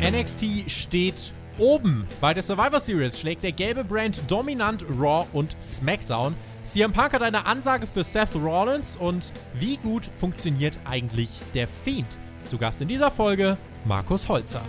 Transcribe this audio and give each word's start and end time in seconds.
NXT 0.00 0.70
steht 0.70 1.32
oben. 1.58 2.06
Bei 2.20 2.34
der 2.34 2.42
Survivor 2.42 2.80
Series 2.80 3.18
schlägt 3.18 3.42
der 3.42 3.52
gelbe 3.52 3.82
Brand 3.82 4.22
dominant 4.30 4.84
Raw 4.90 5.26
und 5.32 5.56
SmackDown. 5.60 6.34
CM 6.64 6.92
Punk 6.92 7.14
hat 7.14 7.22
eine 7.22 7.46
Ansage 7.46 7.86
für 7.86 8.04
Seth 8.04 8.34
Rollins 8.34 8.96
und 8.96 9.32
wie 9.54 9.78
gut 9.78 10.10
funktioniert 10.18 10.78
eigentlich 10.84 11.30
der 11.54 11.66
Fiend? 11.66 12.18
Zu 12.42 12.58
Gast 12.58 12.82
in 12.82 12.88
dieser 12.88 13.10
Folge 13.10 13.56
Markus 13.86 14.28
Holzer. 14.28 14.62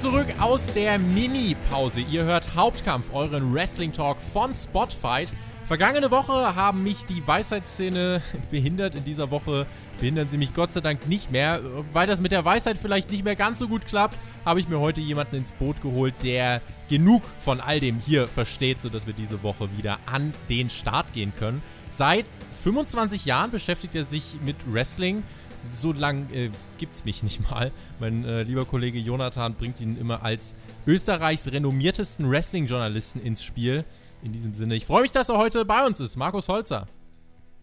Sind 0.00 0.12
zurück 0.12 0.34
aus 0.40 0.66
der 0.66 0.98
Mini-Pause. 0.98 2.00
Ihr 2.00 2.24
hört 2.24 2.54
Hauptkampf, 2.54 3.14
euren 3.14 3.54
Wrestling-Talk 3.54 4.20
von 4.20 4.54
Spotfight. 4.54 5.32
Vergangene 5.64 6.10
Woche 6.10 6.54
haben 6.54 6.82
mich 6.82 7.06
die 7.06 7.26
Weisheitsszene 7.26 8.20
behindert. 8.50 8.94
In 8.94 9.04
dieser 9.04 9.30
Woche 9.30 9.66
behindern 9.98 10.28
sie 10.28 10.36
mich 10.36 10.52
Gott 10.52 10.74
sei 10.74 10.80
Dank 10.80 11.06
nicht 11.06 11.30
mehr. 11.30 11.62
Weil 11.92 12.06
das 12.06 12.20
mit 12.20 12.32
der 12.32 12.44
Weisheit 12.44 12.76
vielleicht 12.76 13.10
nicht 13.10 13.24
mehr 13.24 13.36
ganz 13.36 13.58
so 13.58 13.68
gut 13.68 13.86
klappt, 13.86 14.18
habe 14.44 14.60
ich 14.60 14.68
mir 14.68 14.80
heute 14.80 15.00
jemanden 15.00 15.36
ins 15.36 15.52
Boot 15.52 15.80
geholt, 15.80 16.14
der 16.22 16.60
genug 16.90 17.22
von 17.40 17.60
all 17.60 17.80
dem 17.80 17.98
hier 17.98 18.28
versteht, 18.28 18.82
sodass 18.82 19.06
wir 19.06 19.14
diese 19.14 19.42
Woche 19.42 19.68
wieder 19.78 19.98
an 20.04 20.32
den 20.50 20.68
Start 20.68 21.10
gehen 21.14 21.32
können. 21.38 21.62
Seit 21.88 22.26
25 22.64 23.24
Jahren 23.24 23.50
beschäftigt 23.50 23.94
er 23.94 24.04
sich 24.04 24.38
mit 24.44 24.56
Wrestling 24.70 25.22
so 25.70 25.92
lang 25.92 26.30
äh, 26.32 26.50
es 26.90 27.04
mich 27.04 27.22
nicht 27.22 27.50
mal. 27.50 27.72
Mein 28.00 28.24
äh, 28.24 28.42
lieber 28.42 28.64
Kollege 28.64 28.98
Jonathan 28.98 29.54
bringt 29.54 29.80
ihn 29.80 29.98
immer 29.98 30.22
als 30.22 30.54
Österreichs 30.86 31.50
renommiertesten 31.50 32.30
Wrestling-Journalisten 32.30 33.20
ins 33.20 33.42
Spiel. 33.42 33.84
In 34.22 34.32
diesem 34.32 34.54
Sinne, 34.54 34.74
ich 34.74 34.86
freue 34.86 35.02
mich, 35.02 35.12
dass 35.12 35.28
er 35.28 35.38
heute 35.38 35.64
bei 35.64 35.84
uns 35.86 36.00
ist. 36.00 36.16
Markus 36.16 36.48
Holzer. 36.48 36.86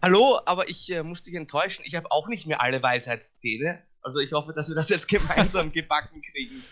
Hallo, 0.02 0.38
aber 0.44 0.68
ich 0.68 0.92
äh, 0.92 1.02
muss 1.02 1.22
dich 1.22 1.34
enttäuschen. 1.34 1.82
Ich 1.86 1.94
habe 1.94 2.10
auch 2.10 2.28
nicht 2.28 2.46
mehr 2.46 2.60
alle 2.60 2.82
Weisheitszähne. 2.82 3.82
Also 4.02 4.20
ich 4.20 4.32
hoffe, 4.32 4.52
dass 4.52 4.68
wir 4.68 4.74
das 4.74 4.90
jetzt 4.90 5.08
gemeinsam 5.08 5.72
gebacken 5.72 6.20
kriegen. 6.20 6.62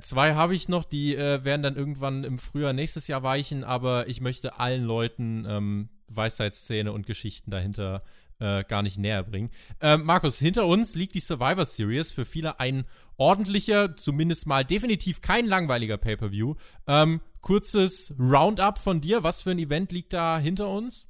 Zwei 0.00 0.34
habe 0.34 0.54
ich 0.54 0.68
noch, 0.68 0.84
die 0.84 1.16
äh, 1.16 1.42
werden 1.42 1.62
dann 1.62 1.76
irgendwann 1.76 2.22
im 2.22 2.38
Frühjahr 2.38 2.72
nächstes 2.72 3.08
Jahr 3.08 3.24
weichen, 3.24 3.64
aber 3.64 4.06
ich 4.08 4.20
möchte 4.20 4.60
allen 4.60 4.84
Leuten 4.84 5.44
ähm, 5.48 5.88
Weisheitszähne 6.08 6.92
und 6.92 7.06
Geschichten 7.06 7.50
dahinter 7.50 8.02
äh, 8.38 8.64
gar 8.64 8.82
nicht 8.82 8.98
näher 8.98 9.22
bringen. 9.22 9.50
Ähm, 9.80 10.04
Markus, 10.04 10.38
hinter 10.38 10.66
uns 10.66 10.94
liegt 10.94 11.14
die 11.14 11.20
Survivor 11.20 11.64
Series. 11.64 12.12
Für 12.12 12.24
viele 12.24 12.60
ein 12.60 12.84
ordentlicher, 13.16 13.96
zumindest 13.96 14.46
mal 14.46 14.64
definitiv 14.64 15.20
kein 15.20 15.46
langweiliger 15.46 15.96
Pay-Per-View. 15.96 16.54
Ähm, 16.86 17.20
kurzes 17.40 18.14
Roundup 18.18 18.78
von 18.78 19.00
dir. 19.00 19.22
Was 19.22 19.40
für 19.40 19.50
ein 19.50 19.58
Event 19.58 19.92
liegt 19.92 20.12
da 20.12 20.38
hinter 20.38 20.68
uns? 20.68 21.06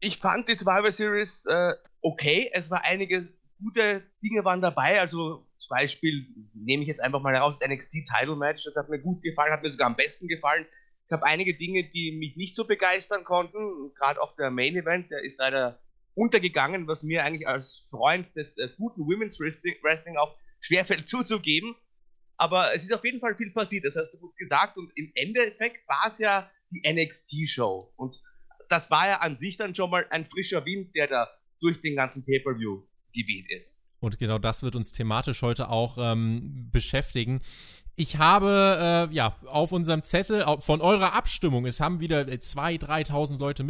Ich 0.00 0.18
fand 0.18 0.48
die 0.48 0.56
Survivor 0.56 0.92
Series 0.92 1.46
äh, 1.46 1.72
okay. 2.00 2.50
Es 2.52 2.70
war 2.70 2.82
einige 2.84 3.28
gute 3.58 4.02
Dinge 4.22 4.44
waren 4.44 4.60
dabei. 4.60 5.00
Also 5.00 5.46
zum 5.58 5.68
Beispiel 5.70 6.26
nehme 6.54 6.82
ich 6.82 6.88
jetzt 6.88 7.00
einfach 7.00 7.22
mal 7.22 7.34
heraus, 7.34 7.58
das 7.58 7.68
NXT 7.68 8.06
Title 8.06 8.36
Match. 8.36 8.64
Das 8.64 8.76
hat 8.76 8.88
mir 8.88 9.00
gut 9.00 9.22
gefallen, 9.22 9.52
hat 9.52 9.62
mir 9.62 9.70
sogar 9.70 9.86
am 9.86 9.96
besten 9.96 10.28
gefallen. 10.28 10.66
Ich 11.06 11.12
habe 11.12 11.24
einige 11.24 11.56
Dinge, 11.56 11.84
die 11.84 12.16
mich 12.18 12.36
nicht 12.36 12.56
so 12.56 12.66
begeistern 12.66 13.24
konnten. 13.24 13.94
Gerade 13.94 14.20
auch 14.20 14.34
der 14.34 14.50
Main 14.50 14.76
Event, 14.76 15.10
der 15.10 15.22
ist 15.22 15.38
leider 15.38 15.78
untergegangen, 16.16 16.88
was 16.88 17.02
mir 17.02 17.22
eigentlich 17.22 17.46
als 17.46 17.86
Freund 17.90 18.34
des 18.34 18.58
äh, 18.58 18.68
guten 18.76 19.02
Women's 19.02 19.38
Wrestling, 19.38 19.76
Wrestling 19.82 20.16
auch 20.16 20.36
schwerfällt 20.60 21.08
zuzugeben. 21.08 21.76
Aber 22.38 22.74
es 22.74 22.84
ist 22.84 22.92
auf 22.92 23.04
jeden 23.04 23.20
Fall 23.20 23.36
viel 23.36 23.52
passiert, 23.52 23.84
das 23.84 23.96
hast 23.96 24.12
du 24.12 24.18
gut 24.18 24.36
gesagt. 24.36 24.76
Und 24.76 24.90
im 24.96 25.10
Endeffekt 25.14 25.86
war 25.88 26.04
es 26.08 26.18
ja 26.18 26.50
die 26.70 26.82
NXT-Show. 26.90 27.92
Und 27.96 28.20
das 28.68 28.90
war 28.90 29.06
ja 29.06 29.20
an 29.20 29.36
sich 29.36 29.56
dann 29.56 29.74
schon 29.74 29.90
mal 29.90 30.06
ein 30.10 30.24
frischer 30.24 30.64
Wind, 30.64 30.94
der 30.94 31.06
da 31.06 31.28
durch 31.60 31.80
den 31.80 31.96
ganzen 31.96 32.24
Pay-Per-View 32.24 32.82
geweht 33.14 33.50
ist. 33.50 33.82
Und 34.00 34.18
genau 34.18 34.38
das 34.38 34.62
wird 34.62 34.76
uns 34.76 34.92
thematisch 34.92 35.42
heute 35.42 35.70
auch 35.70 35.96
ähm, 35.98 36.68
beschäftigen. 36.70 37.40
Ich 37.98 38.18
habe 38.18 39.08
äh, 39.10 39.14
ja 39.14 39.34
auf 39.46 39.72
unserem 39.72 40.02
Zettel 40.02 40.44
von 40.58 40.82
eurer 40.82 41.14
Abstimmung, 41.14 41.64
es 41.64 41.80
haben 41.80 41.98
wieder 41.98 42.20
2.000, 42.20 43.08
3.000 43.08 43.38
Leute 43.38 43.62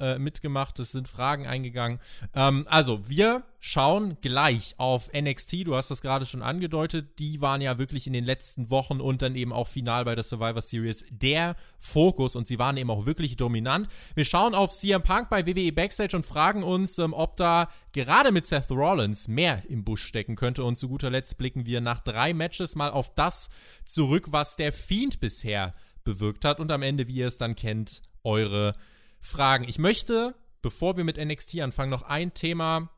äh, 0.00 0.18
mitgemacht, 0.18 0.78
es 0.78 0.92
sind 0.92 1.08
Fragen 1.08 1.46
eingegangen. 1.46 2.00
Ähm, 2.34 2.66
also, 2.70 3.06
wir 3.06 3.42
schauen 3.66 4.16
gleich 4.20 4.74
auf 4.78 5.10
NXT. 5.12 5.66
Du 5.66 5.74
hast 5.74 5.90
das 5.90 6.00
gerade 6.00 6.24
schon 6.24 6.40
angedeutet. 6.40 7.18
Die 7.18 7.40
waren 7.40 7.60
ja 7.60 7.78
wirklich 7.78 8.06
in 8.06 8.12
den 8.12 8.24
letzten 8.24 8.70
Wochen 8.70 9.00
und 9.00 9.22
dann 9.22 9.34
eben 9.34 9.52
auch 9.52 9.66
final 9.66 10.04
bei 10.04 10.14
der 10.14 10.22
Survivor 10.22 10.62
Series 10.62 11.04
der 11.10 11.56
Fokus 11.76 12.36
und 12.36 12.46
sie 12.46 12.60
waren 12.60 12.76
eben 12.76 12.90
auch 12.90 13.06
wirklich 13.06 13.36
dominant. 13.36 13.88
Wir 14.14 14.24
schauen 14.24 14.54
auf 14.54 14.70
CM 14.70 15.02
Punk 15.02 15.30
bei 15.30 15.48
WWE 15.48 15.72
Backstage 15.72 16.16
und 16.16 16.24
fragen 16.24 16.62
uns, 16.62 16.96
ähm, 17.00 17.12
ob 17.12 17.36
da 17.38 17.68
gerade 17.90 18.30
mit 18.30 18.46
Seth 18.46 18.70
Rollins 18.70 19.26
mehr 19.26 19.64
im 19.68 19.82
Busch 19.82 20.04
stecken 20.04 20.36
könnte. 20.36 20.62
Und 20.62 20.78
zu 20.78 20.88
guter 20.88 21.10
Letzt 21.10 21.36
blicken 21.36 21.66
wir 21.66 21.80
nach 21.80 21.98
drei 21.98 22.34
Matches 22.34 22.76
mal 22.76 22.92
auf 22.92 23.16
das 23.16 23.48
zurück, 23.84 24.28
was 24.30 24.54
der 24.54 24.70
Fiend 24.70 25.18
bisher 25.18 25.74
bewirkt 26.04 26.44
hat 26.44 26.60
und 26.60 26.70
am 26.70 26.82
Ende, 26.82 27.08
wie 27.08 27.16
ihr 27.16 27.26
es 27.26 27.38
dann 27.38 27.56
kennt, 27.56 28.02
eure 28.22 28.76
Fragen. 29.20 29.64
Ich 29.68 29.80
möchte, 29.80 30.36
bevor 30.62 30.96
wir 30.96 31.02
mit 31.02 31.16
NXT 31.18 31.62
anfangen, 31.62 31.90
noch 31.90 32.02
ein 32.02 32.32
Thema 32.32 32.90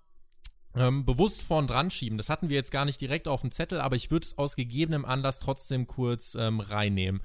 ähm, 0.76 1.04
bewusst 1.04 1.42
vorn 1.42 1.66
dran 1.66 1.90
schieben. 1.90 2.18
Das 2.18 2.28
hatten 2.28 2.48
wir 2.48 2.56
jetzt 2.56 2.70
gar 2.70 2.84
nicht 2.84 3.00
direkt 3.00 3.28
auf 3.28 3.40
dem 3.40 3.50
Zettel, 3.50 3.80
aber 3.80 3.96
ich 3.96 4.10
würde 4.10 4.26
es 4.26 4.38
aus 4.38 4.56
gegebenem 4.56 5.04
Anlass 5.04 5.40
trotzdem 5.40 5.86
kurz 5.86 6.34
ähm, 6.34 6.60
reinnehmen. 6.60 7.20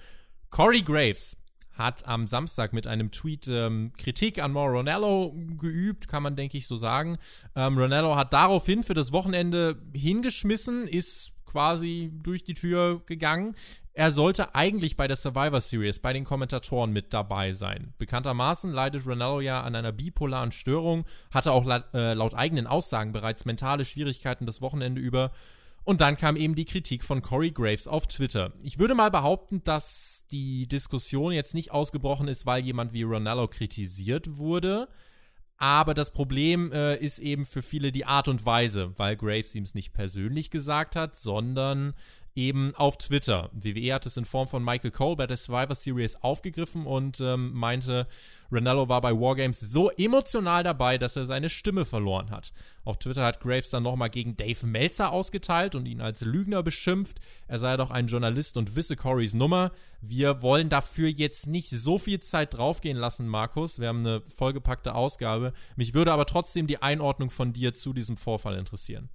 Corey 0.50 0.82
Graves 0.82 1.38
hat 1.74 2.08
am 2.08 2.28
Samstag 2.28 2.72
mit 2.74 2.86
einem 2.86 3.12
Tweet 3.12 3.48
ähm, 3.48 3.92
Kritik 3.98 4.40
an 4.40 4.52
Mauro 4.52 4.78
Ronaldo 4.78 5.36
geübt, 5.58 6.08
kann 6.08 6.24
man 6.24 6.36
denke 6.36 6.58
ich 6.58 6.68
so 6.68 6.78
sagen. 6.78 7.18
Ähm, 7.56 7.78
Ronaldo 7.78 8.16
hat 8.16 8.34
daraufhin 8.34 8.84
für 8.84 8.94
das 8.94 9.12
Wochenende 9.12 9.82
hingeschmissen, 9.96 10.88
ist 10.88 11.32
quasi 11.46 12.12
durch 12.24 12.44
die 12.44 12.54
Tür 12.54 13.02
gegangen. 13.06 13.56
Er 13.96 14.12
sollte 14.12 14.56
eigentlich 14.56 14.98
bei 14.98 15.08
der 15.08 15.16
Survivor 15.16 15.62
Series 15.62 16.00
bei 16.00 16.14
den 16.14 16.24
Kommentatoren 16.24 16.92
mit 16.92 17.14
dabei 17.14 17.54
sein. 17.54 17.94
Bekanntermaßen 18.00 18.72
leidet 18.72 19.06
Ronaldo 19.06 19.40
ja 19.40 19.62
an 19.62 19.76
einer 19.76 19.92
bipolaren 19.92 20.52
Störung, 20.52 21.06
hatte 21.32 21.52
auch 21.52 21.64
laut, 21.64 21.84
äh, 21.94 22.16
laut 22.16 22.34
eigenen 22.34 22.66
Aussagen 22.66 23.12
bereits 23.12 23.46
mentale 23.46 23.86
Schwierigkeiten 23.86 24.48
das 24.48 24.62
Wochenende 24.62 25.00
über. 25.00 25.32
Und 25.84 26.02
dann 26.02 26.18
kam 26.18 26.38
eben 26.38 26.56
die 26.56 26.66
Kritik 26.66 27.04
von 27.04 27.22
Corey 27.22 27.52
Graves 27.52 27.88
auf 27.88 28.08
Twitter. 28.08 28.54
Ich 28.64 28.80
würde 28.80 28.96
mal 28.96 29.12
behaupten, 29.12 29.64
dass 29.64 30.24
die 30.32 30.68
Diskussion 30.68 31.32
jetzt 31.32 31.54
nicht 31.54 31.72
ausgebrochen 31.72 32.28
ist, 32.28 32.48
weil 32.48 32.64
jemand 32.64 32.94
wie 32.94 33.04
Ronaldo 33.04 33.48
kritisiert 33.48 34.38
wurde, 34.38 34.88
aber 35.58 35.94
das 35.94 36.12
Problem 36.12 36.72
äh, 36.72 36.98
ist 36.98 37.20
eben 37.20 37.46
für 37.46 37.62
viele 37.62 37.92
die 37.92 38.06
Art 38.06 38.28
und 38.28 38.46
Weise, 38.46 38.92
weil 38.98 39.16
Graves 39.16 39.56
ihm 39.56 39.64
es 39.64 39.76
nicht 39.76 39.94
persönlich 39.94 40.50
gesagt 40.50 40.96
hat, 40.96 41.18
sondern 41.18 41.94
eben 42.36 42.74
auf 42.76 42.98
Twitter. 42.98 43.50
WWE 43.54 43.94
hat 43.94 44.06
es 44.06 44.18
in 44.18 44.26
Form 44.26 44.48
von 44.48 44.64
Michael 44.64 44.92
Cole 44.92 45.16
bei 45.16 45.28
der 45.28 45.38
Survivor 45.38 45.76
Series 45.76 46.16
aufgegriffen 46.18 46.86
und 46.86 47.20
ähm, 47.22 47.54
meinte, 47.54 48.08
Ronaldo 48.52 48.90
war 48.90 49.02
bei 49.02 49.12
Wargames 49.12 49.60
so 49.60 49.90
emotional 49.92 50.64
dabei, 50.64 50.98
dass 50.98 51.16
er 51.16 51.26
seine 51.26 51.50
Stimme 51.50 51.86
verloren 51.86 52.32
hat. 52.32 52.52
Auf 52.86 52.98
Twitter 52.98 53.26
hat 53.26 53.40
Graves 53.40 53.70
dann 53.70 53.84
nochmal 53.84 54.10
gegen 54.10 54.36
Dave 54.36 54.66
Meltzer 54.66 55.12
ausgeteilt 55.12 55.76
und 55.76 55.86
ihn 55.86 56.02
als 56.02 56.22
Lügner 56.22 56.64
beschimpft. 56.64 57.20
Er 57.48 57.60
sei 57.60 57.78
doch 57.78 57.92
ein 57.92 58.08
Journalist 58.08 58.58
und 58.58 58.76
wisse 58.76 58.96
Corys 58.96 59.34
Nummer. 59.34 59.72
Wir 60.02 60.42
wollen 60.42 60.70
dafür 60.70 61.10
jetzt 61.10 61.48
nicht 61.48 61.70
so 61.70 61.98
viel 61.98 62.20
Zeit 62.20 62.56
draufgehen 62.56 62.98
lassen, 62.98 63.28
Markus. 63.28 63.80
Wir 63.80 63.88
haben 63.88 64.00
eine 64.00 64.22
vollgepackte 64.22 64.96
Ausgabe. 64.96 65.54
Mich 65.76 65.94
würde 65.94 66.12
aber 66.12 66.26
trotzdem 66.26 66.68
die 66.68 66.82
Einordnung 66.82 67.30
von 67.30 67.54
dir 67.54 67.74
zu 67.74 67.94
diesem 67.94 68.18
Vorfall 68.18 68.58
interessieren. 68.58 69.10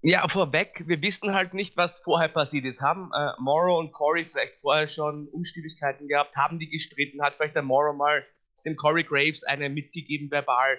Ja, 0.00 0.28
vorweg, 0.28 0.84
wir 0.86 1.02
wissen 1.02 1.34
halt 1.34 1.54
nicht, 1.54 1.76
was 1.76 1.98
vorher 1.98 2.28
passiert 2.28 2.64
ist. 2.64 2.80
Haben 2.82 3.10
äh, 3.12 3.32
Morrow 3.40 3.80
und 3.80 3.92
Corey 3.92 4.24
vielleicht 4.24 4.54
vorher 4.54 4.86
schon 4.86 5.26
Unstimmigkeiten 5.28 6.06
gehabt? 6.06 6.36
Haben 6.36 6.60
die 6.60 6.68
gestritten? 6.68 7.20
Hat 7.20 7.34
vielleicht 7.34 7.56
der 7.56 7.64
Morrow 7.64 7.96
mal 7.96 8.24
dem 8.64 8.76
Corey 8.76 9.02
Graves 9.02 9.42
eine 9.42 9.68
mitgegeben 9.68 10.30
verbal? 10.30 10.78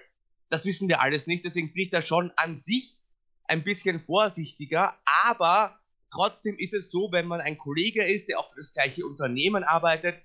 Das 0.49 0.65
wissen 0.65 0.87
wir 0.87 1.01
alles 1.01 1.27
nicht, 1.27 1.43
deswegen 1.43 1.73
bin 1.73 1.83
ich 1.83 1.89
da 1.89 2.01
schon 2.01 2.31
an 2.37 2.57
sich 2.57 3.01
ein 3.43 3.63
bisschen 3.65 4.01
vorsichtiger. 4.01 4.97
Aber 5.05 5.77
trotzdem 6.09 6.57
ist 6.57 6.73
es 6.73 6.89
so, 6.89 7.11
wenn 7.11 7.27
man 7.27 7.41
ein 7.41 7.57
Kollege 7.57 8.05
ist, 8.05 8.29
der 8.29 8.39
auch 8.39 8.49
für 8.49 8.57
das 8.57 8.71
gleiche 8.71 9.05
Unternehmen 9.05 9.65
arbeitet, 9.65 10.15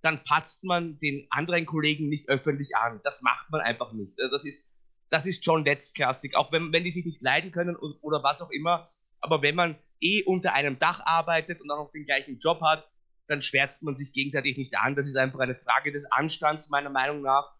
dann 0.00 0.22
patzt 0.22 0.62
man 0.62 1.00
den 1.00 1.26
anderen 1.30 1.66
Kollegen 1.66 2.08
nicht 2.08 2.28
öffentlich 2.28 2.76
an. 2.76 3.00
Das 3.02 3.22
macht 3.22 3.50
man 3.50 3.62
einfach 3.62 3.92
nicht. 3.92 4.20
Also 4.20 4.30
das 4.30 4.44
ist 4.44 4.73
das 5.14 5.26
ist 5.26 5.44
schon 5.44 5.64
letztklassig, 5.64 6.34
auch 6.34 6.50
wenn, 6.50 6.72
wenn 6.72 6.82
die 6.82 6.90
sich 6.90 7.04
nicht 7.04 7.22
leiden 7.22 7.52
können 7.52 7.76
oder 7.76 8.24
was 8.24 8.42
auch 8.42 8.50
immer. 8.50 8.88
Aber 9.20 9.42
wenn 9.42 9.54
man 9.54 9.76
eh 10.00 10.24
unter 10.24 10.54
einem 10.54 10.80
Dach 10.80 11.00
arbeitet 11.06 11.60
und 11.60 11.70
auch 11.70 11.84
noch 11.84 11.92
den 11.92 12.04
gleichen 12.04 12.40
Job 12.40 12.60
hat, 12.62 12.90
dann 13.28 13.40
schwärzt 13.40 13.84
man 13.84 13.96
sich 13.96 14.12
gegenseitig 14.12 14.56
nicht 14.56 14.76
an. 14.76 14.96
Das 14.96 15.06
ist 15.06 15.16
einfach 15.16 15.38
eine 15.38 15.54
Frage 15.54 15.92
des 15.92 16.10
Anstands, 16.10 16.68
meiner 16.68 16.90
Meinung 16.90 17.22
nach. 17.22 17.54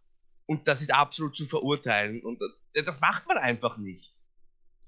Und 0.46 0.66
das 0.66 0.82
ist 0.82 0.92
absolut 0.92 1.36
zu 1.36 1.46
verurteilen. 1.46 2.24
Und 2.24 2.40
das 2.72 3.00
macht 3.00 3.28
man 3.28 3.38
einfach 3.38 3.78
nicht. 3.78 4.12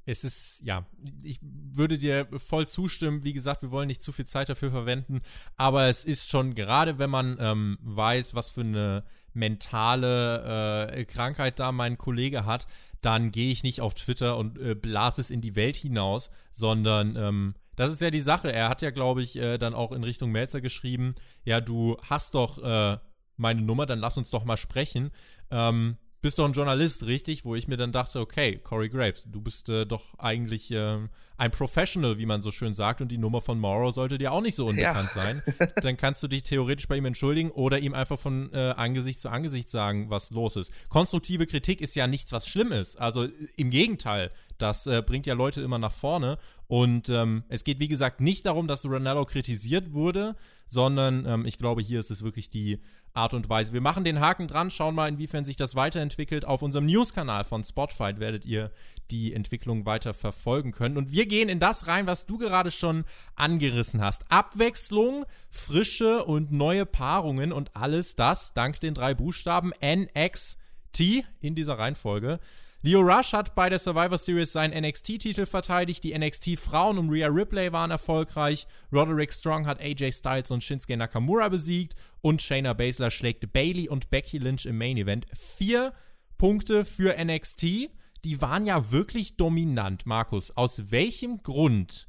Es 0.07 0.23
ist, 0.23 0.63
ja, 0.65 0.87
ich 1.23 1.39
würde 1.43 1.99
dir 1.99 2.29
voll 2.39 2.69
zustimmen. 2.69 3.25
Wie 3.25 3.33
gesagt, 3.33 3.63
wir 3.63 3.73
wollen 3.73 3.89
nicht 3.89 4.03
zu 4.03 4.13
viel 4.13 4.27
Zeit 4.27 4.49
dafür 4.49 4.71
verwenden, 4.71 5.21
aber 5.57 5.89
es 5.89 6.05
ist 6.05 6.31
schon, 6.31 6.55
gerade 6.55 6.99
wenn 6.99 7.11
man 7.11 7.37
ähm, 7.41 7.79
weiß, 7.83 8.35
was 8.35 8.49
für 8.49 8.61
eine 8.61 9.05
mentale 9.35 10.89
äh, 10.93 11.05
Krankheit 11.05 11.59
da 11.59 11.73
mein 11.73 11.99
Kollege 11.99 12.47
hat, 12.47 12.67
dann 13.03 13.33
gehe 13.33 13.51
ich 13.51 13.65
nicht 13.65 13.81
auf 13.81 13.95
Twitter 13.95 14.39
und 14.39 14.59
äh, 14.59 14.75
blase 14.75 15.21
es 15.21 15.31
in 15.31 15.41
die 15.41 15.57
Welt 15.57 15.77
hinaus, 15.77 16.31
sondern 16.53 17.17
ähm, 17.17 17.55
das 17.75 17.93
ist 17.93 18.01
ja 18.01 18.11
die 18.11 18.21
Sache. 18.21 18.53
Er 18.53 18.69
hat 18.69 18.83
ja, 18.83 18.91
glaube 18.91 19.23
ich, 19.23 19.37
äh, 19.37 19.59
dann 19.59 19.75
auch 19.75 19.93
in 19.93 20.05
Richtung 20.05 20.31
Melzer 20.31 20.61
geschrieben, 20.61 21.15
ja, 21.45 21.61
du 21.61 21.97
hast 22.03 22.35
doch 22.35 22.63
äh, 22.63 22.99
meine 23.37 23.61
Nummer, 23.61 23.87
dann 23.87 23.99
lass 23.99 24.17
uns 24.17 24.31
doch 24.31 24.45
mal 24.45 24.57
sprechen. 24.57 25.11
Ähm, 25.51 25.97
bist 26.27 26.41
doch 26.41 26.45
ein 26.45 26.55
Journalist, 26.55 27.07
richtig? 27.07 27.45
Wo 27.45 27.55
ich 27.55 27.69
mir 27.69 27.77
dann 27.77 27.93
dachte, 27.93 28.19
okay, 28.19 28.59
Corey 28.59 28.89
Graves, 28.89 29.27
du 29.31 29.41
bist 29.41 29.69
äh, 29.69 29.87
doch 29.87 30.03
eigentlich 30.19 30.73
äh, 30.73 30.99
ein 31.39 31.51
Professional, 31.53 32.19
wie 32.19 32.27
man 32.27 32.43
so 32.43 32.51
schön 32.51 32.75
sagt, 32.75 33.01
und 33.01 33.13
die 33.13 33.17
Nummer 33.17 33.41
von 33.41 33.61
Morrow 33.61 33.95
sollte 33.95 34.19
dir 34.19 34.33
auch 34.33 34.41
nicht 34.41 34.57
so 34.57 34.67
unbekannt 34.67 35.11
ja. 35.15 35.23
sein. 35.23 35.43
Dann 35.83 35.97
kannst 35.97 36.25
du 36.25 36.27
dich 36.27 36.43
theoretisch 36.43 36.89
bei 36.89 36.97
ihm 36.97 37.05
entschuldigen 37.05 37.53
oder 37.53 37.79
ihm 37.79 37.95
einfach 37.95 38.19
von 38.19 38.53
äh, 38.53 38.75
Angesicht 38.77 39.21
zu 39.21 39.29
Angesicht 39.29 39.71
sagen, 39.71 40.11
was 40.11 40.33
los 40.33 40.57
ist. 40.57 40.73
Konstruktive 40.89 41.47
Kritik 41.47 41.81
ist 41.81 41.95
ja 41.95 42.09
nichts, 42.09 42.33
was 42.33 42.49
schlimm 42.49 42.73
ist. 42.73 42.99
Also 43.01 43.29
im 43.55 43.71
Gegenteil, 43.71 44.33
das 44.59 44.89
äh, 44.89 45.05
bringt 45.07 45.29
ja 45.29 45.35
Leute 45.35 45.61
immer 45.61 45.79
nach 45.79 45.93
vorne. 45.93 46.39
Und 46.67 47.09
ähm, 47.09 47.45
es 47.49 47.63
geht, 47.63 47.79
wie 47.79 47.87
gesagt, 47.87 48.21
nicht 48.21 48.47
darum, 48.47 48.67
dass 48.67 48.85
Ronaldo 48.85 49.27
kritisiert 49.27 49.93
wurde, 49.93 50.35
sondern 50.67 51.27
ähm, 51.27 51.47
ich 51.47 51.59
glaube, 51.59 51.83
hier 51.83 52.01
ist 52.01 52.11
es 52.11 52.23
wirklich 52.23 52.51
die 52.51 52.81
Art 53.17 53.33
und 53.33 53.49
Weise. 53.49 53.73
Wir 53.73 53.81
machen 53.81 54.05
den 54.05 54.21
Haken 54.21 54.47
dran, 54.47 54.71
schauen 54.71 54.95
mal, 54.95 55.09
inwiefern 55.09 55.45
sich 55.45 55.57
das 55.57 55.75
weiterentwickelt. 55.75 56.45
Auf 56.45 56.63
unserem 56.63 56.87
News-Kanal 56.87 57.45
von 57.45 57.65
Spotfight 57.65 58.21
werdet 58.21 58.45
ihr 58.45 58.71
die 59.11 59.33
Entwicklung 59.33 59.87
weiter 59.87 60.13
verfolgen 60.13 60.73
können. 60.73 60.99
Und 60.99 61.13
wir 61.13 61.27
gehen 61.27 61.49
in 61.49 61.59
das 61.59 61.87
rein, 61.87 62.07
was 62.07 62.27
du 62.27 62.37
gerade 62.37 62.71
schon 62.71 63.05
angerissen 63.35 64.03
hast. 64.03 64.31
Abwechslung, 64.31 65.25
frische 65.51 66.25
und 66.25 66.53
neue 66.53 66.85
Paarungen 66.85 67.53
und 67.53 67.75
alles 67.75 68.17
das 68.17 68.53
dank 68.53 68.81
den 68.81 68.93
drei 68.93 69.15
Buchstaben 69.15 69.73
NXT 69.83 71.25
in 71.41 71.55
dieser 71.55 71.79
Reihenfolge. 71.79 72.39
Leo 72.83 73.01
Rush 73.01 73.33
hat 73.33 73.55
bei 73.55 73.69
der 73.69 73.79
Survivor 73.79 74.19
Series 74.19 74.53
seinen 74.53 74.85
NXT-Titel 74.85 75.47
verteidigt. 75.47 76.05
Die 76.05 76.17
NXT-Frauen 76.17 76.99
um 76.99 77.11
Rhea 77.11 77.29
Ripley 77.29 77.73
waren 77.73 77.91
erfolgreich. 77.91 78.67
Roderick 78.93 79.33
Strong 79.33 79.67
hat 79.67 79.81
AJ 79.81 80.13
Styles 80.13 80.51
und 80.51 80.63
Shinsuke 80.63 80.97
Nakamura 80.97 81.49
besiegt. 81.49 81.95
Und 82.21 82.43
Shayna 82.43 82.75
Baszler 82.75 83.11
schlägt 83.11 83.53
Bailey 83.53 83.89
und 83.89 84.11
Becky 84.11 84.39
Lynch 84.39 84.67
im 84.67 84.79
Main 84.79 84.99
Event. 84.99 85.27
Vier 85.33 85.95
Punkte 86.39 86.85
für 86.85 87.17
NXT. 87.19 87.91
Die 88.25 88.41
waren 88.41 88.67
ja 88.67 88.91
wirklich 88.93 89.37
dominant, 89.37 90.07
Markus. 90.07 90.57
Aus 90.57 90.91
welchem 90.91 91.43
Grund 91.43 92.09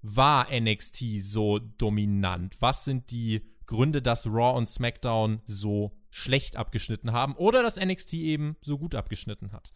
war 0.00 0.46
NXT 0.50 1.20
so 1.20 1.58
dominant? 1.58 2.56
Was 2.60 2.84
sind 2.84 3.10
die 3.10 3.42
Gründe, 3.66 4.00
dass 4.00 4.26
Raw 4.26 4.56
und 4.56 4.68
SmackDown 4.68 5.40
so 5.44 5.92
schlecht 6.10 6.56
abgeschnitten 6.56 7.12
haben 7.12 7.34
oder 7.34 7.62
dass 7.62 7.76
NXT 7.76 8.14
eben 8.14 8.56
so 8.62 8.78
gut 8.78 8.94
abgeschnitten 8.94 9.52
hat? 9.52 9.74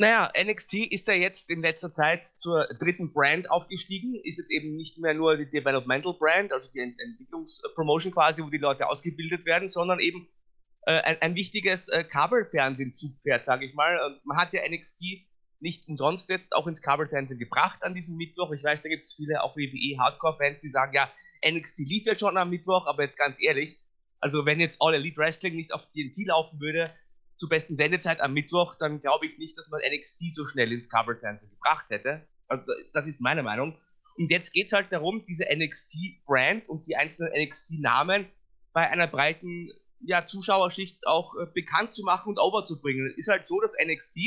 Naja, 0.00 0.32
NXT 0.34 0.92
ist 0.92 1.08
ja 1.08 1.12
jetzt 1.12 1.50
in 1.50 1.60
letzter 1.60 1.92
Zeit 1.92 2.24
zur 2.24 2.66
dritten 2.78 3.12
Brand 3.12 3.50
aufgestiegen, 3.50 4.14
ist 4.24 4.38
jetzt 4.38 4.50
eben 4.50 4.74
nicht 4.74 4.96
mehr 4.96 5.12
nur 5.12 5.36
die 5.36 5.44
Developmental 5.44 6.14
Brand, 6.14 6.54
also 6.54 6.70
die 6.72 6.78
Ent 6.78 6.98
Entwicklungspromotion 6.98 8.10
quasi, 8.10 8.42
wo 8.42 8.48
die 8.48 8.56
Leute 8.56 8.88
ausgebildet 8.88 9.44
werden, 9.44 9.68
sondern 9.68 10.00
eben 10.00 10.26
äh, 10.86 11.02
ein, 11.02 11.20
ein, 11.20 11.34
wichtiges 11.34 11.88
äh, 11.88 12.02
Kabelfernsehen-Zugpferd, 12.02 13.44
sage 13.44 13.66
ich 13.66 13.74
mal. 13.74 14.00
Und 14.06 14.24
man 14.24 14.38
hat 14.38 14.54
ja 14.54 14.62
NXT 14.66 15.04
nicht 15.60 15.86
umsonst 15.86 16.30
jetzt 16.30 16.54
auch 16.54 16.66
ins 16.66 16.80
Kabelfernsehen 16.80 17.38
gebracht 17.38 17.82
an 17.82 17.92
diesem 17.92 18.16
Mittwoch. 18.16 18.52
Ich 18.52 18.64
weiß, 18.64 18.80
da 18.80 18.88
gibt 18.88 19.04
es 19.04 19.12
viele 19.12 19.42
auch 19.42 19.54
WWE-Hardcore-Fans, 19.54 20.60
die 20.60 20.70
sagen, 20.70 20.94
ja, 20.94 21.12
NXT 21.46 21.80
lief 21.80 22.06
ja 22.06 22.18
schon 22.18 22.38
am 22.38 22.48
Mittwoch, 22.48 22.86
aber 22.86 23.02
jetzt 23.02 23.18
ganz 23.18 23.36
ehrlich, 23.38 23.78
also 24.18 24.46
wenn 24.46 24.60
jetzt 24.60 24.78
All 24.80 24.94
Elite 24.94 25.18
Wrestling 25.18 25.56
nicht 25.56 25.74
auf 25.74 25.84
TNT 25.92 26.26
laufen 26.26 26.58
würde, 26.58 26.90
zur 27.40 27.48
besten 27.48 27.74
Sendezeit 27.74 28.20
am 28.20 28.34
Mittwoch, 28.34 28.74
dann 28.74 29.00
glaube 29.00 29.24
ich 29.24 29.38
nicht, 29.38 29.58
dass 29.58 29.70
man 29.70 29.80
NXT 29.80 30.34
so 30.34 30.44
schnell 30.46 30.70
ins 30.72 30.90
Kabelfernsehen 30.90 31.50
gebracht 31.52 31.86
hätte. 31.88 32.28
Also 32.48 32.70
das 32.92 33.06
ist 33.06 33.22
meine 33.22 33.42
Meinung. 33.42 33.78
Und 34.18 34.30
jetzt 34.30 34.52
geht 34.52 34.66
es 34.66 34.72
halt 34.72 34.92
darum, 34.92 35.24
diese 35.24 35.46
NXT-Brand 35.50 36.68
und 36.68 36.86
die 36.86 36.96
einzelnen 36.96 37.32
NXT-Namen 37.32 38.26
bei 38.74 38.90
einer 38.90 39.06
breiten 39.06 39.70
ja, 40.00 40.26
Zuschauerschicht 40.26 41.06
auch 41.06 41.34
äh, 41.36 41.46
bekannt 41.54 41.94
zu 41.94 42.02
machen 42.02 42.28
und 42.28 42.38
overzubringen. 42.38 43.10
Es 43.12 43.16
ist 43.16 43.28
halt 43.28 43.46
so, 43.46 43.58
dass 43.58 43.72
NXT 43.82 44.18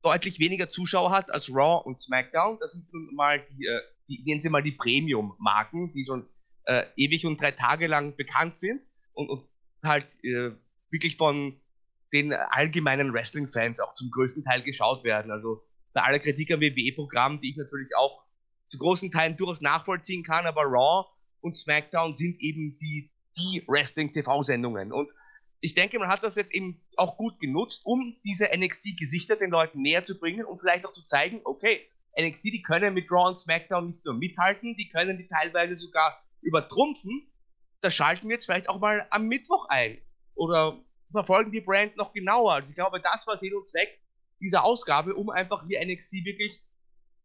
deutlich 0.00 0.38
weniger 0.38 0.70
Zuschauer 0.70 1.10
hat 1.10 1.30
als 1.30 1.50
Raw 1.50 1.84
und 1.84 2.00
SmackDown. 2.00 2.58
Das 2.58 2.72
sind 2.72 2.90
nun 2.90 3.14
mal 3.14 3.38
die, 3.38 3.66
äh, 3.66 3.80
die 4.08 4.22
nennen 4.24 4.40
sie 4.40 4.48
mal 4.48 4.62
die 4.62 4.72
Premium-Marken, 4.72 5.92
die 5.92 6.06
schon 6.06 6.26
äh, 6.64 6.86
ewig 6.96 7.26
und 7.26 7.38
drei 7.38 7.50
Tage 7.50 7.86
lang 7.86 8.16
bekannt 8.16 8.58
sind 8.58 8.80
und, 9.12 9.28
und 9.28 9.46
halt 9.82 10.16
äh, 10.24 10.52
wirklich 10.90 11.18
von 11.18 11.60
den 12.12 12.32
allgemeinen 12.32 13.12
Wrestling-Fans 13.12 13.80
auch 13.80 13.94
zum 13.94 14.10
größten 14.10 14.44
Teil 14.44 14.62
geschaut 14.62 15.04
werden. 15.04 15.30
Also 15.30 15.62
bei 15.92 16.02
aller 16.02 16.18
Kritik 16.18 16.52
am 16.52 16.60
WWE-Programm, 16.60 17.40
die 17.40 17.50
ich 17.50 17.56
natürlich 17.56 17.96
auch 17.96 18.22
zu 18.68 18.78
großen 18.78 19.10
Teilen 19.10 19.36
durchaus 19.36 19.60
nachvollziehen 19.60 20.22
kann, 20.22 20.46
aber 20.46 20.62
Raw 20.62 21.06
und 21.40 21.56
SmackDown 21.56 22.14
sind 22.14 22.42
eben 22.42 22.74
die, 22.74 23.10
die 23.38 23.64
Wrestling-TV-Sendungen. 23.66 24.92
Und 24.92 25.10
ich 25.60 25.74
denke, 25.74 25.98
man 25.98 26.08
hat 26.08 26.22
das 26.22 26.36
jetzt 26.36 26.54
eben 26.54 26.80
auch 26.96 27.16
gut 27.16 27.40
genutzt, 27.40 27.82
um 27.84 28.16
diese 28.24 28.46
NXT-Gesichter 28.54 29.36
den 29.36 29.50
Leuten 29.50 29.82
näher 29.82 30.04
zu 30.04 30.18
bringen 30.18 30.44
und 30.44 30.60
vielleicht 30.60 30.86
auch 30.86 30.92
zu 30.92 31.04
zeigen, 31.04 31.40
okay, 31.44 31.80
NXT, 32.18 32.44
die 32.46 32.62
können 32.62 32.94
mit 32.94 33.10
Raw 33.10 33.28
und 33.30 33.38
SmackDown 33.38 33.88
nicht 33.88 34.04
nur 34.04 34.14
mithalten, 34.14 34.76
die 34.76 34.88
können 34.88 35.18
die 35.18 35.26
teilweise 35.26 35.76
sogar 35.76 36.22
übertrumpfen. 36.40 37.30
Da 37.80 37.90
schalten 37.90 38.28
wir 38.28 38.34
jetzt 38.34 38.46
vielleicht 38.46 38.68
auch 38.68 38.80
mal 38.80 39.06
am 39.10 39.26
Mittwoch 39.28 39.66
ein. 39.68 39.98
Oder 40.34 40.82
verfolgen 41.12 41.52
die 41.52 41.60
Brand 41.60 41.96
noch 41.96 42.12
genauer. 42.12 42.54
Also 42.54 42.70
ich 42.70 42.74
glaube, 42.74 43.00
das 43.00 43.26
war 43.26 43.36
Sinn 43.36 43.54
und 43.54 43.68
Zweck 43.68 44.00
dieser 44.40 44.64
Ausgabe, 44.64 45.14
um 45.14 45.30
einfach 45.30 45.64
hier 45.66 45.84
NXT 45.84 46.24
wirklich 46.24 46.62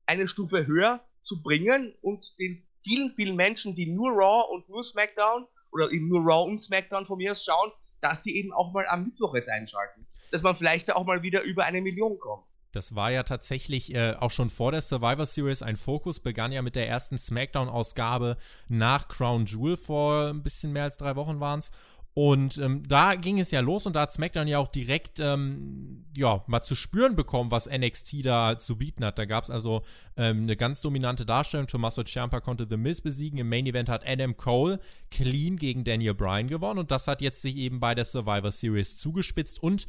eine 0.06 0.28
Stufe 0.28 0.66
höher 0.66 1.06
zu 1.24 1.42
bringen 1.42 1.94
und 2.02 2.38
den 2.40 2.68
vielen, 2.84 3.10
vielen 3.12 3.36
Menschen, 3.36 3.76
die 3.76 3.86
nur 3.86 4.12
Raw 4.12 4.54
und 4.54 4.68
nur 4.70 4.84
SmackDown 4.84 5.48
oder 5.72 5.92
eben 5.92 6.08
nur 6.08 6.22
Raw 6.22 6.50
und 6.50 6.60
SmackDown 6.60 7.06
von 7.06 7.18
mir 7.18 7.32
aus 7.32 7.44
schauen, 7.44 7.72
dass 8.02 8.24
die 8.24 8.38
eben 8.38 8.52
auch 8.52 8.74
mal 8.74 8.86
am 8.88 9.06
Mittwoch 9.06 9.36
jetzt 9.36 9.50
einschalten. 9.50 10.08
Dass 10.32 10.42
man 10.42 10.56
vielleicht 10.56 10.92
auch 10.94 11.06
mal 11.06 11.22
wieder 11.22 11.42
über 11.42 11.66
eine 11.66 11.82
Million 11.82 12.18
kommt. 12.20 12.46
Das 12.72 12.96
war 12.96 13.12
ja 13.12 13.24
tatsächlich 13.24 13.94
äh, 13.94 14.14
auch 14.14 14.32
schon 14.32 14.50
vor 14.50 14.72
der 14.72 14.80
Survivor 14.82 15.26
Series 15.26 15.62
ein 15.62 15.76
Fokus, 15.76 16.22
begann 16.22 16.54
ja 16.54 16.62
mit 16.62 16.78
der 16.78 16.88
ersten 16.88 17.18
SmackDown-Ausgabe 17.18 18.38
nach 18.70 19.10
Crown 19.10 19.46
Jewel 19.46 19.76
vor 19.76 20.30
ein 20.30 20.42
bisschen 20.42 20.72
mehr 20.72 20.86
als 20.86 20.96
drei 20.96 21.18
Wochen 21.18 21.42
waren 21.42 21.60
es. 21.60 21.72
Und 22.14 22.58
ähm, 22.58 22.84
da 22.88 23.16
ging 23.16 23.40
es 23.40 23.52
ja 23.52 23.62
los 23.62 23.86
und 23.86 23.96
da 23.96 24.02
hat 24.02 24.12
SmackDown 24.12 24.48
ja 24.48 24.60
auch 24.60 24.68
direkt 24.68 25.20
ähm, 25.22 26.06
ja, 26.16 26.44
mal 26.48 26.62
zu 26.62 26.76
spüren 26.76 27.16
bekommen, 27.16 27.52
was 27.52 27.70
NXT 27.70 28.26
da 28.26 28.60
zu 28.60 28.78
bieten 28.78 29.06
hat. 29.06 29.18
Da 29.18 29.24
gab 29.24 29.46
es 29.46 29.50
also 29.50 29.84
ähm, 30.18 30.44
eine 30.44 30.58
ganz 30.58 30.82
dominante 30.82 31.26
Darstellung. 31.26 31.68
Tommaso 31.68 32.04
Ciampa 32.04 32.42
konnte 32.42 32.68
The 32.70 32.76
Miz 32.76 33.00
besiegen. 33.00 33.40
Im 33.40 33.48
Main 33.48 33.66
Event 33.66 33.88
hat 33.88 34.06
Adam 34.06 34.36
Cole 34.36 34.82
clean 35.10 35.56
gegen 35.56 35.86
Daniel 35.86 36.14
Bryan 36.14 36.48
gewonnen 36.48 36.80
und 36.80 36.92
das 36.92 37.08
hat 37.08 37.22
jetzt 37.22 37.42
sich 37.42 37.56
eben 37.56 37.80
bei 37.80 37.96
der 37.96 38.04
Survivor 38.04 38.52
Series 38.52 38.98
zugespitzt 38.98 39.64
und 39.64 39.86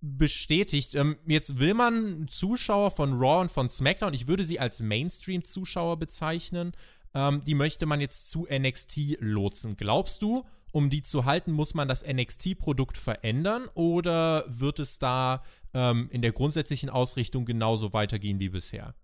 bestätigt. 0.00 0.94
Ähm, 0.94 1.18
jetzt 1.26 1.58
will 1.58 1.74
man 1.74 2.28
Zuschauer 2.28 2.90
von 2.90 3.12
Raw 3.12 3.42
und 3.42 3.52
von 3.52 3.68
SmackDown, 3.68 4.14
ich 4.14 4.26
würde 4.26 4.44
sie 4.44 4.58
als 4.58 4.80
Mainstream-Zuschauer 4.80 5.98
bezeichnen, 5.98 6.72
ähm, 7.14 7.42
die 7.46 7.54
möchte 7.54 7.84
man 7.84 8.00
jetzt 8.00 8.30
zu 8.30 8.46
NXT 8.50 9.18
lotsen. 9.20 9.76
Glaubst 9.76 10.22
du, 10.22 10.46
um 10.78 10.90
die 10.90 11.02
zu 11.02 11.24
halten, 11.24 11.50
muss 11.50 11.74
man 11.74 11.88
das 11.88 12.06
NXT-Produkt 12.06 12.96
verändern 12.96 13.68
oder 13.74 14.44
wird 14.46 14.78
es 14.78 15.00
da 15.00 15.42
ähm, 15.74 16.08
in 16.12 16.22
der 16.22 16.30
grundsätzlichen 16.30 16.88
Ausrichtung 16.88 17.44
genauso 17.44 17.92
weitergehen 17.92 18.38
wie 18.38 18.48
bisher? 18.48 18.94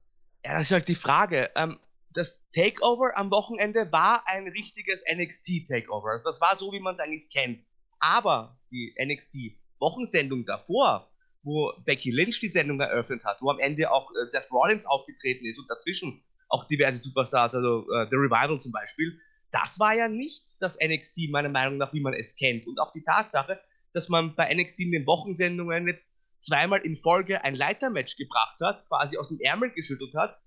Ja, 0.45 0.53
das 0.55 0.63
ist 0.63 0.71
halt 0.71 0.87
die 0.87 0.95
Frage. 0.95 1.51
Ähm, 1.57 1.81
das 2.11 2.39
Takeover 2.55 3.17
am 3.17 3.33
Wochenende 3.33 3.91
war 3.91 4.23
ein 4.27 4.47
richtiges 4.47 5.03
NXT-Takeover. 5.13 6.13
Also 6.13 6.25
das 6.25 6.41
war 6.41 6.57
so, 6.57 6.71
wie 6.71 6.79
man 6.79 6.95
es 6.95 7.01
eigentlich 7.01 7.29
kennt. 7.29 7.67
Aber 7.99 8.57
die 8.71 8.95
NXT-Wochensendung 9.05 10.45
davor, 10.45 11.11
wo 11.43 11.73
Becky 11.85 12.13
Lynch 12.13 12.39
die 12.39 12.49
Sendung 12.49 12.79
eröffnet 12.79 13.25
hat, 13.25 13.43
wo 13.43 13.51
am 13.51 13.59
Ende 13.59 13.91
auch 13.91 14.13
äh, 14.13 14.29
Seth 14.29 14.49
Rollins 14.53 14.87
aufgetreten 14.87 15.45
ist 15.45 15.59
und 15.59 15.69
dazwischen 15.69 16.23
auch 16.49 16.69
diverse 16.69 17.03
Superstars, 17.03 17.53
also 17.57 17.81
äh, 17.91 18.07
The 18.11 18.17
Revival 18.17 18.61
zum 18.61 18.71
Beispiel, 18.71 19.19
das 19.55 19.79
war 19.79 19.95
ja 19.95 20.09
nicht 20.09 20.45
das 20.61 20.79
NXT, 20.83 21.31
meiner 21.31 21.49
Meinung 21.49 21.79
nach, 21.79 21.93
wie 21.93 22.01
man 22.01 22.15
es 22.15 22.37
kennt. 22.37 22.67
Und 22.67 22.79
auch 22.81 22.93
die 22.93 23.03
Tatsache, 23.03 23.61
dass 23.93 24.09
man 24.09 24.35
bei 24.35 24.53
NXT 24.53 24.81
in 24.81 24.93
den 24.93 25.07
Wochensendungen 25.07 25.87
jetzt 25.87 26.11
zweimal 26.41 26.81
in 26.81 26.97
Folge 26.97 27.45
ein 27.45 27.55
Leitermatch 27.55 28.17
gebracht 28.17 28.59
hat, 28.61 28.87
quasi 28.89 29.17
aus 29.17 29.29
dem 29.29 29.41
Ärmel 29.41 29.71
geschüttelt 29.71 30.15
hat, 30.15 30.39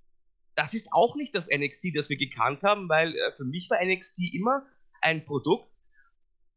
das 0.55 0.73
ist 0.73 0.89
auch 0.91 1.15
nicht 1.15 1.35
das 1.35 1.47
NXT, 1.47 1.95
das 1.95 2.09
wir 2.09 2.17
gekannt 2.17 2.63
haben, 2.63 2.89
weil 2.89 3.15
äh, 3.15 3.31
für 3.37 3.45
mich 3.45 3.69
war 3.69 3.83
NXT 3.83 4.33
immer 4.33 4.65
ein 5.01 5.23
Produkt, 5.23 5.71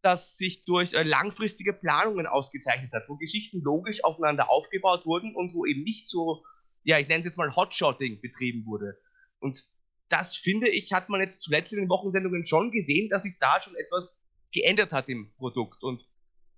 das 0.02 0.37
sich 0.37 0.64
durch 0.64 0.95
äh, 0.95 1.02
langfristige 1.02 1.75
Planungen 1.75 2.26
ausgezeichnet 2.26 2.92
hat, 2.92 3.09
wo 3.09 3.16
Geschichten 3.16 3.61
logisch 3.61 4.02
aufeinander 4.02 4.50
aufgebaut 4.50 5.04
wurden 5.04 5.35
und 5.37 5.54
wo 5.54 5.66
eben 5.66 5.83
nicht 5.83 6.09
so 6.09 6.42
ja, 6.83 6.99
ich 6.99 7.09
nenne 7.09 7.21
es 7.21 7.26
jetzt 7.26 7.38
mal 7.38 7.54
Hotshotting 7.54 8.21
betrieben 8.21 8.64
wurde. 8.66 8.99
Und 9.38 9.64
das 10.11 10.37
finde 10.37 10.69
ich, 10.69 10.93
hat 10.93 11.09
man 11.09 11.21
jetzt 11.21 11.43
zuletzt 11.43 11.73
in 11.73 11.79
den 11.79 11.88
Wochensendungen 11.88 12.45
schon 12.45 12.71
gesehen, 12.71 13.09
dass 13.09 13.23
sich 13.23 13.38
da 13.38 13.62
schon 13.62 13.76
etwas 13.76 14.19
geändert 14.52 14.93
hat 14.93 15.09
im 15.09 15.33
Produkt. 15.37 15.83
Und 15.83 16.05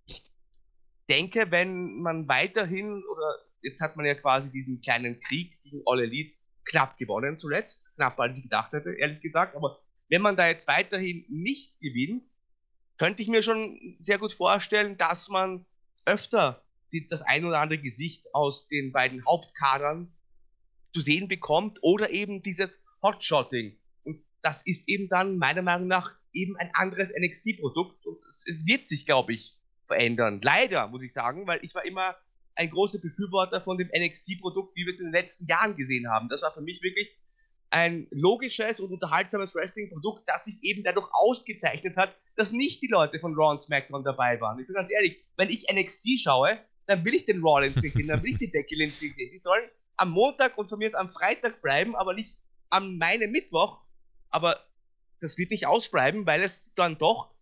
ich 0.07 0.23
denke, 1.09 1.51
wenn 1.51 2.01
man 2.01 2.27
weiterhin, 2.29 3.05
oder 3.05 3.39
jetzt 3.61 3.81
hat 3.83 3.97
man 3.97 4.07
ja 4.07 4.15
quasi 4.15 4.51
diesen 4.51 4.81
kleinen 4.81 5.21
Krieg 5.21 5.53
gegen 5.63 5.83
All 5.85 6.01
Elite 6.01 6.35
knapp 6.65 6.97
gewonnen 6.97 7.39
zuletzt, 7.39 7.95
knapper 7.95 8.23
als 8.23 8.39
ich 8.39 8.45
gedacht 8.45 8.73
hätte, 8.73 8.95
ehrlich 8.95 9.21
gesagt, 9.21 9.55
aber 9.55 9.81
wenn 10.09 10.23
man 10.23 10.37
da 10.37 10.49
jetzt 10.49 10.67
weiterhin 10.67 11.27
nicht 11.29 11.79
gewinnt, 11.79 12.25
könnte 12.97 13.21
ich 13.21 13.29
mir 13.29 13.43
schon 13.43 13.99
sehr 14.01 14.19
gut 14.19 14.33
vorstellen, 14.33 14.97
dass 14.97 15.29
man 15.29 15.67
öfter 16.07 16.65
die, 16.93 17.07
das 17.07 17.23
ein 17.23 17.45
oder 17.45 17.61
andere 17.61 17.81
Gesicht 17.81 18.35
aus 18.35 18.69
den 18.69 18.93
beiden 18.93 19.25
Hauptkadern 19.27 20.13
zu 20.93 21.01
sehen 21.01 21.29
bekommt 21.29 21.79
oder 21.83 22.11
eben 22.11 22.43
dieses 22.43 22.83
Hotshotting. 23.03 23.77
Und 24.05 24.23
das 24.43 24.63
ist 24.67 24.89
eben 24.89 25.09
dann 25.09 25.39
meiner 25.39 25.63
Meinung 25.63 25.89
nach 25.89 26.17
eben 26.33 26.57
ein 26.57 26.71
anderes 26.75 27.13
NXT-Produkt 27.17 28.07
und 28.07 28.25
es, 28.29 28.45
es 28.49 28.67
wird 28.67 28.87
sich, 28.87 29.07
glaube 29.07 29.35
ich, 29.35 29.59
verändern. 29.87 30.41
Leider, 30.43 30.89
muss 30.89 31.03
ich 31.03 31.13
sagen, 31.13 31.47
weil 31.47 31.61
ich 31.63 31.75
war 31.75 31.85
immer 31.85 32.17
ein 32.55 32.71
großer 32.71 32.99
Befürworter 32.99 33.61
von 33.61 33.79
dem 33.79 33.89
NXT-Produkt, 33.89 34.77
wie 34.77 34.87
wir 34.87 34.93
es 34.93 35.01
in 35.01 35.07
den 35.07 35.13
letzten 35.13 35.47
Jahren 35.47 35.77
gesehen 35.77 36.09
haben. 36.11 36.29
Das 36.29 36.43
war 36.43 36.53
für 36.53 36.61
mich 36.61 36.83
wirklich 36.83 37.11
ein 37.71 38.07
logisches 38.11 38.81
und 38.81 38.93
unterhaltsames 38.93 39.55
Wrestling-Produkt, 39.55 40.25
das 40.27 40.45
sich 40.45 40.59
eben 40.63 40.85
dadurch 40.85 41.09
ausgezeichnet 41.13 41.97
hat, 41.97 42.15
dass 42.37 42.53
nicht 42.53 42.83
die 42.83 42.89
Leute 42.89 43.19
von 43.19 43.35
Raw 43.35 43.53
und 43.53 43.63
SmackDown 43.63 44.05
dabei 44.05 44.41
waren. 44.41 44.59
Ich 44.59 44.67
bin 44.67 44.75
ganz 44.75 44.91
ehrlich, 44.91 45.25
wenn 45.37 45.49
ich 45.49 45.67
NXT 45.73 46.21
schaue, 46.21 46.59
dann 46.87 47.05
will 47.05 47.15
ich 47.15 47.25
den 47.25 47.41
Rollins 47.41 47.77
nicht 47.77 47.95
sehen, 47.95 48.09
dann 48.09 48.23
will 48.23 48.33
ich 48.33 48.39
die 48.39 48.49
Becky 48.49 48.75
Lynch 48.75 49.01
nicht 49.01 49.15
sehen. 49.15 49.31
Die 49.33 49.41
sollen 49.41 49.65
am 49.97 50.11
Montag 50.11 50.59
und 50.59 50.69
von 50.69 50.79
mir 50.79 50.89
ist 50.89 50.95
am 50.95 51.09
Freitag 51.09 51.63
bleiben, 51.63 51.97
aber 51.97 52.13
nicht 52.13 52.37
am 52.73 52.97
meinem 52.97 53.31
Mittwoch. 53.31 53.81
Aber 54.31 54.65
das 55.21 55.39
wird 55.39 55.51
nicht 55.51 55.67
ausbleiben, 55.67 56.27
weil 56.27 56.43
es 56.43 56.75
dann 56.75 56.99
doch, 56.99 57.35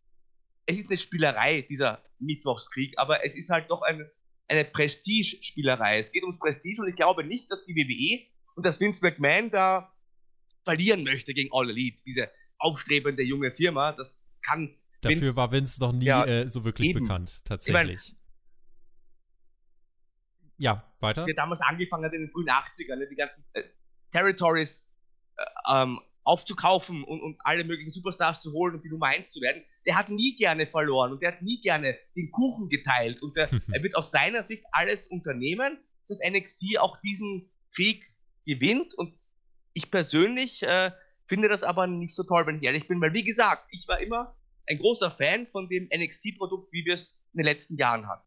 es 0.67 0.79
ist 0.79 0.89
eine 0.89 0.99
Spielerei, 0.99 1.63
dieser 1.63 2.03
Mittwochskrieg, 2.19 2.99
aber 2.99 3.25
es 3.25 3.37
ist 3.37 3.49
halt 3.49 3.71
doch 3.71 3.83
eine, 3.83 4.11
eine 4.49 4.65
Prestige-Spielerei. 4.65 5.99
Es 5.99 6.13
geht 6.13 6.23
ums 6.23 6.39
Prestige 6.39 6.83
und 6.83 6.89
ich 6.89 6.97
glaube 6.97 7.25
nicht, 7.25 7.51
dass 7.51 7.65
die 7.65 7.75
WWE 7.75 8.29
und 8.57 8.67
dass 8.67 8.81
Vince 8.81 9.03
McMahon 9.03 9.51
da 9.51 9.95
verlieren 10.65 11.05
möchte 11.05 11.33
gegen 11.33 11.51
All 11.53 11.71
Elite, 11.71 12.03
diese 12.05 12.31
aufstrebende 12.59 13.23
junge 13.23 13.53
Firma. 13.53 13.93
Das, 13.93 14.23
das 14.27 14.43
kann. 14.43 14.77
Dafür 15.01 15.21
Vince, 15.21 15.37
war 15.37 15.53
Vince 15.53 15.81
noch 15.81 15.93
nie 15.93 16.05
ja, 16.05 16.27
äh, 16.27 16.49
so 16.49 16.65
wirklich 16.65 16.91
eben. 16.91 17.05
bekannt, 17.05 17.41
tatsächlich. 17.45 18.01
Ich 18.03 18.13
mein, 18.13 18.17
ja, 20.59 20.93
weiter. 20.99 21.25
Der 21.25 21.35
damals 21.35 21.63
angefangen 21.63 22.05
hat 22.05 22.13
in 22.13 22.21
den 22.21 22.31
frühen 22.31 22.49
80ern, 22.49 22.97
ne, 22.97 23.09
die 23.09 23.17
ganzen 23.17 23.43
äh, 23.55 23.63
Territories 24.11 24.85
ähm, 25.71 26.01
aufzukaufen 26.25 27.03
und, 27.03 27.21
und 27.21 27.37
alle 27.41 27.65
möglichen 27.65 27.91
Superstars 27.91 28.43
zu 28.43 28.53
holen 28.53 28.75
und 28.75 28.85
die 28.85 28.91
Nummer 28.91 29.07
1 29.07 29.33
zu 29.33 29.41
werden, 29.41 29.63
der 29.87 29.97
hat 29.97 30.11
nie 30.11 30.37
gerne 30.37 30.67
verloren 30.67 31.13
und 31.13 31.23
der 31.23 31.33
hat 31.33 31.43
nie 31.43 31.61
gerne 31.61 31.97
den 32.17 32.31
Kuchen 32.31 32.69
geteilt 32.69 33.23
und 33.23 33.37
der, 33.37 33.49
er 33.73 33.83
wird 33.83 33.97
aus 33.97 34.11
seiner 34.11 34.43
Sicht 34.43 34.65
alles 34.73 35.09
unternehmen, 35.09 35.79
dass 36.09 36.19
NXT 36.27 36.79
auch 36.79 37.01
diesen 37.01 37.51
Krieg 37.75 38.05
gewinnt 38.47 38.95
und 38.95 39.15
ich 39.73 39.91
persönlich 39.91 40.63
äh, 40.63 40.91
finde 41.27 41.49
das 41.49 41.63
aber 41.63 41.87
nicht 41.87 42.15
so 42.15 42.25
toll, 42.25 42.47
wenn 42.47 42.57
ich 42.57 42.65
ehrlich 42.65 42.89
bin, 42.89 43.01
weil 43.01 43.15
wie 43.15 43.25
gesagt, 43.25 43.67
ich 43.71 43.87
war 43.89 44.01
immer 44.01 44.37
ein 44.69 44.79
großer 44.79 45.11
Fan 45.11 45.47
von 45.47 45.69
dem 45.69 45.89
NXT-Produkt, 45.95 46.73
wie 46.73 46.85
wir 46.85 46.95
es 46.95 47.23
in 47.33 47.39
den 47.39 47.47
letzten 47.47 47.77
Jahren 47.77 48.09
hatten. 48.09 48.27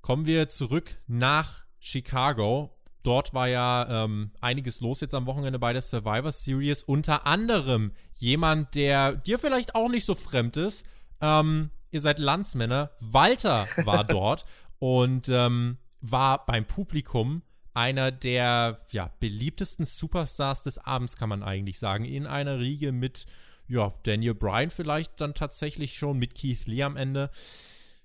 Kommen 0.00 0.26
wir 0.26 0.48
zurück 0.48 0.96
nach 1.06 1.64
Chicago. 1.78 2.76
Dort 3.02 3.34
war 3.34 3.48
ja 3.48 4.04
ähm, 4.04 4.30
einiges 4.40 4.80
los 4.80 5.00
jetzt 5.00 5.14
am 5.14 5.26
Wochenende 5.26 5.58
bei 5.58 5.72
der 5.72 5.82
Survivor 5.82 6.32
Series. 6.32 6.82
Unter 6.82 7.26
anderem 7.26 7.92
jemand, 8.14 8.74
der 8.74 9.16
dir 9.16 9.38
vielleicht 9.38 9.74
auch 9.74 9.88
nicht 9.88 10.04
so 10.04 10.14
fremd 10.14 10.56
ist. 10.56 10.86
Ähm, 11.20 11.70
ihr 11.90 12.00
seid 12.00 12.18
Landsmänner. 12.18 12.90
Walter 13.00 13.66
war 13.84 14.04
dort 14.08 14.44
und 14.78 15.28
ähm, 15.28 15.78
war 16.00 16.46
beim 16.46 16.64
Publikum 16.64 17.42
einer 17.74 18.12
der 18.12 18.78
ja, 18.90 19.10
beliebtesten 19.18 19.86
Superstars 19.86 20.62
des 20.62 20.78
Abends, 20.78 21.16
kann 21.16 21.28
man 21.28 21.42
eigentlich 21.42 21.78
sagen. 21.78 22.04
In 22.04 22.26
einer 22.26 22.58
Riege 22.58 22.92
mit 22.92 23.26
ja, 23.68 23.92
Daniel 24.02 24.34
Bryan 24.34 24.70
vielleicht 24.70 25.20
dann 25.20 25.34
tatsächlich 25.34 25.94
schon, 25.94 26.18
mit 26.18 26.34
Keith 26.34 26.66
Lee 26.66 26.82
am 26.82 26.96
Ende. 26.96 27.30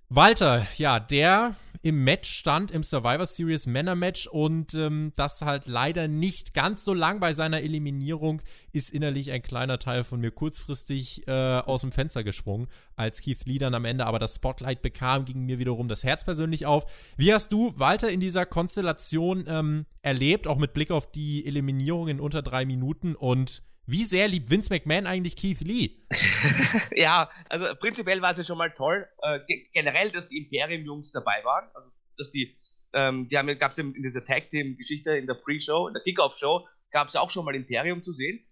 Walter, 0.09 0.65
ja, 0.77 1.01
der 1.01 1.53
im 1.81 2.05
Match 2.05 2.29
stand, 2.29 2.71
im 2.71 2.81
Survivor 2.81 3.25
Series 3.25 3.67
Männer-Match 3.67 4.27
und 4.27 4.73
ähm, 4.73 5.11
das 5.17 5.41
halt 5.41 5.67
leider 5.67 6.07
nicht 6.07 6.53
ganz 6.53 6.85
so 6.85 6.93
lang 6.93 7.19
bei 7.19 7.33
seiner 7.33 7.61
Eliminierung 7.61 8.41
ist 8.71 8.89
innerlich 8.89 9.31
ein 9.31 9.41
kleiner 9.41 9.79
Teil 9.79 10.05
von 10.05 10.21
mir 10.21 10.31
kurzfristig 10.31 11.27
äh, 11.27 11.31
aus 11.31 11.81
dem 11.81 11.91
Fenster 11.91 12.23
gesprungen, 12.23 12.67
als 12.95 13.21
Keith 13.21 13.45
Lee 13.45 13.57
dann 13.57 13.75
am 13.75 13.83
Ende 13.83 14.05
aber 14.05 14.17
das 14.17 14.35
Spotlight 14.35 14.81
bekam, 14.81 15.25
ging 15.25 15.45
mir 15.45 15.59
wiederum 15.59 15.89
das 15.89 16.05
Herz 16.05 16.23
persönlich 16.23 16.65
auf. 16.65 16.85
Wie 17.17 17.33
hast 17.33 17.51
du 17.51 17.73
Walter 17.77 18.09
in 18.09 18.21
dieser 18.21 18.45
Konstellation 18.45 19.43
ähm, 19.47 19.85
erlebt, 20.03 20.47
auch 20.47 20.57
mit 20.57 20.73
Blick 20.73 20.89
auf 20.89 21.11
die 21.11 21.45
Eliminierung 21.45 22.07
in 22.07 22.21
unter 22.21 22.41
drei 22.41 22.65
Minuten 22.65 23.13
und 23.13 23.61
wie 23.87 24.03
sehr 24.03 24.27
liebt 24.27 24.49
Vince 24.49 24.69
McMahon 24.69 25.07
eigentlich 25.07 25.37
Keith 25.37 25.61
Lee? 25.61 26.05
ja, 26.95 27.29
also 27.47 27.73
prinzipiell 27.75 28.21
war 28.21 28.31
es 28.31 28.37
ja 28.37 28.43
schon 28.43 28.57
mal 28.57 28.73
toll. 28.73 29.07
Äh, 29.21 29.39
generell, 29.71 30.11
dass 30.11 30.27
die 30.27 30.37
Imperium-Jungs 30.39 31.13
dabei 31.13 31.41
waren. 31.45 31.69
Also, 31.73 31.89
dass 32.17 32.29
die, 32.29 32.53
ähm, 32.91 33.29
die 33.29 33.37
haben, 33.37 33.47
gab 33.57 33.71
es 33.71 33.77
in, 33.77 33.93
dieser 33.93 34.25
Tag-Team-Geschichte, 34.25 35.17
in 35.17 35.25
der 35.25 35.35
Pre-Show, 35.35 35.87
in 35.87 35.93
der 35.93 36.03
Kickoff-Show, 36.03 36.67
gab 36.91 37.07
es 37.07 37.15
auch 37.15 37.29
schon 37.29 37.45
mal 37.45 37.55
Imperium 37.55 38.03
zu 38.03 38.11
sehen. 38.11 38.45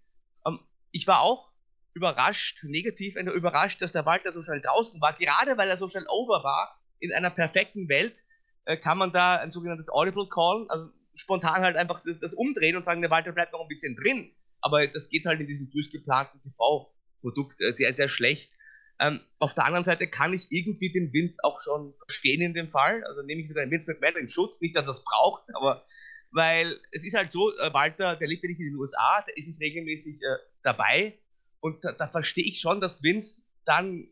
Ähm, 0.46 0.58
ich 0.90 1.06
war 1.06 1.20
auch 1.20 1.52
überrascht, 1.92 2.64
negativ 2.64 3.16
überrascht, 3.16 3.82
dass 3.82 3.92
der 3.92 4.06
Walter 4.06 4.32
so 4.32 4.42
schnell 4.42 4.62
draußen 4.62 5.02
war. 5.02 5.12
Gerade 5.12 5.58
weil 5.58 5.68
er 5.68 5.76
so 5.76 5.90
schnell 5.90 6.06
over 6.08 6.44
war, 6.44 6.80
in 6.98 7.12
einer 7.12 7.30
perfekten 7.30 7.90
Welt, 7.90 8.24
äh, 8.64 8.78
kann 8.78 8.96
man 8.96 9.12
da 9.12 9.36
ein 9.36 9.50
sogenanntes 9.50 9.90
Audible 9.90 10.28
callen, 10.30 10.70
also 10.70 10.88
spontan 11.14 11.60
halt 11.60 11.76
einfach 11.76 12.02
das, 12.06 12.20
das 12.20 12.32
umdrehen 12.32 12.76
und 12.76 12.86
sagen, 12.86 13.02
der 13.02 13.10
Walter 13.10 13.32
bleibt 13.32 13.52
noch 13.52 13.60
ein 13.60 13.68
bisschen 13.68 13.96
drin 13.96 14.34
aber 14.66 14.84
das 14.88 15.08
geht 15.10 15.26
halt 15.26 15.38
in 15.38 15.46
diesem 15.46 15.70
durchgeplanten 15.70 16.40
TV-Produkt 16.40 17.60
äh, 17.60 17.70
sehr, 17.70 17.94
sehr 17.94 18.08
schlecht. 18.08 18.52
Ähm, 18.98 19.20
auf 19.38 19.54
der 19.54 19.64
anderen 19.64 19.84
Seite 19.84 20.08
kann 20.08 20.32
ich 20.32 20.50
irgendwie 20.50 20.90
den 20.90 21.12
Vince 21.12 21.38
auch 21.44 21.60
schon 21.60 21.94
verstehen 22.04 22.42
in 22.42 22.52
dem 22.52 22.68
Fall. 22.68 23.04
Also 23.04 23.22
nehme 23.22 23.42
ich 23.42 23.48
sogar 23.48 23.64
den 23.64 23.70
Vince 23.70 23.92
McMahon 23.92 24.22
in 24.22 24.28
Schutz, 24.28 24.60
nicht, 24.60 24.74
dass 24.74 24.88
er 24.88 24.92
es 24.92 25.04
braucht, 25.04 25.44
aber 25.54 25.84
weil 26.32 26.80
es 26.90 27.04
ist 27.04 27.14
halt 27.14 27.30
so, 27.30 27.56
äh, 27.58 27.72
Walter, 27.72 28.16
der 28.16 28.26
lebt 28.26 28.42
ja 28.42 28.48
nicht 28.48 28.58
in 28.58 28.66
den 28.66 28.74
USA, 28.74 29.22
der 29.24 29.36
ist 29.36 29.46
jetzt 29.46 29.60
regelmäßig 29.60 30.20
äh, 30.20 30.36
dabei 30.64 31.16
und 31.60 31.84
da, 31.84 31.92
da 31.92 32.08
verstehe 32.08 32.44
ich 32.44 32.58
schon, 32.58 32.80
dass 32.80 33.04
Vince 33.04 33.44
dann 33.64 34.08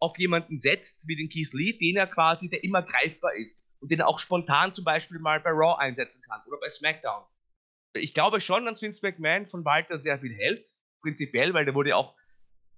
auf 0.00 0.18
jemanden 0.18 0.58
setzt, 0.58 1.06
wie 1.06 1.14
den 1.14 1.28
Keith 1.28 1.52
Lee, 1.52 1.74
den 1.74 1.96
er 1.98 2.08
quasi, 2.08 2.48
der 2.48 2.64
immer 2.64 2.82
greifbar 2.82 3.36
ist 3.36 3.62
und 3.78 3.92
den 3.92 4.00
er 4.00 4.08
auch 4.08 4.18
spontan 4.18 4.74
zum 4.74 4.84
Beispiel 4.84 5.20
mal 5.20 5.38
bei 5.38 5.50
Raw 5.50 5.76
einsetzen 5.78 6.20
kann 6.22 6.40
oder 6.48 6.58
bei 6.58 6.68
SmackDown 6.68 7.22
ich 7.94 8.14
glaube 8.14 8.40
schon, 8.40 8.64
dass 8.64 8.82
Vince 8.82 9.00
McMahon 9.02 9.46
von 9.46 9.64
Walter 9.64 9.98
sehr 9.98 10.18
viel 10.18 10.34
hält, 10.34 10.68
prinzipiell, 11.00 11.54
weil 11.54 11.64
der 11.64 11.74
wurde 11.74 11.96
auch, 11.96 12.14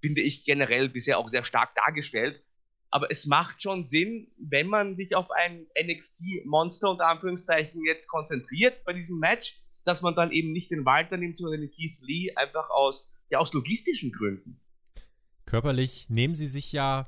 finde 0.01 0.21
ich, 0.21 0.45
generell 0.45 0.89
bisher 0.89 1.17
auch 1.17 1.29
sehr 1.29 1.43
stark 1.43 1.75
dargestellt. 1.75 2.43
Aber 2.89 3.11
es 3.11 3.25
macht 3.25 3.61
schon 3.61 3.83
Sinn, 3.83 4.31
wenn 4.37 4.67
man 4.67 4.95
sich 4.95 5.15
auf 5.15 5.31
ein 5.31 5.67
NXT-Monster 5.81 6.91
unter 6.91 7.07
Anführungszeichen 7.07 7.83
jetzt 7.85 8.07
konzentriert 8.07 8.83
bei 8.85 8.93
diesem 8.93 9.19
Match, 9.19 9.61
dass 9.83 10.01
man 10.01 10.15
dann 10.15 10.31
eben 10.31 10.51
nicht 10.51 10.71
den 10.71 10.85
Walter 10.85 11.17
nimmt, 11.17 11.37
sondern 11.37 11.61
den 11.61 11.71
Keith 11.71 11.99
Lee 12.01 12.33
einfach 12.35 12.69
aus, 12.69 13.11
ja, 13.29 13.39
aus 13.39 13.53
logistischen 13.53 14.11
Gründen. 14.11 14.59
Körperlich 15.45 16.09
nehmen 16.09 16.35
sie 16.35 16.47
sich 16.47 16.71
ja 16.71 17.07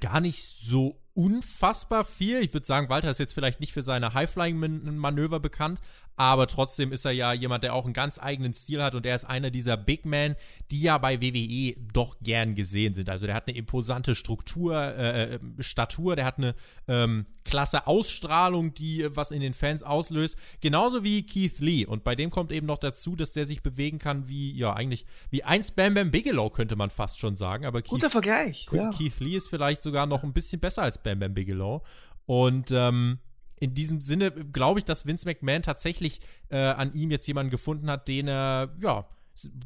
gar 0.00 0.20
nicht 0.20 0.42
so 0.42 1.00
unfassbar 1.14 2.04
viel. 2.04 2.42
Ich 2.42 2.52
würde 2.52 2.66
sagen, 2.66 2.88
Walter 2.88 3.10
ist 3.10 3.18
jetzt 3.18 3.32
vielleicht 3.32 3.60
nicht 3.60 3.72
für 3.72 3.82
seine 3.82 4.14
High-Flying-Manöver 4.14 5.40
bekannt, 5.40 5.80
aber 6.16 6.46
trotzdem 6.46 6.92
ist 6.92 7.04
er 7.04 7.12
ja 7.12 7.32
jemand, 7.34 7.62
der 7.62 7.74
auch 7.74 7.84
einen 7.84 7.92
ganz 7.92 8.18
eigenen 8.18 8.54
Stil 8.54 8.82
hat 8.82 8.94
und 8.94 9.04
er 9.04 9.14
ist 9.14 9.24
einer 9.24 9.50
dieser 9.50 9.76
Big 9.76 10.06
Men, 10.06 10.34
die 10.70 10.80
ja 10.80 10.96
bei 10.96 11.20
WWE 11.20 11.74
doch 11.92 12.16
gern 12.22 12.54
gesehen 12.54 12.94
sind. 12.94 13.10
Also 13.10 13.26
der 13.26 13.34
hat 13.34 13.46
eine 13.46 13.56
imposante 13.56 14.14
Struktur, 14.14 14.74
äh, 14.76 15.34
äh, 15.34 15.38
Statur, 15.60 16.16
der 16.16 16.24
hat 16.24 16.38
eine 16.38 16.54
ähm, 16.88 17.26
klasse 17.44 17.86
Ausstrahlung, 17.86 18.72
die 18.72 19.02
äh, 19.02 19.10
was 19.14 19.30
in 19.30 19.40
den 19.40 19.52
Fans 19.52 19.82
auslöst. 19.82 20.38
Genauso 20.60 21.04
wie 21.04 21.22
Keith 21.22 21.60
Lee. 21.60 21.84
Und 21.84 22.02
bei 22.02 22.14
dem 22.14 22.30
kommt 22.30 22.50
eben 22.50 22.66
noch 22.66 22.78
dazu, 22.78 23.14
dass 23.14 23.34
der 23.34 23.44
sich 23.44 23.62
bewegen 23.62 23.98
kann 23.98 24.26
wie, 24.26 24.56
ja, 24.56 24.72
eigentlich 24.72 25.04
wie 25.30 25.44
ein 25.44 25.62
Bam 25.76 25.94
Bam 25.94 26.10
Bigelow, 26.10 26.48
könnte 26.48 26.76
man 26.76 26.88
fast 26.88 27.20
schon 27.20 27.36
sagen. 27.36 27.66
Aber 27.66 27.82
Keith, 27.82 27.90
Guter 27.90 28.10
Vergleich. 28.10 28.66
Keith, 28.66 28.78
ja. 28.78 28.90
Keith 28.90 29.20
Lee 29.20 29.36
ist 29.36 29.48
vielleicht 29.48 29.82
sogar 29.82 30.06
noch 30.06 30.24
ein 30.24 30.32
bisschen 30.32 30.60
besser 30.60 30.82
als 30.82 31.02
Bam 31.02 31.18
Bam 31.18 31.34
Bigelow. 31.34 31.82
Und 32.24 32.70
ähm, 32.72 33.18
in 33.58 33.74
diesem 33.74 34.00
Sinne 34.00 34.30
glaube 34.30 34.80
ich, 34.80 34.84
dass 34.84 35.06
Vince 35.06 35.26
McMahon 35.26 35.62
tatsächlich 35.62 36.20
äh, 36.50 36.58
an 36.58 36.92
ihm 36.92 37.10
jetzt 37.10 37.26
jemanden 37.26 37.50
gefunden 37.50 37.90
hat, 37.90 38.08
den 38.08 38.28
er, 38.28 38.74
ja, 38.80 39.06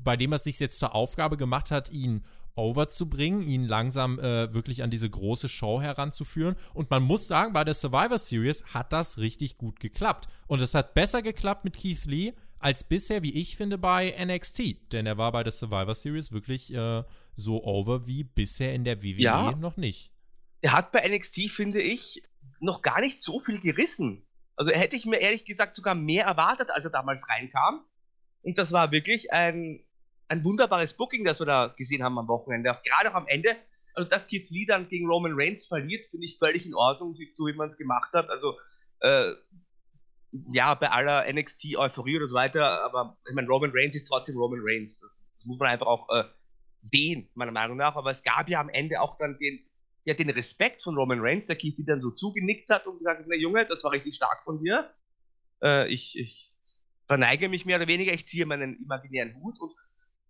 bei 0.02 0.16
dem 0.16 0.32
er 0.32 0.36
es 0.36 0.44
sich 0.44 0.58
jetzt 0.60 0.78
zur 0.78 0.94
Aufgabe 0.94 1.36
gemacht 1.36 1.70
hat, 1.70 1.90
ihn 1.90 2.24
overzubringen, 2.56 3.42
ihn 3.42 3.64
langsam 3.64 4.18
äh, 4.18 4.52
wirklich 4.52 4.82
an 4.82 4.90
diese 4.90 5.08
große 5.08 5.48
Show 5.48 5.80
heranzuführen. 5.80 6.56
Und 6.74 6.90
man 6.90 7.02
muss 7.02 7.26
sagen, 7.26 7.52
bei 7.52 7.64
der 7.64 7.74
Survivor 7.74 8.18
Series 8.18 8.64
hat 8.74 8.92
das 8.92 9.18
richtig 9.18 9.56
gut 9.56 9.80
geklappt. 9.80 10.28
Und 10.46 10.60
es 10.60 10.74
hat 10.74 10.94
besser 10.94 11.22
geklappt 11.22 11.64
mit 11.64 11.76
Keith 11.76 12.04
Lee 12.04 12.32
als 12.58 12.84
bisher, 12.84 13.22
wie 13.22 13.32
ich 13.32 13.56
finde, 13.56 13.78
bei 13.78 14.14
NXT. 14.22 14.92
Denn 14.92 15.06
er 15.06 15.16
war 15.16 15.32
bei 15.32 15.42
der 15.42 15.52
Survivor 15.52 15.94
Series 15.94 16.32
wirklich 16.32 16.74
äh, 16.74 17.02
so 17.34 17.64
over 17.64 18.06
wie 18.06 18.24
bisher 18.24 18.74
in 18.74 18.84
der 18.84 19.02
WWE 19.02 19.20
ja. 19.20 19.52
noch 19.52 19.76
nicht. 19.76 20.10
Er 20.60 20.72
hat 20.72 20.92
bei 20.92 21.08
NXT, 21.08 21.50
finde 21.50 21.80
ich, 21.80 22.22
noch 22.60 22.82
gar 22.82 23.00
nicht 23.00 23.22
so 23.22 23.40
viel 23.40 23.60
gerissen. 23.60 24.26
Also 24.56 24.72
hätte 24.72 24.96
ich 24.96 25.06
mir 25.06 25.18
ehrlich 25.18 25.44
gesagt 25.44 25.76
sogar 25.76 25.94
mehr 25.94 26.26
erwartet, 26.26 26.70
als 26.70 26.84
er 26.84 26.90
damals 26.90 27.28
reinkam. 27.28 27.84
Und 28.42 28.58
das 28.58 28.72
war 28.72 28.92
wirklich 28.92 29.32
ein, 29.32 29.82
ein 30.28 30.44
wunderbares 30.44 30.94
Booking, 30.94 31.24
das 31.24 31.40
wir 31.40 31.46
da 31.46 31.74
gesehen 31.76 32.02
haben 32.02 32.18
am 32.18 32.28
Wochenende. 32.28 32.70
Auch 32.70 32.82
gerade 32.82 33.10
auch 33.10 33.14
am 33.14 33.26
Ende. 33.26 33.56
Also, 33.94 34.08
dass 34.08 34.26
Keith 34.26 34.48
Lee 34.50 34.66
dann 34.66 34.88
gegen 34.88 35.08
Roman 35.08 35.32
Reigns 35.34 35.66
verliert, 35.66 36.06
finde 36.06 36.26
ich 36.26 36.38
völlig 36.38 36.66
in 36.66 36.74
Ordnung, 36.74 37.16
so 37.34 37.46
wie 37.46 37.54
man 37.54 37.68
es 37.68 37.76
gemacht 37.76 38.12
hat. 38.12 38.28
Also, 38.30 38.56
äh, 39.00 39.32
ja, 40.30 40.74
bei 40.74 40.90
aller 40.90 41.30
NXT-Euphorie 41.32 42.18
oder 42.18 42.28
so 42.28 42.34
weiter, 42.34 42.84
aber 42.84 43.18
ich 43.28 43.34
meine, 43.34 43.48
Roman 43.48 43.72
Reigns 43.74 43.96
ist 43.96 44.06
trotzdem 44.06 44.36
Roman 44.36 44.60
Reigns. 44.62 45.00
Das, 45.00 45.24
das 45.34 45.44
muss 45.46 45.58
man 45.58 45.68
einfach 45.68 45.86
auch 45.86 46.08
äh, 46.10 46.24
sehen, 46.82 47.28
meiner 47.34 47.52
Meinung 47.52 47.76
nach. 47.76 47.96
Aber 47.96 48.10
es 48.10 48.22
gab 48.22 48.48
ja 48.48 48.60
am 48.60 48.68
Ende 48.68 49.00
auch 49.00 49.16
dann 49.16 49.38
den, 49.38 49.58
ja, 50.04 50.14
den 50.14 50.30
Respekt 50.30 50.82
von 50.82 50.96
Roman 50.96 51.20
Reigns, 51.20 51.46
der 51.46 51.56
Keith 51.56 51.76
Lee 51.78 51.84
dann 51.84 52.00
so 52.00 52.10
zugenickt 52.10 52.70
hat 52.70 52.86
und 52.86 52.98
gesagt 52.98 53.20
hat, 53.20 53.26
na 53.28 53.36
Junge, 53.36 53.66
das 53.66 53.84
war 53.84 53.92
richtig 53.92 54.14
stark 54.14 54.42
von 54.44 54.62
dir. 54.62 54.92
Äh, 55.62 55.88
ich, 55.88 56.18
ich 56.18 56.52
verneige 57.06 57.48
mich 57.48 57.66
mehr 57.66 57.76
oder 57.76 57.88
weniger, 57.88 58.12
ich 58.12 58.26
ziehe 58.26 58.46
meinen 58.46 58.82
imaginären 58.82 59.34
Hut 59.36 59.60
und 59.60 59.72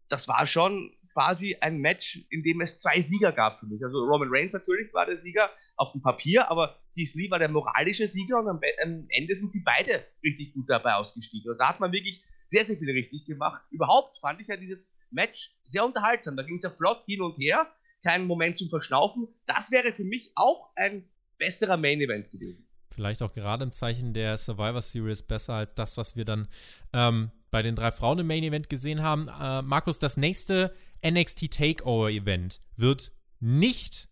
das 0.09 0.27
war 0.29 0.47
schon 0.47 0.97
quasi 1.13 1.57
ein 1.61 1.79
Match, 1.79 2.25
in 2.31 2.43
dem 2.43 2.61
es 2.61 2.79
zwei 2.79 3.01
Sieger 3.01 3.33
gab 3.33 3.61
für 3.61 3.67
mich. 3.67 3.83
Also 3.85 3.99
Roman 3.99 4.29
Reigns 4.31 4.53
natürlich 4.53 4.93
war 4.93 5.07
der 5.07 5.17
Sieger 5.17 5.51
auf 5.77 5.93
dem 5.93 6.03
Papier, 6.03 6.51
aber 6.51 6.79
Keith 6.95 7.15
Lee 7.15 7.31
war 7.31 7.39
der 7.39 7.49
moralische 7.49 8.09
Sieger 8.09 8.39
und 8.39 8.49
am, 8.49 8.61
am 8.83 9.07
Ende 9.09 9.35
sind 9.35 9.53
sie 9.53 9.63
beide 9.65 10.05
richtig 10.25 10.53
gut 10.55 10.69
dabei 10.69 10.95
ausgestiegen. 10.95 11.53
Und 11.53 11.59
da 11.59 11.69
hat 11.69 11.81
man 11.81 11.93
wirklich 11.93 12.25
sehr, 12.47 12.65
sehr 12.65 12.77
viel 12.77 12.91
richtig 12.91 13.25
gemacht. 13.25 13.65
Überhaupt 13.71 14.19
fand 14.19 14.41
ich 14.41 14.49
ja 14.49 14.57
dieses 14.57 14.97
Match 15.11 15.55
sehr 15.67 15.85
unterhaltsam. 15.85 16.37
Da 16.37 16.43
ging 16.43 16.57
es 16.57 16.65
ja 16.65 16.71
flott 16.71 17.05
hin 17.07 17.23
und 17.23 17.39
her, 17.39 17.71
kein 18.03 18.27
Moment 18.27 18.59
zum 18.59 18.69
Verschnaufen. 18.69 19.29
Das 19.47 19.71
wäre 19.71 19.93
für 19.93 20.05
mich 20.05 20.33
auch 20.35 20.71
ein 20.77 21.09
besserer 21.39 21.77
Main 21.77 22.01
Event 22.01 22.31
gewesen. 22.31 22.67
Vielleicht 22.93 23.23
auch 23.23 23.33
gerade 23.33 23.65
im 23.65 23.73
Zeichen 23.73 24.13
der 24.13 24.37
Survivor 24.37 24.83
Series 24.83 25.23
besser 25.23 25.55
als 25.55 25.75
das, 25.75 25.97
was 25.97 26.17
wir 26.17 26.25
dann 26.25 26.49
ähm, 26.93 27.31
bei 27.51 27.63
den 27.63 27.77
drei 27.77 27.91
Frauen 27.91 28.19
im 28.19 28.27
Main 28.27 28.43
Event 28.43 28.69
gesehen 28.69 29.03
haben. 29.03 29.29
Äh, 29.29 29.63
Markus, 29.63 29.99
das 29.99 30.17
nächste 30.17 30.75
NXT 31.05 31.51
Takeover 31.51 32.11
Event 32.11 32.61
wird 32.77 33.13
nicht 33.39 34.10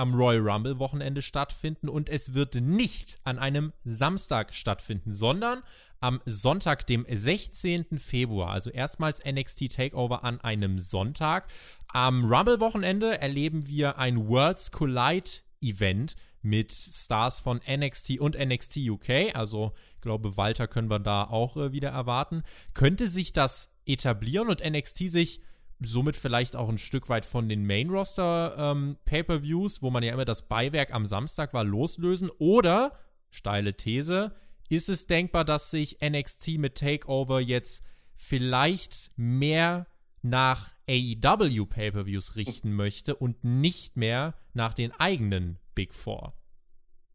am 0.00 0.14
Royal 0.14 0.48
Rumble 0.48 0.78
Wochenende 0.78 1.20
stattfinden 1.20 1.90
und 1.90 2.08
es 2.08 2.32
wird 2.32 2.54
nicht 2.54 3.20
an 3.22 3.38
einem 3.38 3.74
Samstag 3.84 4.54
stattfinden, 4.54 5.12
sondern 5.12 5.62
am 6.00 6.22
Sonntag, 6.24 6.86
dem 6.86 7.04
16. 7.06 7.98
Februar. 7.98 8.50
Also 8.50 8.70
erstmals 8.70 9.22
NXT 9.22 9.70
Takeover 9.70 10.24
an 10.24 10.40
einem 10.40 10.78
Sonntag. 10.78 11.48
Am 11.88 12.24
Rumble 12.24 12.60
Wochenende 12.60 13.20
erleben 13.20 13.68
wir 13.68 13.98
ein 13.98 14.26
Worlds 14.26 14.70
Collide 14.70 15.30
Event 15.60 16.14
mit 16.40 16.72
Stars 16.72 17.40
von 17.40 17.60
NXT 17.70 18.20
und 18.20 18.38
NXT 18.38 18.78
UK. 18.78 19.34
Also 19.34 19.74
ich 19.96 20.00
glaube, 20.00 20.38
Walter 20.38 20.66
können 20.66 20.88
wir 20.88 20.98
da 20.98 21.24
auch 21.24 21.58
äh, 21.58 21.72
wieder 21.72 21.90
erwarten. 21.90 22.42
Könnte 22.72 23.06
sich 23.06 23.34
das 23.34 23.70
etablieren 23.84 24.48
und 24.48 24.64
NXT 24.64 25.10
sich 25.10 25.42
somit 25.80 26.16
vielleicht 26.16 26.56
auch 26.56 26.68
ein 26.68 26.78
Stück 26.78 27.08
weit 27.08 27.24
von 27.24 27.48
den 27.48 27.66
Main-Roster 27.66 28.54
ähm, 28.58 28.96
wo 29.06 29.90
man 29.90 30.02
ja 30.02 30.12
immer 30.12 30.24
das 30.24 30.48
Beiwerk 30.48 30.92
am 30.92 31.06
Samstag 31.06 31.54
war, 31.54 31.64
loslösen? 31.64 32.30
Oder, 32.38 32.98
steile 33.30 33.76
These, 33.76 34.34
ist 34.68 34.88
es 34.88 35.06
denkbar, 35.06 35.44
dass 35.44 35.70
sich 35.70 35.98
NXT 36.02 36.58
mit 36.58 36.76
Takeover 36.76 37.40
jetzt 37.40 37.84
vielleicht 38.14 39.10
mehr 39.16 39.86
nach 40.22 40.70
AEW 40.88 41.66
Pay-per-Views 41.66 42.36
richten 42.36 42.72
möchte 42.74 43.16
und 43.16 43.42
nicht 43.42 43.96
mehr 43.96 44.34
nach 44.52 44.74
den 44.74 44.92
eigenen 44.92 45.58
Big 45.74 45.94
Four. 45.94 46.34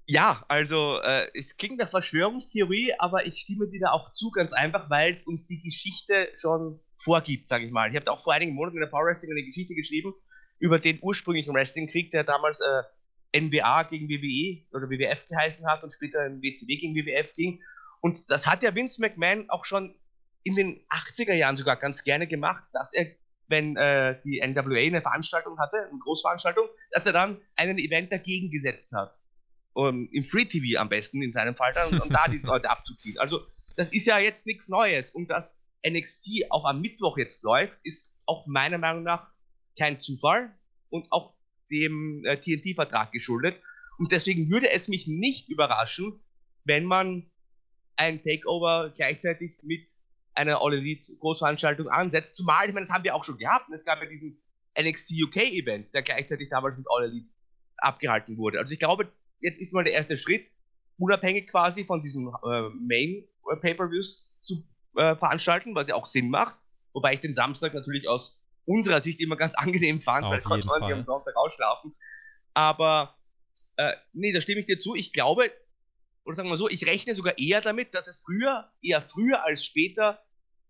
Ja, 0.08 0.44
also 0.50 1.00
äh, 1.02 1.28
es 1.34 1.58
klingt 1.58 1.80
nach 1.80 1.90
Verschwörungstheorie, 1.90 2.94
aber 3.00 3.26
ich 3.26 3.40
stimme 3.40 3.68
dir 3.68 3.80
da 3.82 3.92
auch 3.92 4.14
zu, 4.14 4.32
ganz 4.32 4.54
einfach, 4.54 4.90
weil 4.90 5.12
es 5.14 5.24
uns 5.24 5.48
die 5.48 5.62
Geschichte 5.62 6.30
schon 6.38 6.80
vorgibt, 6.98 7.48
sage 7.48 7.66
ich 7.66 7.72
mal. 7.72 7.90
Ich 7.90 7.96
habe 7.96 8.12
auch 8.12 8.24
vor 8.24 8.34
einigen 8.34 8.54
Monaten 8.54 8.78
in 8.78 8.82
der 8.82 8.88
Power 8.88 9.06
Wrestling 9.06 9.32
eine 9.32 9.44
Geschichte 9.44 9.76
geschrieben 9.76 10.14
über 10.60 10.80
den 10.80 11.00
ursprünglichen 11.02 11.54
Wrestling-Krieg, 11.54 12.12
der 12.12 12.24
damals 12.24 12.60
äh, 12.62 13.42
NWA 13.42 13.84
gegen 13.84 14.08
WWE 14.08 14.66
oder 14.72 14.90
WWF 14.90 15.26
geheißen 15.26 15.68
hat 15.68 15.84
und 15.84 15.94
später 15.94 16.26
in 16.26 16.42
WCW 16.42 16.78
gegen 16.78 16.96
WWF 16.96 17.34
ging. 17.34 17.62
Und 18.02 18.30
das 18.32 18.48
hat 18.48 18.64
ja 18.64 18.74
Vince 18.74 19.02
McMahon 19.02 19.50
auch 19.50 19.66
schon 19.66 19.96
in 20.44 20.56
den 20.56 20.86
80er 20.90 21.34
Jahren 21.34 21.58
sogar 21.58 21.76
ganz 21.76 22.04
gerne 22.04 22.28
gemacht, 22.28 22.64
dass 22.72 22.94
er 22.94 23.08
wenn 23.48 23.76
äh, 23.76 24.20
die 24.24 24.42
NWA 24.46 24.78
eine 24.78 25.02
Veranstaltung 25.02 25.60
hatte, 25.60 25.78
eine 25.78 26.00
Großveranstaltung, 26.00 26.68
dass 26.92 27.06
er 27.06 27.14
dann 27.14 27.40
einen 27.56 27.78
Event 27.78 28.12
dagegen 28.12 28.50
gesetzt 28.52 28.92
hat. 28.94 29.18
Um, 29.74 30.08
Im 30.12 30.24
Free 30.24 30.46
TV 30.46 30.80
am 30.80 30.88
besten 30.88 31.22
in 31.22 31.34
seinem 31.34 31.56
Fall 31.56 31.74
dann, 31.74 32.00
um 32.00 32.10
da 32.10 32.28
die 32.28 32.38
Leute 32.44 32.70
abzuziehen. 32.70 33.20
Also 33.20 33.46
das 33.76 33.90
ist 33.90 34.06
ja 34.06 34.20
jetzt 34.20 34.46
nichts 34.46 34.70
Neues. 34.70 35.12
Und 35.12 35.32
dass 35.32 35.60
NXT 35.88 36.52
auch 36.52 36.66
am 36.66 36.82
Mittwoch 36.82 37.18
jetzt 37.18 37.44
läuft, 37.44 37.80
ist 37.84 38.20
auch 38.26 38.46
meiner 38.48 38.78
Meinung 38.78 39.04
nach 39.04 39.32
kein 39.78 40.00
Zufall 40.00 40.54
und 40.90 41.12
auch 41.12 41.34
dem 41.72 42.24
äh, 42.26 42.38
TNT-Vertrag 42.38 43.12
geschuldet. 43.12 43.62
Und 43.98 44.12
deswegen 44.12 44.50
würde 44.52 44.72
es 44.72 44.88
mich 44.88 45.08
nicht 45.08 45.50
überraschen, 45.50 46.20
wenn 46.64 46.86
man 46.86 47.30
ein 47.96 48.22
Takeover 48.22 48.92
gleichzeitig 48.96 49.60
mit 49.64 49.90
eine 50.34 50.62
All 50.62 50.74
Elite 50.74 51.16
Großveranstaltung 51.18 51.88
ansetzt. 51.88 52.36
Zumal, 52.36 52.68
ich 52.68 52.74
meine, 52.74 52.86
das 52.86 52.94
haben 52.94 53.04
wir 53.04 53.16
auch 53.16 53.24
schon 53.24 53.38
gehabt. 53.38 53.70
Es 53.74 53.86
gab 53.86 54.02
ja 54.02 54.10
diesen 54.10 54.38
NXT 54.80 55.14
UK 55.24 55.38
Event, 55.54 55.94
der 55.94 56.04
gleichzeitig 56.04 56.50
damals 56.50 56.78
mit 56.78 56.88
All 56.90 57.06
Elite 57.06 57.30
abgehalten 57.78 58.38
wurde. 58.38 58.60
Also 58.60 58.74
ich 58.74 58.80
glaube, 58.80 59.12
jetzt 59.40 59.60
ist 59.60 59.74
mal 59.74 59.84
der 59.84 59.94
erste 59.94 60.18
Schritt, 60.18 60.46
unabhängig 60.98 61.48
quasi 61.48 61.86
von 61.86 62.02
diesen 62.02 62.28
äh, 62.28 62.70
Main 62.70 63.26
Pay-per-Views 63.62 64.42
zu 64.44 64.64
äh, 64.96 65.18
veranstalten, 65.18 65.76
was 65.76 65.88
ja 65.88 65.96
auch 65.96 66.06
Sinn 66.06 66.30
macht. 66.30 66.56
Wobei 66.94 67.14
ich 67.14 67.20
den 67.20 67.34
Samstag 67.34 67.74
natürlich 67.74 68.08
aus 68.08 68.40
unserer 68.66 69.02
Sicht 69.02 69.20
immer 69.20 69.36
ganz 69.36 69.54
angenehm 69.56 70.02
fand, 70.02 70.26
Auf 70.26 70.32
weil 70.32 70.42
konnte 70.42 70.68
man 70.68 70.84
am 70.84 71.04
Sonntag 71.04 71.36
ausschlafen. 71.36 71.96
Aber 72.54 73.16
äh, 73.78 73.94
nee, 74.14 74.32
da 74.32 74.42
stimme 74.42 74.60
ich 74.60 74.66
dir 74.66 74.80
zu. 74.80 74.96
Ich 74.96 75.14
glaube, 75.14 75.52
oder 76.26 76.36
sagen 76.36 76.50
wir 76.50 76.58
so, 76.58 76.70
ich 76.70 76.88
rechne 76.88 77.14
sogar 77.14 77.38
eher 77.38 77.62
damit, 77.62 77.94
dass 77.94 78.08
es 78.08 78.22
früher, 78.22 78.72
eher 78.82 79.02
früher 79.02 79.46
als 79.46 79.64
später 79.64 80.20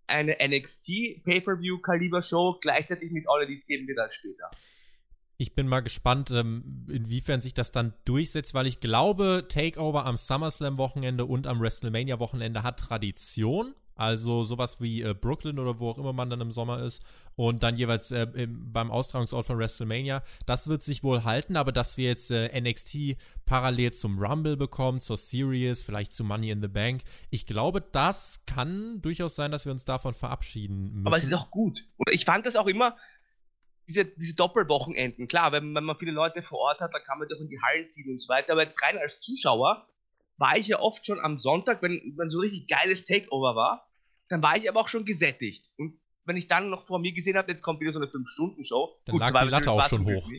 eine 0.08 0.38
NXT 0.46 1.24
Pay-Per-View-Kaliber-Show 1.24 2.60
gleichzeitig 2.62 3.12
mit 3.12 3.26
All 3.28 3.44
Elite 3.44 3.66
geben 3.66 3.88
wird 3.88 4.00
als 4.00 4.16
später. 4.16 4.50
Ich 5.38 5.54
bin 5.54 5.68
mal 5.68 5.82
gespannt, 5.82 6.32
ähm, 6.32 6.88
inwiefern 6.90 7.42
sich 7.42 7.54
das 7.54 7.72
dann 7.72 7.94
durchsetzt, 8.06 8.54
weil 8.54 8.68
ich 8.68 8.80
glaube, 8.80 9.48
Takeover 9.50 10.06
am 10.06 10.16
SummerSlam-Wochenende 10.16 11.26
und 11.26 11.48
am 11.48 11.60
WrestleMania-Wochenende 11.60 12.64
hat 12.64 12.80
Tradition. 12.80 13.76
Also 13.96 14.44
sowas 14.44 14.82
wie 14.82 15.02
äh, 15.02 15.14
Brooklyn 15.14 15.58
oder 15.58 15.80
wo 15.80 15.90
auch 15.90 15.98
immer 15.98 16.12
man 16.12 16.30
dann 16.30 16.42
im 16.42 16.52
Sommer 16.52 16.84
ist. 16.84 17.02
Und 17.36 17.64
dann 17.64 17.78
jeweils 17.78 18.12
äh, 18.12 18.28
im, 18.34 18.72
beim 18.74 18.92
Austragungsort 18.92 19.46
von 19.46 19.58
WrestleMania. 19.58 20.22
Das 20.46 20.68
wird 20.68 20.84
sich 20.84 21.04
wohl 21.04 21.24
halten, 21.24 21.56
aber 21.56 21.72
dass 21.72 21.96
wir 21.96 22.10
jetzt 22.10 22.30
äh, 22.30 22.60
NXT 22.60 23.18
parallel 23.46 23.94
zum 23.94 24.20
Rumble 24.20 24.58
bekommen, 24.58 25.00
zur 25.00 25.16
Series, 25.16 25.82
vielleicht 25.82 26.14
zu 26.14 26.24
Money 26.24 26.50
in 26.50 26.62
the 26.62 26.68
Bank. 26.68 27.04
Ich 27.30 27.46
glaube, 27.46 27.82
das 27.82 28.42
kann 28.46 29.02
durchaus 29.02 29.36
sein, 29.36 29.52
dass 29.52 29.66
wir 29.66 29.72
uns 29.72 29.86
davon 29.86 30.14
verabschieden 30.14 30.92
müssen. 30.92 31.08
Aber 31.08 31.18
es 31.18 31.24
ist 31.24 31.34
auch 31.34 31.50
gut. 31.50 31.88
Oder 31.98 32.14
ich 32.14 32.26
fand 32.26 32.46
das 32.46 32.58
auch 32.58 32.68
immer, 32.68 32.98
diese, 33.88 34.06
diese 34.06 34.36
Doppelwochenenden. 34.36 35.28
Klar, 35.28 35.52
wenn, 35.52 35.74
wenn 35.74 35.84
man 35.84 35.98
viele 35.98 36.12
Leute 36.12 36.42
vor 36.42 36.60
Ort 36.60 36.82
hat, 36.82 36.94
dann 36.94 37.04
kann 37.04 37.20
man 37.20 37.28
doch 37.30 37.40
in 37.40 37.48
die 37.48 37.62
Hallen 37.62 37.90
ziehen 37.90 38.12
und 38.12 38.22
so 38.22 38.30
weiter. 38.30 38.54
Aber 38.54 38.64
jetzt 38.64 38.82
rein 38.82 38.98
als 38.98 39.20
Zuschauer 39.20 39.88
war 40.38 40.58
ich 40.58 40.68
ja 40.68 40.80
oft 40.80 41.06
schon 41.06 41.20
am 41.20 41.38
Sonntag, 41.38 41.82
wenn, 41.82 42.14
wenn 42.18 42.30
so 42.30 42.40
richtig 42.40 42.68
geiles 42.68 43.06
Takeover 43.06 43.56
war, 43.56 43.85
dann 44.30 44.42
war 44.42 44.58
ich 44.58 44.70
aber 44.70 44.82
auch 44.82 44.88
schon 44.88 45.06
gesättigt. 45.06 45.72
Und 45.78 46.00
wenn 46.26 46.38
ich 46.38 46.48
dann 46.48 46.70
noch 46.70 46.86
vor 46.86 47.00
mir 47.00 47.14
gesehen 47.14 47.38
habe, 47.38 47.52
jetzt 47.52 47.62
kommt 47.62 47.80
wieder 47.80 47.92
so 47.92 48.00
eine 48.00 48.10
5-Stunden-Show, 48.10 49.02
dann 49.06 49.14
gut, 49.14 49.22
lag 49.22 49.44
die 49.44 49.50
Latte 49.50 49.72
auch 49.72 49.88
schon 49.88 50.06
hoch. 50.06 50.30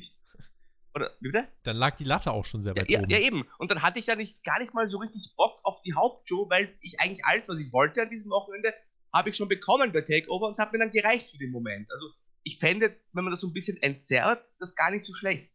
Oder, 0.94 1.10
wie 1.20 1.30
bitte? 1.30 1.46
Dann 1.62 1.76
lag 1.76 1.96
die 1.96 2.04
Latte 2.04 2.32
auch 2.32 2.44
schon 2.44 2.62
sehr 2.62 2.74
weit 2.74 2.90
ja, 2.90 3.00
oben. 3.00 3.10
Ja, 3.10 3.18
eben. 3.18 3.46
Und 3.58 3.70
dann 3.70 3.82
hatte 3.82 3.98
ich 3.98 4.06
ja 4.06 4.16
nicht, 4.16 4.42
gar 4.42 4.58
nicht 4.60 4.72
mal 4.72 4.86
so 4.88 4.98
richtig 4.98 5.34
Bock 5.36 5.60
auf 5.62 5.82
die 5.82 5.94
Hauptshow, 5.94 6.48
weil 6.48 6.74
ich 6.80 6.98
eigentlich 7.00 7.24
alles, 7.24 7.48
was 7.48 7.58
ich 7.58 7.72
wollte 7.72 8.02
an 8.02 8.08
diesem 8.08 8.30
Wochenende, 8.30 8.74
habe 9.12 9.30
ich 9.30 9.36
schon 9.36 9.48
bekommen 9.48 9.92
bei 9.92 10.00
Takeover 10.00 10.46
und 10.46 10.52
es 10.52 10.58
hat 10.58 10.72
mir 10.72 10.78
dann 10.78 10.90
gereicht 10.90 11.30
für 11.30 11.38
den 11.38 11.50
Moment. 11.50 11.90
Also 11.92 12.06
ich 12.42 12.58
fände, 12.58 12.96
wenn 13.12 13.24
man 13.24 13.30
das 13.30 13.40
so 13.40 13.48
ein 13.48 13.52
bisschen 13.52 13.76
entzerrt, 13.82 14.48
das 14.58 14.74
gar 14.74 14.90
nicht 14.90 15.04
so 15.04 15.12
schlecht. 15.12 15.52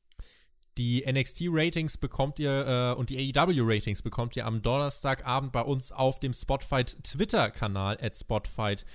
Die 0.78 1.04
NXT-Ratings 1.06 1.98
bekommt 1.98 2.40
ihr 2.40 2.94
äh, 2.96 2.98
und 2.98 3.10
die 3.10 3.34
AEW-Ratings 3.34 4.02
bekommt 4.02 4.36
ihr 4.36 4.46
am 4.46 4.62
Donnerstagabend 4.62 5.52
bei 5.52 5.62
uns 5.62 5.92
auf 5.92 6.20
dem 6.20 6.34
Spotfight 6.34 7.04
Twitter-Kanal 7.04 7.98
at 8.02 8.18
Spotfight 8.18 8.86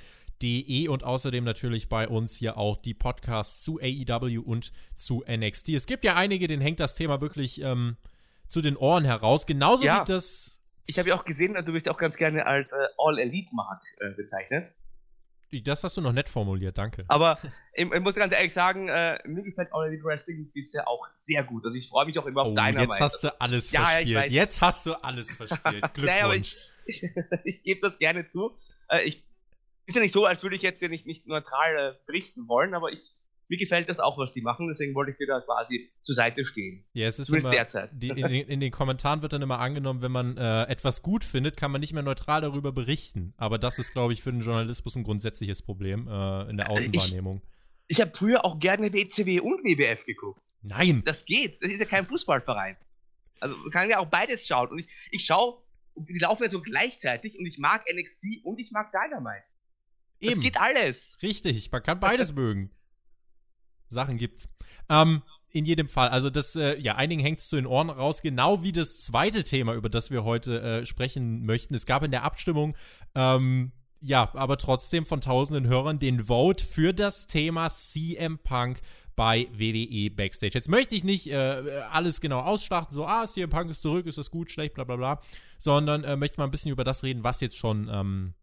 De 0.42 0.88
und 0.88 1.02
außerdem 1.02 1.44
natürlich 1.44 1.88
bei 1.88 2.08
uns 2.08 2.36
hier 2.36 2.58
auch 2.58 2.76
die 2.76 2.92
Podcasts 2.92 3.62
zu 3.62 3.78
AEW 3.80 4.40
und 4.40 4.72
zu 4.94 5.24
NXT. 5.26 5.70
Es 5.70 5.86
gibt 5.86 6.04
ja 6.04 6.14
einige, 6.14 6.46
denen 6.46 6.60
hängt 6.60 6.78
das 6.78 6.94
Thema 6.94 7.22
wirklich 7.22 7.60
ähm, 7.62 7.96
zu 8.48 8.60
den 8.60 8.76
Ohren 8.76 9.04
heraus. 9.04 9.46
Genauso 9.46 9.84
ja. 9.84 10.02
wie 10.02 10.12
das. 10.12 10.60
Ich 10.86 10.98
habe 10.98 11.08
ja 11.08 11.18
auch 11.18 11.24
gesehen, 11.24 11.54
du 11.54 11.72
wirst 11.72 11.86
ja 11.86 11.92
auch 11.92 11.98
ganz 11.98 12.16
gerne 12.16 12.46
als 12.46 12.72
äh, 12.72 12.76
All-Elite-Mark 12.98 13.80
äh, 14.00 14.10
bezeichnet. 14.10 14.72
Das 15.64 15.84
hast 15.84 15.96
du 15.96 16.00
noch 16.00 16.12
nett 16.12 16.28
formuliert, 16.28 16.76
danke. 16.76 17.04
Aber 17.08 17.38
ich, 17.72 17.90
ich 17.90 18.00
muss 18.00 18.14
ganz 18.14 18.32
ehrlich 18.32 18.52
sagen, 18.52 18.88
äh, 18.88 19.18
mir 19.24 19.42
gefällt 19.42 19.72
All 19.72 19.86
Elite 19.86 20.04
Wrestling 20.04 20.50
bisher 20.52 20.86
auch 20.88 21.06
sehr 21.14 21.44
gut. 21.44 21.64
Also 21.64 21.78
ich 21.78 21.88
freue 21.88 22.06
mich 22.06 22.18
auch 22.18 22.26
immer 22.26 22.42
auf 22.42 22.52
oh, 22.52 22.54
deiner 22.54 22.82
Jetzt 22.82 23.00
hast 23.00 23.24
du 23.24 23.40
alles 23.40 23.70
ja, 23.70 23.84
verspielt. 23.84 24.30
jetzt 24.30 24.60
hast 24.60 24.86
du 24.86 24.94
alles 24.94 25.32
verspielt. 25.32 25.82
Glückwunsch. 25.94 26.06
naja, 26.06 26.32
ich, 26.34 26.56
ich, 26.86 27.02
ich 27.44 27.62
gebe 27.62 27.80
das 27.80 27.98
gerne 27.98 28.28
zu. 28.28 28.56
Äh, 28.88 29.04
ich 29.04 29.24
ist 29.86 29.94
ja 29.94 30.02
nicht 30.02 30.12
so, 30.12 30.24
als 30.24 30.42
würde 30.42 30.56
ich 30.56 30.62
jetzt 30.62 30.80
hier 30.80 30.88
nicht, 30.88 31.06
nicht 31.06 31.26
neutral 31.26 31.76
äh, 31.76 31.94
berichten 32.06 32.48
wollen, 32.48 32.74
aber 32.74 32.90
ich, 32.90 33.12
mir 33.48 33.58
gefällt 33.58 33.88
das 33.88 34.00
auch, 34.00 34.18
was 34.18 34.32
die 34.32 34.40
machen, 34.40 34.66
deswegen 34.68 34.94
wollte 34.94 35.12
ich 35.12 35.18
dir 35.18 35.26
da 35.26 35.40
quasi 35.40 35.90
zur 36.02 36.14
Seite 36.14 36.44
stehen. 36.44 36.84
Ja, 36.92 37.06
es 37.06 37.18
ist 37.18 37.26
Zumindest 37.26 37.46
immer, 37.46 37.54
derzeit. 37.54 37.90
Die, 37.92 38.08
in, 38.10 38.26
in, 38.26 38.60
den 38.60 38.70
Kommentaren 38.70 39.22
wird 39.22 39.32
dann 39.32 39.42
immer 39.42 39.60
angenommen, 39.60 40.02
wenn 40.02 40.12
man 40.12 40.36
äh, 40.36 40.64
etwas 40.64 41.02
gut 41.02 41.24
findet, 41.24 41.56
kann 41.56 41.70
man 41.70 41.80
nicht 41.80 41.92
mehr 41.92 42.02
neutral 42.02 42.40
darüber 42.40 42.72
berichten. 42.72 43.34
Aber 43.36 43.58
das 43.58 43.78
ist, 43.78 43.92
glaube 43.92 44.12
ich, 44.12 44.22
für 44.22 44.32
den 44.32 44.40
Journalismus 44.40 44.96
ein 44.96 45.04
grundsätzliches 45.04 45.62
Problem 45.62 46.08
äh, 46.08 46.50
in 46.50 46.56
der 46.56 46.70
Außenwahrnehmung. 46.70 47.42
Ich, 47.86 47.98
ich 47.98 48.00
habe 48.00 48.12
früher 48.14 48.44
auch 48.44 48.58
gerne 48.58 48.92
WCW 48.92 49.40
und 49.40 49.62
WWF 49.62 50.04
geguckt. 50.04 50.40
Nein. 50.62 51.02
Das 51.04 51.24
geht. 51.24 51.62
Das 51.62 51.70
ist 51.70 51.78
ja 51.78 51.86
kein 51.86 52.06
Fußballverein. 52.06 52.76
Also 53.38 53.56
man 53.56 53.70
kann 53.70 53.88
ja 53.88 53.98
auch 53.98 54.06
beides 54.06 54.46
schauen. 54.46 54.68
Und 54.68 54.80
ich, 54.80 54.88
ich 55.10 55.24
schaue, 55.24 55.62
die 55.94 56.18
laufen 56.18 56.44
ja 56.44 56.50
so 56.50 56.60
gleichzeitig 56.60 57.38
und 57.38 57.46
ich 57.46 57.58
mag 57.58 57.84
NXT 57.92 58.44
und 58.44 58.60
ich 58.60 58.72
mag 58.72 58.90
Dynamite. 58.90 59.44
Eben. 60.20 60.34
Das 60.34 60.44
geht 60.44 60.60
alles. 60.60 61.18
Richtig, 61.22 61.70
man 61.70 61.82
kann 61.82 62.00
beides 62.00 62.32
mögen. 62.34 62.70
Sachen 63.88 64.18
gibt's. 64.18 64.48
Ähm, 64.88 65.22
in 65.52 65.64
jedem 65.64 65.88
Fall, 65.88 66.08
also 66.08 66.28
das, 66.28 66.54
äh, 66.56 66.78
ja, 66.78 66.96
einigen 66.96 67.22
hängt 67.22 67.38
es 67.38 67.48
zu 67.48 67.56
den 67.56 67.66
Ohren 67.66 67.88
raus, 67.88 68.20
genau 68.20 68.62
wie 68.62 68.72
das 68.72 69.00
zweite 69.00 69.42
Thema, 69.42 69.74
über 69.74 69.88
das 69.88 70.10
wir 70.10 70.24
heute 70.24 70.60
äh, 70.60 70.86
sprechen 70.86 71.46
möchten. 71.46 71.74
Es 71.74 71.86
gab 71.86 72.02
in 72.02 72.10
der 72.10 72.24
Abstimmung, 72.24 72.76
ähm, 73.14 73.72
ja, 74.00 74.30
aber 74.34 74.58
trotzdem 74.58 75.06
von 75.06 75.20
tausenden 75.20 75.66
Hörern 75.66 75.98
den 75.98 76.24
Vote 76.24 76.62
für 76.64 76.92
das 76.92 77.26
Thema 77.26 77.70
CM 77.70 78.38
Punk 78.38 78.82
bei 79.16 79.48
WWE 79.54 80.10
Backstage. 80.10 80.52
Jetzt 80.54 80.68
möchte 80.68 80.94
ich 80.94 81.04
nicht 81.04 81.28
äh, 81.28 81.62
alles 81.90 82.20
genau 82.20 82.40
ausschlachten, 82.40 82.94
so, 82.94 83.06
ah, 83.06 83.24
CM 83.24 83.48
Punk 83.48 83.70
ist 83.70 83.80
zurück, 83.80 84.06
ist 84.06 84.18
das 84.18 84.30
gut, 84.30 84.50
schlecht, 84.50 84.74
bla 84.74 84.84
bla 84.84 84.96
bla, 84.96 85.20
sondern 85.56 86.04
äh, 86.04 86.16
möchte 86.16 86.38
mal 86.38 86.44
ein 86.44 86.50
bisschen 86.50 86.70
über 86.70 86.84
das 86.84 87.02
reden, 87.02 87.24
was 87.24 87.40
jetzt 87.40 87.56
schon 87.56 87.88
ähm, 87.90 88.34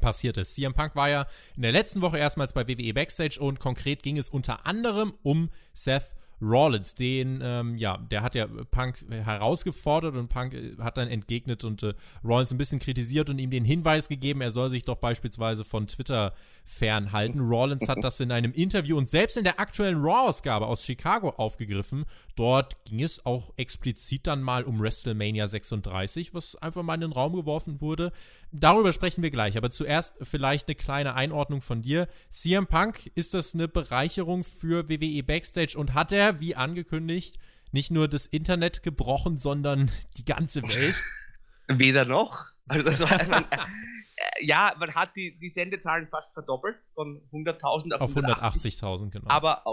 passiert 0.00 0.36
ist. 0.36 0.54
CM 0.54 0.74
Punk 0.74 0.96
war 0.96 1.08
ja 1.08 1.26
in 1.56 1.62
der 1.62 1.72
letzten 1.72 2.00
Woche 2.00 2.18
erstmals 2.18 2.52
bei 2.52 2.66
WWE 2.66 2.94
Backstage 2.94 3.38
und 3.40 3.60
konkret 3.60 4.02
ging 4.02 4.18
es 4.18 4.28
unter 4.28 4.66
anderem 4.66 5.14
um 5.22 5.50
Seth 5.72 6.14
Rollins, 6.42 6.94
den, 6.94 7.40
ähm, 7.42 7.76
ja, 7.76 7.96
der 7.98 8.22
hat 8.22 8.34
ja 8.34 8.46
Punk 8.70 9.04
herausgefordert 9.10 10.16
und 10.16 10.28
Punk 10.28 10.54
äh, 10.54 10.76
hat 10.78 10.96
dann 10.96 11.08
entgegnet 11.08 11.64
und 11.64 11.82
äh, 11.82 11.94
Rollins 12.24 12.50
ein 12.50 12.58
bisschen 12.58 12.78
kritisiert 12.78 13.28
und 13.30 13.38
ihm 13.38 13.50
den 13.50 13.64
Hinweis 13.64 14.08
gegeben, 14.08 14.40
er 14.40 14.50
soll 14.50 14.70
sich 14.70 14.84
doch 14.84 14.96
beispielsweise 14.96 15.64
von 15.64 15.86
Twitter 15.86 16.32
fernhalten. 16.64 17.40
Rollins 17.40 17.88
hat 17.88 18.02
das 18.02 18.20
in 18.20 18.32
einem 18.32 18.52
Interview 18.52 18.96
und 18.96 19.08
selbst 19.08 19.36
in 19.36 19.44
der 19.44 19.58
aktuellen 19.58 20.00
Raw-Ausgabe 20.00 20.66
aus 20.66 20.84
Chicago 20.84 21.30
aufgegriffen. 21.30 22.04
Dort 22.36 22.84
ging 22.84 23.02
es 23.02 23.26
auch 23.26 23.52
explizit 23.56 24.26
dann 24.26 24.42
mal 24.42 24.64
um 24.64 24.80
WrestleMania 24.80 25.48
36, 25.48 26.32
was 26.32 26.56
einfach 26.56 26.82
mal 26.82 26.94
in 26.94 27.02
den 27.02 27.12
Raum 27.12 27.34
geworfen 27.34 27.80
wurde. 27.80 28.12
Darüber 28.52 28.92
sprechen 28.92 29.22
wir 29.22 29.30
gleich, 29.30 29.56
aber 29.56 29.70
zuerst 29.70 30.14
vielleicht 30.22 30.68
eine 30.68 30.74
kleine 30.74 31.14
Einordnung 31.14 31.60
von 31.60 31.82
dir. 31.82 32.08
CM 32.28 32.66
Punk, 32.66 33.10
ist 33.14 33.34
das 33.34 33.54
eine 33.54 33.68
Bereicherung 33.68 34.44
für 34.44 34.88
WWE 34.88 35.22
Backstage 35.22 35.76
und 35.76 35.94
hat 35.94 36.12
er, 36.12 36.29
wie 36.38 36.54
angekündigt, 36.54 37.38
nicht 37.72 37.90
nur 37.90 38.06
das 38.06 38.26
Internet 38.26 38.84
gebrochen, 38.84 39.38
sondern 39.38 39.90
die 40.16 40.24
ganze 40.24 40.62
Welt? 40.62 41.02
Weder 41.68 42.04
noch. 42.04 42.44
Also 42.68 42.84
das 42.84 43.00
war, 43.00 43.28
man, 43.28 43.44
äh, 43.50 44.44
ja, 44.44 44.74
man 44.78 44.94
hat 44.94 45.16
die, 45.16 45.36
die 45.38 45.50
Sendezahlen 45.50 46.08
fast 46.08 46.34
verdoppelt 46.34 46.78
von 46.94 47.20
100.000 47.32 47.94
auf, 47.94 48.00
auf 48.00 48.16
180.000, 48.16 49.10
genau. 49.10 49.28
Aber 49.28 49.64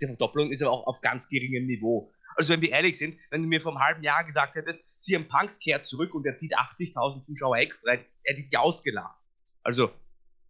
die 0.00 0.06
Verdopplung 0.06 0.50
ist 0.50 0.62
aber 0.62 0.72
auch 0.72 0.86
auf 0.86 1.00
ganz 1.00 1.28
geringem 1.28 1.66
Niveau. 1.66 2.12
Also 2.36 2.52
wenn 2.52 2.60
wir 2.60 2.70
ehrlich 2.70 2.96
sind, 2.96 3.18
wenn 3.30 3.42
du 3.42 3.48
mir 3.48 3.60
vor 3.60 3.72
einem 3.72 3.82
halben 3.82 4.02
Jahr 4.04 4.24
gesagt 4.24 4.54
hättest, 4.54 4.78
CM 5.00 5.26
Punk 5.26 5.58
kehrt 5.60 5.86
zurück 5.88 6.14
und 6.14 6.24
er 6.24 6.36
zieht 6.36 6.56
80.000 6.56 7.22
Zuschauer 7.22 7.56
extra, 7.56 7.92
hätte 7.92 8.40
ich 8.40 8.50
dich 8.50 8.58
ausgelacht. 8.58 9.18
Also 9.64 9.90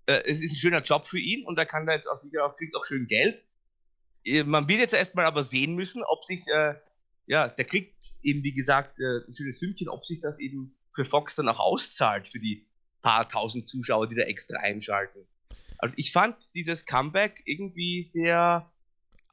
äh, 0.07 0.23
es 0.27 0.43
ist 0.43 0.53
ein 0.53 0.57
schöner 0.57 0.83
Job 0.83 1.07
für 1.07 1.19
ihn 1.19 1.47
und 1.47 1.59
er 1.59 1.67
kann 1.67 1.87
da 1.87 1.95
jetzt 1.95 2.07
auch 2.07 2.19
sicher 2.19 2.45
auch, 2.45 2.57
kriegt 2.57 2.77
auch 2.77 2.85
schön 2.85 3.07
Geld. 3.07 3.43
Äh, 4.29 4.45
man 4.45 4.69
wird 4.69 4.81
jetzt 4.81 4.95
erstmal 4.95 5.27
aber 5.27 5.43
sehen 5.43 5.75
müssen, 5.75 6.03
ob 6.03 6.25
sich, 6.25 6.47
äh, 6.49 6.75
ja, 7.27 7.49
der 7.49 7.65
kriegt 7.65 8.15
eben, 8.23 8.43
wie 8.45 8.53
gesagt, 8.53 8.99
äh, 9.01 9.27
ein 9.27 9.33
schönes 9.33 9.59
Sümmchen, 9.59 9.89
ob 9.89 10.05
sich 10.05 10.21
das 10.21 10.39
eben 10.39 10.75
für 10.95 11.05
Fox 11.05 11.37
dann 11.37 11.49
auch 11.49 11.61
auszahlt, 11.61 12.29
für 12.29 12.41
die 12.41 12.67
paar 13.03 13.29
tausend 13.29 13.69
Zuschauer, 13.69 14.09
die 14.09 14.17
da 14.17 14.23
extra 14.23 14.59
einschalten. 14.59 15.27
Also 15.79 15.95
ich 15.97 16.13
fand 16.13 16.37
dieses 16.55 16.87
Comeback 16.87 17.43
irgendwie 17.47 18.03
sehr 18.03 18.71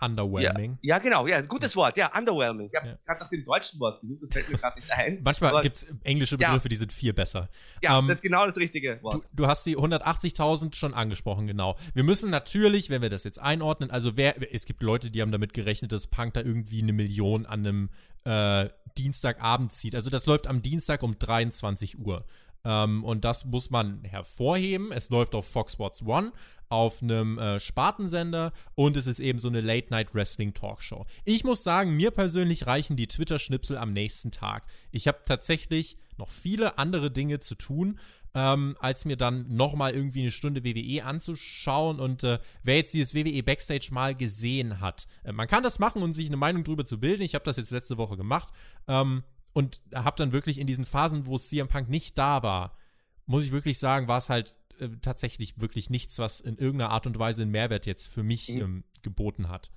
underwhelming. 0.02 0.78
Ja, 0.82 0.96
ja, 0.96 1.00
genau, 1.00 1.28
ja, 1.28 1.42
gutes 1.42 1.76
Wort, 1.76 1.98
ja, 1.98 2.12
underwhelming. 2.18 2.70
Ich 2.72 2.76
habe 2.76 2.90
ja. 2.90 2.98
gerade 3.06 3.20
nach 3.22 3.30
dem 3.30 3.44
deutschen 3.44 3.80
Wort 3.80 4.02
gesucht, 4.02 4.24
das 4.24 4.32
fällt 4.32 4.50
mir 4.50 4.58
gerade 4.58 4.78
nicht 4.78 4.92
ein. 4.92 5.20
Manchmal 5.24 5.62
gibt 5.62 5.78
es 5.78 5.88
englische 6.04 6.38
Begriffe, 6.38 6.66
ja. 6.66 6.70
die 6.70 6.76
sind 6.76 6.92
viel 6.92 7.14
besser. 7.14 7.48
Ja, 7.82 7.98
ähm, 7.98 8.08
das 8.08 8.18
ist 8.18 8.22
genau 8.22 8.46
das 8.46 8.58
richtige 8.58 9.02
Wort. 9.02 9.16
Du, 9.16 9.44
du 9.44 9.48
hast 9.48 9.66
die 9.66 9.78
180.000 9.78 10.76
schon 10.76 10.94
angesprochen, 10.94 11.48
genau. 11.48 11.76
Wir 11.94 12.04
müssen 12.04 12.30
natürlich, 12.30 12.90
wenn 12.90 13.02
wir 13.02 13.10
das 13.10 13.24
jetzt 13.24 13.40
einordnen, 13.40 13.92
also 13.92 14.18
wer, 14.18 14.36
es 14.54 14.66
gibt 14.66 14.84
Leute, 14.84 15.12
die 15.12 15.22
haben 15.22 15.32
damit 15.32 15.54
gerechnet, 15.54 15.92
dass 15.92 16.08
Punk 16.08 16.34
da 16.34 16.42
irgendwie 16.42 16.82
eine 16.82 16.94
Million 16.94 17.46
an 17.46 17.66
einem 17.66 17.90
äh, 18.26 18.70
Dienstagabend 18.98 19.74
zieht. 19.74 19.96
Also 19.96 20.10
das 20.10 20.26
läuft 20.26 20.48
am 20.48 20.62
Dienstag 20.62 21.04
um 21.04 21.18
23 21.18 22.00
Uhr. 22.00 22.26
Ähm, 22.66 23.04
und 23.04 23.24
das 23.24 23.46
muss 23.46 23.70
man 23.70 24.04
hervorheben. 24.04 24.92
Es 24.92 25.10
läuft 25.10 25.36
auf 25.36 25.48
Fox 25.48 25.74
Sports 25.74 26.02
One, 26.02 26.34
auf 26.68 27.02
einem 27.02 27.38
äh, 27.38 27.60
Spartensender 27.60 28.52
und 28.74 28.98
es 28.98 29.08
ist 29.08 29.20
eben 29.20 29.40
so 29.40 29.48
eine 29.48 29.62
Late-Night-Wrestling-Talkshow. 29.62 31.06
Ich 31.24 31.44
muss 31.44 31.64
sagen, 31.64 31.96
mir 31.96 32.12
persönlich 32.12 32.66
reichen 32.66 32.98
die 32.98 33.08
Twitter-Schnipsel 33.08 33.78
am 33.78 33.92
nächsten 33.92 34.32
Tag. 34.32 34.66
Ich 34.92 35.08
habe 35.08 35.20
tatsächlich 35.26 35.98
noch 36.18 36.30
viele 36.30 36.78
andere 36.78 37.12
Dinge 37.12 37.40
zu 37.40 37.56
tun, 37.56 38.00
ähm, 38.34 38.76
als 38.80 39.06
mir 39.06 39.16
dann 39.16 39.56
nochmal 39.56 39.94
irgendwie 39.94 40.22
eine 40.22 40.32
Stunde 40.32 40.64
WWE 40.64 41.04
anzuschauen. 41.06 42.00
Und 42.00 42.24
äh, 42.24 42.40
wer 42.64 42.78
jetzt 42.78 42.94
dieses 42.94 43.14
WWE 43.14 43.44
Backstage 43.44 43.90
mal 43.92 44.16
gesehen 44.16 44.82
hat, 44.82 45.08
äh, 45.24 45.32
man 45.32 45.48
kann 45.48 45.64
das 45.64 45.80
machen 45.80 46.02
und 46.02 46.14
sich 46.14 46.28
eine 46.28 46.38
Meinung 46.38 46.64
drüber 46.64 46.86
zu 46.86 47.00
bilden. 47.00 47.22
Ich 47.22 47.36
habe 47.36 47.46
das 47.46 47.58
jetzt 47.58 47.72
letzte 47.72 47.98
Woche 47.98 48.18
gemacht. 48.18 48.50
Ähm, 48.88 49.24
und 49.56 49.80
habe 49.94 50.18
dann 50.18 50.34
wirklich 50.34 50.60
in 50.60 50.68
diesen 50.68 50.84
Phasen, 50.84 51.28
wo 51.28 51.38
CM 51.38 51.70
Punk 51.70 51.88
nicht 51.88 52.18
da 52.18 52.44
war, 52.44 52.78
muss 53.26 53.46
ich 53.46 53.54
wirklich 53.54 53.80
sagen, 53.80 54.10
war 54.10 54.18
es 54.18 54.28
halt 54.28 54.58
äh, 54.80 54.90
tatsächlich 55.02 55.62
wirklich 55.62 55.90
nichts, 55.90 56.20
was 56.20 56.42
in 56.42 56.58
irgendeiner 56.58 56.92
Art 56.92 57.08
und 57.08 57.18
Weise 57.18 57.44
einen 57.44 57.52
Mehrwert 57.52 57.86
jetzt 57.86 58.08
für 58.08 58.22
mich 58.22 58.50
mhm. 58.50 58.62
ähm, 58.62 58.84
geboten 59.02 59.48
hat. 59.48 59.72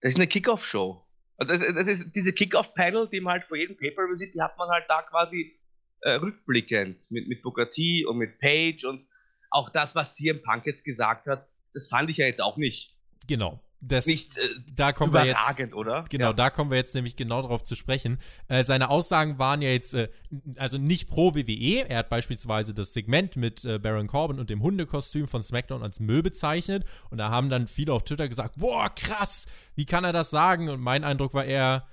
Das 0.00 0.10
ist 0.10 0.16
eine 0.16 0.26
Kickoff-Show. 0.26 1.00
Das, 1.38 1.60
das, 1.60 1.86
ist 1.86 2.10
diese 2.16 2.32
Kickoff-Panel, 2.32 3.08
die 3.08 3.20
man 3.20 3.34
halt 3.34 3.44
vor 3.44 3.56
jedem 3.56 3.76
Paper 3.76 4.02
sieht, 4.14 4.34
die 4.34 4.42
hat 4.42 4.58
man 4.58 4.68
halt 4.68 4.84
da 4.88 5.02
quasi 5.02 5.56
äh, 6.00 6.14
rückblickend 6.14 7.08
mit, 7.12 7.28
mit 7.28 7.40
Booker 7.42 7.70
T 7.70 8.04
und 8.04 8.16
mit 8.16 8.38
Page 8.38 8.84
und 8.84 9.06
auch 9.50 9.68
das, 9.68 9.94
was 9.94 10.16
CM 10.16 10.42
Punk 10.42 10.66
jetzt 10.66 10.84
gesagt 10.84 11.28
hat, 11.28 11.48
das 11.72 11.86
fand 11.86 12.10
ich 12.10 12.16
ja 12.16 12.26
jetzt 12.26 12.42
auch 12.42 12.56
nicht. 12.56 12.96
Genau 13.28 13.62
das, 13.84 14.06
nicht 14.06 14.38
äh, 14.38 14.48
da 14.76 14.92
kommen 14.92 15.12
wir 15.12 15.26
jetzt, 15.26 15.74
oder? 15.74 16.04
Genau, 16.08 16.28
ja. 16.28 16.32
da 16.32 16.50
kommen 16.50 16.70
wir 16.70 16.78
jetzt 16.78 16.94
nämlich 16.94 17.16
genau 17.16 17.42
darauf 17.42 17.64
zu 17.64 17.74
sprechen. 17.74 18.18
Äh, 18.46 18.62
seine 18.62 18.90
Aussagen 18.90 19.38
waren 19.40 19.60
ja 19.60 19.70
jetzt 19.70 19.94
äh, 19.94 20.08
also 20.56 20.78
nicht 20.78 21.08
pro 21.08 21.34
WWE. 21.34 21.88
Er 21.88 21.98
hat 21.98 22.08
beispielsweise 22.08 22.74
das 22.74 22.92
Segment 22.92 23.34
mit 23.34 23.64
äh, 23.64 23.80
Baron 23.80 24.06
Corbin 24.06 24.38
und 24.38 24.50
dem 24.50 24.62
Hundekostüm 24.62 25.26
von 25.26 25.42
SmackDown 25.42 25.82
als 25.82 25.98
Müll 25.98 26.22
bezeichnet. 26.22 26.84
Und 27.10 27.18
da 27.18 27.30
haben 27.30 27.50
dann 27.50 27.66
viele 27.66 27.92
auf 27.92 28.04
Twitter 28.04 28.28
gesagt, 28.28 28.54
boah, 28.56 28.88
krass, 28.94 29.46
wie 29.74 29.84
kann 29.84 30.04
er 30.04 30.12
das 30.12 30.30
sagen? 30.30 30.68
Und 30.68 30.80
mein 30.80 31.02
Eindruck 31.02 31.34
war 31.34 31.44
eher, 31.44 31.84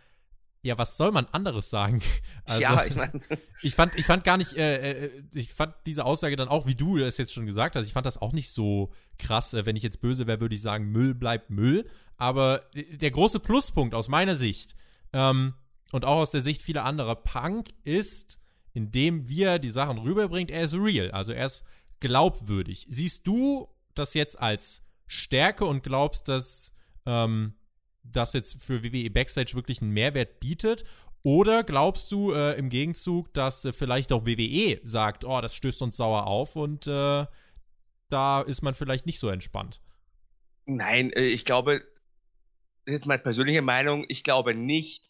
ja, 0.62 0.78
was 0.78 0.98
soll 0.98 1.12
man 1.12 1.26
anderes 1.28 1.69
sagen? 1.69 2.02
Also, 2.45 2.62
ja, 2.62 2.84
ich 2.86 2.95
meine. 2.95 3.12
Ich 3.62 3.76
fand, 3.76 3.95
ich 3.95 4.06
fand 4.06 4.24
gar 4.24 4.38
nicht, 4.38 4.54
äh, 4.54 5.06
äh, 5.06 5.24
ich 5.34 5.54
fand 5.54 5.76
diese 5.86 6.06
Aussage 6.06 6.36
dann 6.36 6.48
auch, 6.48 6.65
wie 6.65 6.74
du 6.74 6.98
es 6.98 7.17
jetzt 7.17 7.34
schon 7.34 7.45
gesagt 7.45 7.76
hast, 7.76 7.86
ich 7.86 7.93
fand 7.93 8.06
das 8.06 8.19
auch 8.19 8.32
nicht 8.34 8.50
so 8.50 8.91
krass. 9.19 9.54
Äh, 9.54 9.65
wenn 9.65 9.76
ich 9.76 9.84
jetzt 9.84 10.02
böse 10.02 10.26
wäre, 10.26 10.41
würde 10.41 10.56
ich 10.56 10.62
sagen, 10.62 10.91
Müll 10.91 11.13
bleibt 11.13 11.50
Müll. 11.50 11.88
Aber 12.17 12.63
der 12.74 13.12
große 13.12 13.39
Pluspunkt 13.39 13.93
aus 13.93 14.08
meiner 14.08 14.36
Sicht 14.36 14.76
ähm, 15.13 15.54
und 15.91 16.06
auch 16.06 16.17
aus 16.17 16.32
der 16.32 16.41
Sicht 16.41 16.62
vieler 16.62 16.86
anderer, 16.86 17.15
Punk 17.15 17.69
ist, 17.84 18.39
indem 18.74 19.28
wir 19.28 19.60
die 19.60 19.69
Sachen 19.69 19.98
rüberbringt, 20.00 20.50
er 20.50 20.63
ist 20.63 20.74
real. 20.74 21.12
Also 21.12 21.32
er 21.34 21.45
ist 21.45 21.63
glaubwürdig. 22.00 22.88
Siehst 22.89 23.28
du 23.28 23.67
das 23.93 24.13
jetzt 24.13 24.39
als 24.39 24.82
Stärke 25.08 25.65
und 25.65 25.84
glaubst, 25.84 26.28
dass 26.28 26.74
ähm, 27.06 27.54
das 28.03 28.33
jetzt 28.33 28.62
für 28.62 28.83
WWE 28.83 29.09
Backstage 29.09 29.53
wirklich 29.55 29.81
einen 29.81 29.91
Mehrwert 29.91 30.39
bietet? 30.39 30.83
Oder 31.23 31.63
glaubst 31.63 32.12
du 32.12 32.31
äh, 32.31 32.57
im 32.57 32.69
Gegenzug, 32.69 33.33
dass 33.33 33.65
äh, 33.65 33.73
vielleicht 33.73 34.12
auch 34.12 34.25
WWE 34.25 34.79
sagt, 34.83 35.25
oh, 35.25 35.41
das 35.41 35.55
stößt 35.55 35.81
uns 35.81 35.97
sauer 35.97 36.27
auf 36.27 36.55
und 36.55 36.88
äh, 36.88 37.25
da 38.09 38.41
ist 38.41 38.62
man 38.62 38.73
vielleicht 38.73 39.05
nicht 39.05 39.19
so 39.19 39.29
entspannt. 39.29 39.81
Nein, 40.65 41.12
äh, 41.12 41.25
ich 41.25 41.45
glaube, 41.45 41.83
jetzt 42.88 43.05
meine 43.05 43.21
persönliche 43.21 43.62
Meinung, 43.62 44.05
ich 44.07 44.23
glaube 44.23 44.53
nicht, 44.53 45.03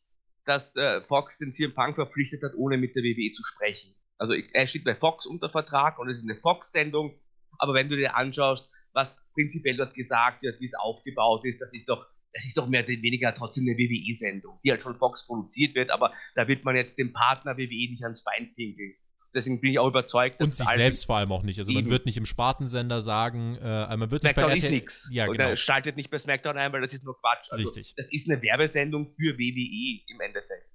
dass 0.46 0.76
äh, 0.76 1.02
Fox 1.02 1.38
den 1.38 1.52
CM 1.52 1.74
Punk 1.74 1.96
verpflichtet 1.96 2.42
hat, 2.44 2.54
ohne 2.56 2.78
mit 2.78 2.96
der 2.96 3.04
WWE 3.04 3.32
zu 3.32 3.44
sprechen. 3.44 3.96
Also 4.18 4.34
er 4.34 4.68
steht 4.68 4.84
bei 4.84 4.96
Fox 4.96 5.26
unter 5.26 5.50
Vertrag 5.50 6.00
und 6.00 6.10
es 6.10 6.18
ist 6.18 6.24
eine 6.24 6.38
Fox-Sendung, 6.38 7.18
aber 7.58 7.74
wenn 7.74 7.88
du 7.88 7.96
dir 7.96 8.18
anschaust, 8.18 8.70
was 8.94 9.18
prinzipiell 9.34 9.78
dort 9.78 9.94
gesagt 9.94 10.44
wird, 10.44 10.60
wie 10.60 10.66
es 10.66 10.74
aufgebaut 10.74 11.46
ist, 11.46 11.62
das 11.62 11.74
ist 11.74 11.88
doch, 11.88 12.06
das 12.34 12.46
ist 12.46 12.58
doch 12.58 12.68
mehr 12.68 12.84
oder 12.84 12.90
weniger 12.90 13.34
trotzdem 13.34 13.66
eine 13.68 13.78
WWE-Sendung, 13.78 14.60
die 14.64 14.72
halt 14.72 14.84
von 14.84 14.98
Fox 14.98 15.26
produziert 15.26 15.76
wird, 15.76 15.90
aber 15.90 16.14
da 16.36 16.48
wird 16.48 16.64
man 16.66 16.76
jetzt 16.76 16.98
dem 16.98 17.14
Partner 17.14 17.58
WWE 17.58 17.90
nicht 17.90 18.04
ans 18.04 18.24
Bein 18.24 18.54
pinkeln 18.56 18.96
deswegen 19.34 19.62
bin 19.62 19.72
ich 19.72 19.80
auch 19.80 19.88
überzeugt, 19.88 20.40
dass 20.40 20.48
Und 20.48 20.56
sich 20.56 20.68
selbst 20.68 21.06
vor 21.06 21.18
allem 21.18 21.32
auch 21.32 21.44
nicht. 21.44 21.60
Also 21.60 21.72
man 21.72 21.90
wird 21.90 22.06
nicht 22.06 22.18
im 22.18 22.26
Spartensender 22.26 23.02
sagen, 23.02 23.58
äh, 23.58 23.98
man 23.98 24.12
wird 24.12 24.24
SmackDown 24.24 24.52
nicht 24.52 24.62
bei 24.62 24.68
ist 24.68 24.74
nichts. 24.74 25.10
Ja, 25.12 25.28
genau. 25.28 25.56
schaltet 25.56 25.98
nicht 25.98 26.10
bei 26.10 26.20
SmackDown 26.20 26.58
ein, 26.58 26.74
weil 26.74 26.82
das 26.82 26.94
ist 26.94 27.04
nur 27.04 27.20
Quatsch. 27.20 27.52
Also, 27.52 27.64
Richtig. 27.64 27.94
Das 27.96 28.12
ist 28.12 28.30
eine 28.30 28.42
Werbesendung 28.42 29.08
für 29.08 29.38
WWE 29.38 30.02
im 30.08 30.22
Endeffekt. 30.22 30.66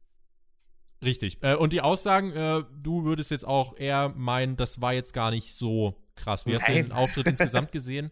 Richtig. 1.05 1.39
Äh, 1.43 1.55
und 1.55 1.73
die 1.73 1.81
Aussagen, 1.81 2.33
äh, 2.33 2.63
du 2.83 3.05
würdest 3.05 3.31
jetzt 3.31 3.45
auch 3.45 3.77
eher 3.77 4.11
meinen, 4.17 4.57
das 4.57 4.81
war 4.81 4.95
jetzt 4.95 5.13
gar 5.13 5.31
nicht 5.31 5.53
so 5.53 6.01
krass. 6.17 6.47
Wie 6.47 6.53
Nein. 6.53 6.61
hast 6.61 6.69
du 6.69 6.73
den 6.75 6.93
Auftritt 6.93 7.27
insgesamt 7.27 7.73
gesehen? 7.73 8.11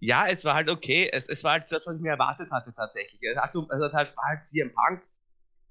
Ja, 0.00 0.26
es 0.28 0.44
war 0.44 0.54
halt 0.54 0.70
okay. 0.70 1.08
Es, 1.12 1.26
es 1.28 1.42
war 1.42 1.52
halt 1.52 1.70
das, 1.70 1.86
was 1.86 1.96
ich 1.96 2.02
mir 2.02 2.10
erwartet 2.10 2.50
hatte 2.50 2.72
tatsächlich. 2.74 3.20
Es 3.22 3.36
hat, 3.36 3.54
also, 3.54 3.92
halt, 3.92 4.16
war 4.16 4.28
halt 4.28 4.44
CM 4.44 4.72
Punk 4.72 5.02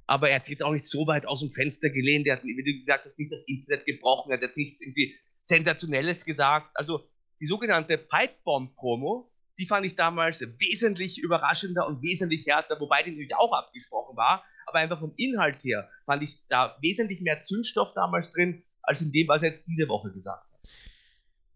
aber 0.08 0.30
er 0.30 0.36
hat 0.36 0.46
sich 0.46 0.54
jetzt 0.54 0.64
auch 0.64 0.72
nicht 0.72 0.88
so 0.88 1.08
weit 1.08 1.28
aus 1.28 1.40
dem 1.40 1.52
Fenster 1.52 1.90
gelehnt. 1.90 2.28
Er 2.28 2.38
hat, 2.38 2.44
wie 2.44 2.56
du 2.56 2.80
gesagt 2.80 3.06
hast, 3.06 3.18
nicht 3.18 3.32
das 3.32 3.44
Internet 3.48 3.86
gebrochen, 3.86 4.32
er 4.32 4.38
hat 4.38 4.44
jetzt 4.44 4.58
nichts 4.58 4.82
irgendwie 4.82 5.16
Sensationelles 5.44 6.26
gesagt. 6.26 6.70
Also 6.76 7.08
die 7.42 7.46
sogenannte 7.46 7.98
Pipebomb-Promo, 7.98 9.32
die 9.58 9.66
fand 9.66 9.86
ich 9.86 9.96
damals 9.96 10.42
wesentlich 10.42 11.20
überraschender 11.20 11.88
und 11.88 12.02
wesentlich 12.02 12.46
härter, 12.46 12.80
wobei 12.80 13.04
die 13.04 13.12
natürlich 13.12 13.36
auch 13.36 13.54
abgesprochen 13.54 14.16
war. 14.16 14.44
Aber 14.68 14.80
einfach 14.80 15.00
vom 15.00 15.14
Inhalt 15.18 15.64
her 15.64 15.90
fand 16.06 16.24
ich 16.24 16.46
da 16.48 16.78
wesentlich 16.82 17.22
mehr 17.22 17.42
Zündstoff 17.42 17.94
damals 17.94 18.32
drin, 18.32 18.64
als 18.82 19.02
in 19.02 19.12
dem, 19.12 19.28
was 19.28 19.44
er 19.44 19.50
jetzt 19.50 19.68
diese 19.68 19.88
Woche 19.88 20.12
gesagt 20.12 20.44
hat. 20.44 20.55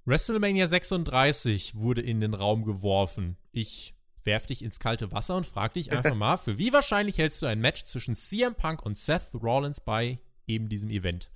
WrestleMania 0.09 0.67
36 0.67 1.75
wurde 1.75 2.01
in 2.01 2.19
den 2.19 2.33
Raum 2.33 2.65
geworfen. 2.65 3.37
Ich 3.51 3.93
werf 4.23 4.47
dich 4.47 4.63
ins 4.63 4.79
kalte 4.79 5.11
Wasser 5.11 5.35
und 5.35 5.45
frag 5.45 5.75
dich 5.75 5.91
einfach 5.91 6.15
mal, 6.15 6.37
für 6.37 6.57
wie 6.57 6.73
wahrscheinlich 6.73 7.19
hältst 7.19 7.43
du 7.43 7.45
ein 7.45 7.59
Match 7.59 7.83
zwischen 7.83 8.15
CM 8.15 8.55
Punk 8.55 8.83
und 8.83 8.97
Seth 8.97 9.35
Rollins 9.35 9.79
bei 9.79 10.17
eben 10.47 10.67
diesem 10.67 10.89
Event? 10.89 11.29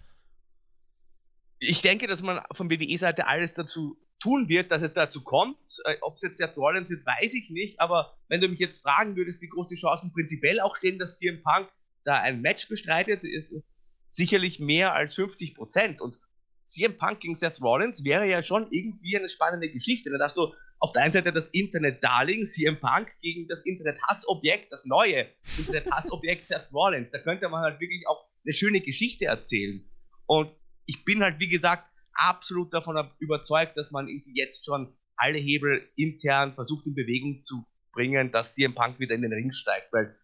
Ich 1.59 1.83
denke, 1.83 2.07
dass 2.07 2.23
man 2.23 2.41
von 2.51 2.71
WWE-Seite 2.71 3.27
alles 3.27 3.53
dazu 3.53 3.95
tun 4.19 4.49
wird, 4.49 4.71
dass 4.71 4.81
es 4.81 4.93
dazu 4.93 5.21
kommt. 5.21 5.59
Äh, 5.86 5.97
Ob 6.01 6.15
es 6.15 6.23
jetzt 6.23 6.38
Seth 6.38 6.57
Rollins 6.57 6.89
wird, 6.89 7.05
weiß 7.05 7.31
ich 7.36 7.51
nicht. 7.51 7.79
Aber 7.79 8.17
wenn 8.27 8.41
du 8.41 8.47
mich 8.47 8.59
jetzt 8.59 8.81
fragen 8.81 9.15
würdest, 9.15 9.39
wie 9.43 9.49
groß 9.49 9.67
die 9.67 9.75
Chancen 9.75 10.12
prinzipiell 10.12 10.59
auch 10.59 10.75
stehen, 10.75 10.97
dass 10.97 11.19
CM 11.19 11.43
Punk 11.43 11.69
da 12.05 12.13
ein 12.13 12.41
Match 12.41 12.67
bestreitet, 12.67 13.23
sicherlich 14.09 14.59
mehr 14.59 14.95
als 14.95 15.13
50 15.13 15.53
Prozent. 15.53 16.01
Und 16.01 16.17
CM 16.73 16.97
Punk 16.97 17.19
gegen 17.19 17.36
Seth 17.36 17.62
Rollins 17.62 18.03
wäre 18.03 18.27
ja 18.27 18.43
schon 18.43 18.67
irgendwie 18.71 19.15
eine 19.15 19.29
spannende 19.29 19.69
Geschichte. 19.69 20.09
Da 20.09 20.25
hast 20.25 20.38
du 20.38 20.53
auf 20.79 20.91
der 20.91 21.03
einen 21.03 21.13
Seite 21.13 21.31
das 21.31 21.47
Internet-Darling, 21.47 22.45
CM 22.45 22.79
Punk, 22.79 23.12
gegen 23.21 23.47
das 23.47 23.63
Internet-Hassobjekt, 23.63 24.71
das 24.71 24.86
neue 24.86 25.27
Internet-Hassobjekt 25.57 26.45
Seth 26.47 26.73
Rollins. 26.73 27.09
Da 27.12 27.19
könnte 27.19 27.47
man 27.47 27.62
halt 27.62 27.79
wirklich 27.79 28.07
auch 28.07 28.27
eine 28.43 28.53
schöne 28.53 28.81
Geschichte 28.81 29.25
erzählen. 29.25 29.88
Und 30.25 30.51
ich 30.86 31.05
bin 31.05 31.23
halt, 31.23 31.39
wie 31.39 31.47
gesagt, 31.47 31.88
absolut 32.13 32.73
davon 32.73 33.09
überzeugt, 33.19 33.77
dass 33.77 33.91
man 33.91 34.07
jetzt 34.33 34.65
schon 34.65 34.97
alle 35.15 35.38
Hebel 35.38 35.88
intern 35.95 36.53
versucht 36.53 36.88
in 36.88 36.95
Bewegung 36.95 37.45
zu 37.45 37.65
bringen, 37.91 38.31
dass 38.31 38.55
CM 38.55 38.73
Punk 38.73 38.99
wieder 38.99 39.13
in 39.13 39.21
den 39.21 39.31
Ring 39.31 39.51
steigt, 39.51 39.93
weil 39.93 40.17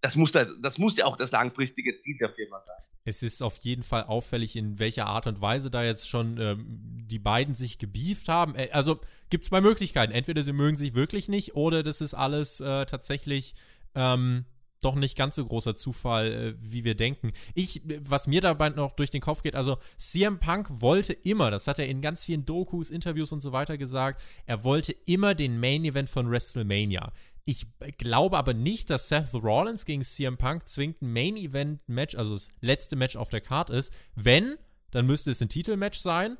das 0.00 0.16
muss, 0.16 0.32
da, 0.32 0.46
das 0.62 0.78
muss 0.78 0.96
ja 0.96 1.04
auch 1.06 1.16
das 1.16 1.32
langfristige 1.32 1.98
Ziel 2.00 2.16
der 2.18 2.30
Firma 2.30 2.60
sein. 2.62 2.76
Es 3.04 3.22
ist 3.22 3.42
auf 3.42 3.56
jeden 3.58 3.82
Fall 3.82 4.04
auffällig, 4.04 4.56
in 4.56 4.78
welcher 4.78 5.06
Art 5.06 5.26
und 5.26 5.40
Weise 5.40 5.70
da 5.70 5.84
jetzt 5.84 6.08
schon 6.08 6.38
ähm, 6.38 6.64
die 7.06 7.18
beiden 7.18 7.54
sich 7.54 7.78
gebieft 7.78 8.28
haben. 8.28 8.54
Also 8.72 9.00
gibt 9.30 9.44
es 9.44 9.50
zwei 9.50 9.60
Möglichkeiten. 9.60 10.12
Entweder 10.12 10.42
sie 10.42 10.52
mögen 10.52 10.76
sich 10.76 10.94
wirklich 10.94 11.28
nicht 11.28 11.54
oder 11.54 11.82
das 11.82 12.00
ist 12.00 12.14
alles 12.14 12.60
äh, 12.60 12.84
tatsächlich 12.86 13.54
ähm, 13.94 14.44
doch 14.82 14.94
nicht 14.94 15.16
ganz 15.16 15.36
so 15.36 15.44
großer 15.44 15.74
Zufall, 15.74 16.32
äh, 16.32 16.54
wie 16.58 16.84
wir 16.84 16.94
denken. 16.94 17.32
Ich, 17.54 17.82
was 18.00 18.26
mir 18.26 18.40
dabei 18.40 18.70
noch 18.70 18.92
durch 18.92 19.10
den 19.10 19.20
Kopf 19.20 19.42
geht, 19.42 19.56
also 19.56 19.78
CM 19.96 20.38
Punk 20.38 20.68
wollte 20.80 21.12
immer, 21.12 21.50
das 21.50 21.66
hat 21.66 21.78
er 21.78 21.88
in 21.88 22.00
ganz 22.00 22.24
vielen 22.24 22.44
Dokus, 22.44 22.90
Interviews 22.90 23.32
und 23.32 23.40
so 23.40 23.52
weiter 23.52 23.78
gesagt, 23.78 24.22
er 24.46 24.64
wollte 24.64 24.92
immer 25.06 25.34
den 25.34 25.58
Main 25.58 25.84
Event 25.84 26.10
von 26.10 26.30
WrestleMania. 26.30 27.12
Ich 27.48 27.68
glaube 27.98 28.36
aber 28.36 28.54
nicht, 28.54 28.90
dass 28.90 29.08
Seth 29.08 29.32
Rollins 29.32 29.84
gegen 29.84 30.02
CM 30.02 30.36
Punk 30.36 30.68
zwingend 30.68 31.00
ein 31.00 31.12
Main 31.12 31.36
Event 31.36 31.88
Match, 31.88 32.16
also 32.16 32.34
das 32.34 32.48
letzte 32.60 32.96
Match 32.96 33.14
auf 33.14 33.30
der 33.30 33.40
Card 33.40 33.70
ist. 33.70 33.92
Wenn, 34.16 34.56
dann 34.90 35.06
müsste 35.06 35.30
es 35.30 35.40
ein 35.40 35.48
Titelmatch 35.48 36.00
sein. 36.00 36.38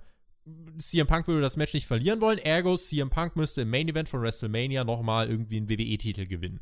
CM 0.79 1.07
Punk 1.07 1.29
würde 1.29 1.43
das 1.43 1.57
Match 1.57 1.75
nicht 1.75 1.87
verlieren 1.87 2.21
wollen, 2.21 2.39
ergo 2.39 2.77
CM 2.77 3.09
Punk 3.09 3.37
müsste 3.37 3.63
im 3.63 3.71
Main 3.71 3.89
Event 3.89 4.09
von 4.09 4.21
WrestleMania 4.21 4.83
nochmal 4.83 5.31
irgendwie 5.31 5.59
einen 5.59 5.69
WWE-Titel 5.69 6.27
gewinnen. 6.27 6.61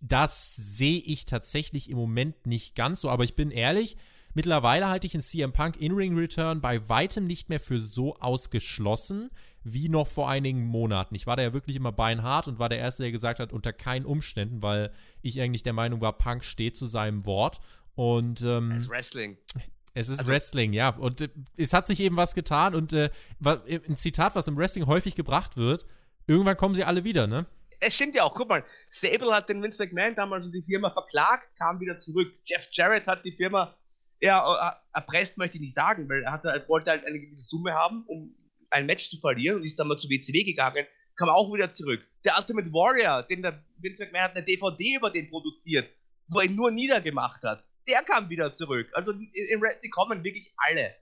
Das 0.00 0.56
sehe 0.56 0.98
ich 0.98 1.26
tatsächlich 1.26 1.90
im 1.90 1.98
Moment 1.98 2.46
nicht 2.46 2.74
ganz 2.74 3.02
so, 3.02 3.10
aber 3.10 3.24
ich 3.24 3.34
bin 3.34 3.50
ehrlich, 3.50 3.98
mittlerweile 4.34 4.88
halte 4.88 5.06
ich 5.06 5.14
einen 5.14 5.22
CM 5.22 5.52
Punk 5.52 5.80
In-Ring-Return 5.80 6.60
bei 6.60 6.88
weitem 6.88 7.26
nicht 7.26 7.48
mehr 7.48 7.60
für 7.60 7.80
so 7.80 8.16
ausgeschlossen 8.16 9.30
wie 9.64 9.88
noch 9.88 10.08
vor 10.08 10.28
einigen 10.28 10.64
Monaten. 10.64 11.14
Ich 11.14 11.26
war 11.26 11.36
da 11.36 11.42
ja 11.42 11.52
wirklich 11.52 11.76
immer 11.76 11.92
beinhart 11.92 12.48
und 12.48 12.58
war 12.58 12.68
der 12.68 12.78
Erste, 12.78 13.04
der 13.04 13.12
gesagt 13.12 13.38
hat, 13.38 13.52
unter 13.52 13.72
keinen 13.72 14.06
Umständen, 14.06 14.62
weil 14.62 14.92
ich 15.22 15.40
eigentlich 15.40 15.62
der 15.62 15.72
Meinung 15.72 16.00
war, 16.00 16.18
Punk 16.18 16.44
steht 16.44 16.76
zu 16.76 16.86
seinem 16.86 17.26
Wort. 17.26 17.60
Und 17.94 18.42
ähm, 18.42 18.72
es 18.72 18.84
ist 18.84 18.90
Wrestling. 18.90 19.38
Es 19.94 20.08
ist 20.08 20.20
also, 20.20 20.30
Wrestling, 20.30 20.72
ja. 20.72 20.90
Und 20.90 21.20
äh, 21.20 21.28
es 21.56 21.72
hat 21.72 21.86
sich 21.86 22.00
eben 22.00 22.16
was 22.16 22.34
getan 22.34 22.74
und 22.74 22.92
äh, 22.92 23.10
ein 23.44 23.96
Zitat, 23.96 24.34
was 24.34 24.48
im 24.48 24.56
Wrestling 24.56 24.86
häufig 24.86 25.14
gebracht 25.14 25.56
wird, 25.56 25.86
irgendwann 26.26 26.56
kommen 26.56 26.74
sie 26.74 26.84
alle 26.84 27.04
wieder, 27.04 27.26
ne? 27.26 27.46
Es 27.84 27.94
stimmt 27.94 28.14
ja 28.14 28.22
auch, 28.22 28.34
guck 28.34 28.48
mal, 28.48 28.64
Stable 28.88 29.32
hat 29.32 29.48
den 29.48 29.60
Vince 29.60 29.82
McMahon 29.82 30.14
damals 30.14 30.46
und 30.46 30.52
die 30.52 30.62
Firma 30.62 30.90
verklagt, 30.90 31.48
kam 31.58 31.80
wieder 31.80 31.98
zurück. 31.98 32.32
Jeff 32.44 32.68
Jarrett 32.70 33.06
hat 33.06 33.24
die 33.24 33.32
Firma 33.32 33.76
ja, 34.22 34.70
äh, 34.70 34.96
erpresst, 34.98 35.36
möchte 35.36 35.56
ich 35.56 35.62
nicht 35.62 35.74
sagen, 35.74 36.08
weil 36.08 36.22
er, 36.22 36.32
hatte, 36.32 36.48
er 36.48 36.66
wollte 36.68 36.90
halt 36.90 37.04
eine 37.04 37.20
gewisse 37.20 37.42
Summe 37.42 37.72
haben, 37.72 38.04
um 38.06 38.34
ein 38.70 38.86
Match 38.86 39.10
zu 39.10 39.18
verlieren 39.18 39.56
und 39.56 39.64
ist 39.64 39.78
dann 39.78 39.88
mal 39.88 39.98
zu 39.98 40.08
WCW 40.08 40.44
gegangen, 40.44 40.86
kam 41.16 41.28
auch 41.28 41.52
wieder 41.52 41.72
zurück. 41.72 42.06
Der 42.24 42.38
Ultimate 42.38 42.72
Warrior, 42.72 43.24
den 43.24 43.42
der 43.42 43.62
Vince 43.78 44.04
McMahon 44.04 44.22
hat 44.22 44.36
eine 44.36 44.44
DVD 44.44 44.96
über 44.96 45.10
den 45.10 45.28
produziert, 45.28 45.90
wo 46.28 46.38
er 46.38 46.46
ihn 46.46 46.54
nur 46.54 46.70
niedergemacht 46.70 47.42
hat, 47.42 47.64
der 47.88 48.02
kam 48.02 48.30
wieder 48.30 48.54
zurück. 48.54 48.88
Also 48.94 49.10
in, 49.10 49.28
in 49.32 49.60
Red, 49.60 49.82
sie 49.82 49.90
kommen 49.90 50.22
wirklich 50.22 50.52
alle. 50.56 50.94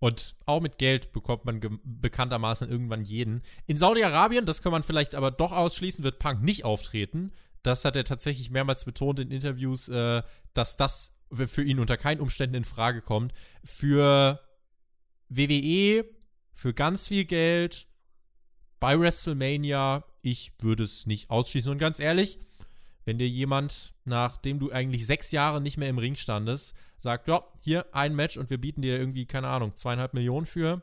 Und 0.00 0.36
auch 0.46 0.60
mit 0.60 0.78
Geld 0.78 1.12
bekommt 1.12 1.44
man 1.44 1.60
bekanntermaßen 1.84 2.70
irgendwann 2.70 3.02
jeden. 3.02 3.42
In 3.66 3.76
Saudi-Arabien, 3.76 4.46
das 4.46 4.62
kann 4.62 4.72
man 4.72 4.84
vielleicht 4.84 5.14
aber 5.14 5.30
doch 5.30 5.52
ausschließen, 5.52 6.02
wird 6.02 6.18
Punk 6.18 6.42
nicht 6.42 6.64
auftreten. 6.64 7.32
Das 7.62 7.84
hat 7.84 7.96
er 7.96 8.04
tatsächlich 8.04 8.50
mehrmals 8.50 8.84
betont 8.84 9.18
in 9.18 9.30
Interviews, 9.30 9.88
äh, 9.88 10.22
dass 10.54 10.76
das 10.76 11.17
für 11.32 11.62
ihn 11.62 11.78
unter 11.78 11.96
keinen 11.96 12.20
Umständen 12.20 12.56
in 12.56 12.64
Frage 12.64 13.02
kommt. 13.02 13.32
Für 13.64 14.40
WWE 15.28 16.04
für 16.58 16.74
ganz 16.74 17.06
viel 17.06 17.24
Geld 17.24 17.86
bei 18.80 18.98
WrestleMania. 18.98 20.04
Ich 20.22 20.52
würde 20.58 20.82
es 20.82 21.06
nicht 21.06 21.30
ausschließen. 21.30 21.70
Und 21.70 21.78
ganz 21.78 22.00
ehrlich, 22.00 22.40
wenn 23.04 23.16
dir 23.16 23.28
jemand, 23.28 23.94
nachdem 24.04 24.58
du 24.58 24.72
eigentlich 24.72 25.06
sechs 25.06 25.30
Jahre 25.30 25.60
nicht 25.60 25.76
mehr 25.76 25.88
im 25.88 25.98
Ring 25.98 26.16
standest, 26.16 26.74
sagt, 26.96 27.28
ja, 27.28 27.44
hier 27.62 27.86
ein 27.94 28.14
Match 28.14 28.36
und 28.36 28.50
wir 28.50 28.58
bieten 28.58 28.82
dir 28.82 28.98
irgendwie, 28.98 29.24
keine 29.24 29.48
Ahnung, 29.48 29.76
zweieinhalb 29.76 30.14
Millionen 30.14 30.46
für, 30.46 30.82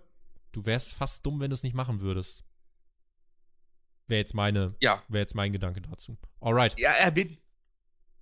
du 0.54 0.66
wärst 0.66 0.94
fast 0.94 1.26
dumm, 1.26 1.42
wenn 1.42 1.50
du 1.50 1.56
es 1.56 1.64
nicht 1.64 1.76
machen 1.76 2.00
würdest. 2.00 2.46
Wäre 4.08 4.20
jetzt 4.20 4.34
meine, 4.34 4.76
ja. 4.82 5.04
wäre 5.10 5.24
jetzt 5.24 5.36
mein 5.36 5.52
Gedanke 5.52 5.82
dazu. 5.82 6.18
Alright. 6.40 6.80
Ja, 6.80 6.92
er 6.92 7.16
wird, 7.16 7.38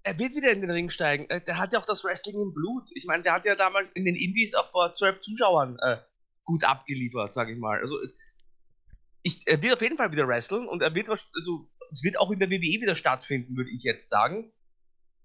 er 0.03 0.19
wird 0.19 0.35
wieder 0.35 0.51
in 0.51 0.61
den 0.61 0.71
Ring 0.71 0.89
steigen. 0.89 1.29
Äh, 1.29 1.41
der 1.41 1.57
hat 1.57 1.73
ja 1.73 1.79
auch 1.79 1.85
das 1.85 2.03
Wrestling 2.03 2.39
im 2.39 2.53
Blut. 2.53 2.89
Ich 2.93 3.05
meine, 3.05 3.23
der 3.23 3.33
hat 3.33 3.45
ja 3.45 3.55
damals 3.55 3.89
in 3.91 4.05
den 4.05 4.15
Indies 4.15 4.53
auch 4.53 4.69
vor 4.71 4.93
zwölf 4.93 5.21
Zuschauern 5.21 5.77
äh, 5.81 5.97
gut 6.43 6.63
abgeliefert, 6.65 7.33
sage 7.33 7.53
ich 7.53 7.59
mal. 7.59 7.79
Also 7.79 7.97
ich, 9.23 9.41
er 9.47 9.61
wird 9.61 9.73
auf 9.73 9.81
jeden 9.81 9.97
Fall 9.97 10.11
wieder 10.11 10.27
wresteln 10.27 10.67
und 10.67 10.81
er 10.81 10.93
wird, 10.93 11.09
also 11.09 11.69
es 11.91 12.03
wird 12.03 12.19
auch 12.19 12.31
in 12.31 12.39
der 12.39 12.49
WWE 12.49 12.81
wieder 12.81 12.95
stattfinden, 12.95 13.55
würde 13.55 13.71
ich 13.71 13.83
jetzt 13.83 14.09
sagen. 14.09 14.51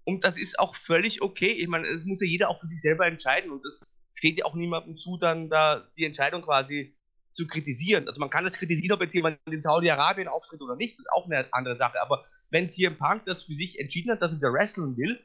Und 0.05 0.23
das 0.23 0.39
ist 0.39 0.57
auch 0.57 0.75
völlig 0.75 1.21
okay. 1.21 1.51
Ich 1.51 1.67
meine, 1.67 1.85
es 1.87 2.05
muss 2.05 2.21
ja 2.21 2.27
jeder 2.27 2.49
auch 2.49 2.61
für 2.61 2.67
sich 2.67 2.81
selber 2.81 3.05
entscheiden 3.05 3.51
und 3.51 3.65
es 3.65 3.85
steht 4.13 4.39
ja 4.39 4.45
auch 4.45 4.55
niemandem 4.55 4.97
zu, 4.97 5.17
dann 5.17 5.49
da 5.49 5.87
die 5.97 6.05
Entscheidung 6.05 6.41
quasi 6.41 6.95
zu 7.33 7.47
kritisieren. 7.47 8.07
Also 8.07 8.19
man 8.19 8.29
kann 8.29 8.43
das 8.43 8.57
kritisieren, 8.57 8.93
ob 8.93 9.01
jetzt 9.01 9.13
jemand 9.13 9.39
in 9.45 9.61
Saudi-Arabien 9.61 10.27
auftritt 10.27 10.61
oder 10.61 10.75
nicht, 10.75 10.97
das 10.97 11.05
ist 11.05 11.11
auch 11.11 11.25
eine 11.25 11.47
andere 11.51 11.77
Sache. 11.77 12.01
Aber 12.01 12.25
wenn 12.49 12.67
CM 12.67 12.97
Punk 12.97 13.25
das 13.25 13.43
für 13.43 13.53
sich 13.53 13.79
entschieden 13.79 14.11
hat, 14.11 14.21
dass 14.21 14.31
er 14.31 14.37
wieder 14.37 14.53
wrestlen 14.53 14.97
will, 14.97 15.19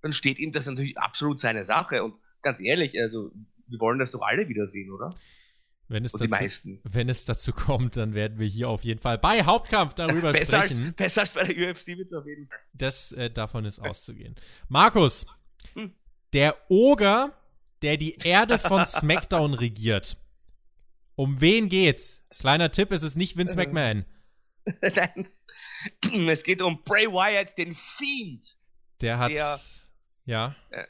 dann 0.00 0.12
steht 0.12 0.38
ihm 0.38 0.52
das 0.52 0.66
natürlich 0.66 0.96
absolut 0.98 1.40
seine 1.40 1.64
Sache. 1.64 2.04
Und 2.04 2.14
ganz 2.42 2.60
ehrlich, 2.60 3.00
also 3.00 3.32
wir 3.66 3.80
wollen 3.80 3.98
das 3.98 4.10
doch 4.10 4.22
alle 4.22 4.48
wiedersehen, 4.48 4.90
oder? 4.90 5.14
Wenn 5.90 6.04
es, 6.04 6.12
dazu, 6.12 6.78
wenn 6.82 7.08
es 7.08 7.24
dazu 7.24 7.52
kommt, 7.52 7.96
dann 7.96 8.12
werden 8.12 8.38
wir 8.38 8.46
hier 8.46 8.68
auf 8.68 8.84
jeden 8.84 9.00
Fall 9.00 9.16
bei 9.16 9.44
Hauptkampf 9.44 9.94
darüber 9.94 10.32
besser 10.32 10.60
sprechen. 10.62 10.88
Als, 10.88 10.96
besser 10.96 11.20
als 11.22 11.32
bei 11.32 11.44
der 11.44 11.70
UFC 11.70 11.86
wird 11.96 12.12
auf 12.12 12.26
jeden 12.26 12.46
Fall. 12.46 12.58
Das, 12.74 13.12
äh, 13.12 13.30
davon 13.30 13.64
ist 13.64 13.78
auszugehen. 13.78 14.34
Markus, 14.68 15.24
hm. 15.72 15.94
der 16.34 16.56
Oger, 16.68 17.32
der 17.80 17.96
die 17.96 18.16
Erde 18.16 18.58
von 18.58 18.84
SmackDown 18.84 19.54
regiert. 19.54 20.18
Um 21.14 21.40
wen 21.40 21.70
geht's? 21.70 22.22
Kleiner 22.38 22.70
Tipp, 22.70 22.92
es 22.92 23.02
ist 23.02 23.16
nicht 23.16 23.38
Vince. 23.38 23.56
McMahon. 23.56 24.04
Nein. 24.82 25.28
Es 26.28 26.42
geht 26.42 26.62
um 26.62 26.82
Bray 26.84 27.06
Wyatt, 27.06 27.56
den 27.58 27.74
Fiend. 27.74 28.56
Der 29.00 29.18
hat. 29.18 29.30
Der, 29.30 29.60
ja. 30.24 30.56
Äh, 30.70 30.84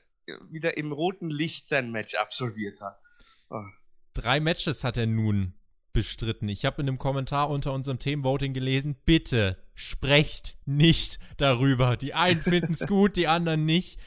wieder 0.50 0.76
im 0.76 0.92
roten 0.92 1.30
Licht 1.30 1.66
sein 1.66 1.90
Match 1.90 2.14
absolviert 2.14 2.80
hat. 2.80 2.98
Oh. 3.50 3.62
Drei 4.14 4.40
Matches 4.40 4.84
hat 4.84 4.96
er 4.96 5.06
nun 5.06 5.54
bestritten. 5.92 6.48
Ich 6.48 6.64
habe 6.64 6.82
in 6.82 6.88
einem 6.88 6.98
Kommentar 6.98 7.50
unter 7.50 7.72
unserem 7.72 7.98
Themenvoting 7.98 8.52
gelesen, 8.52 8.96
bitte 9.06 9.56
sprecht 9.74 10.58
nicht 10.66 11.18
darüber. 11.38 11.96
Die 11.96 12.14
einen 12.14 12.42
finden 12.42 12.72
es 12.72 12.80
gut, 12.86 13.16
die 13.16 13.26
anderen 13.26 13.64
nicht. 13.64 13.98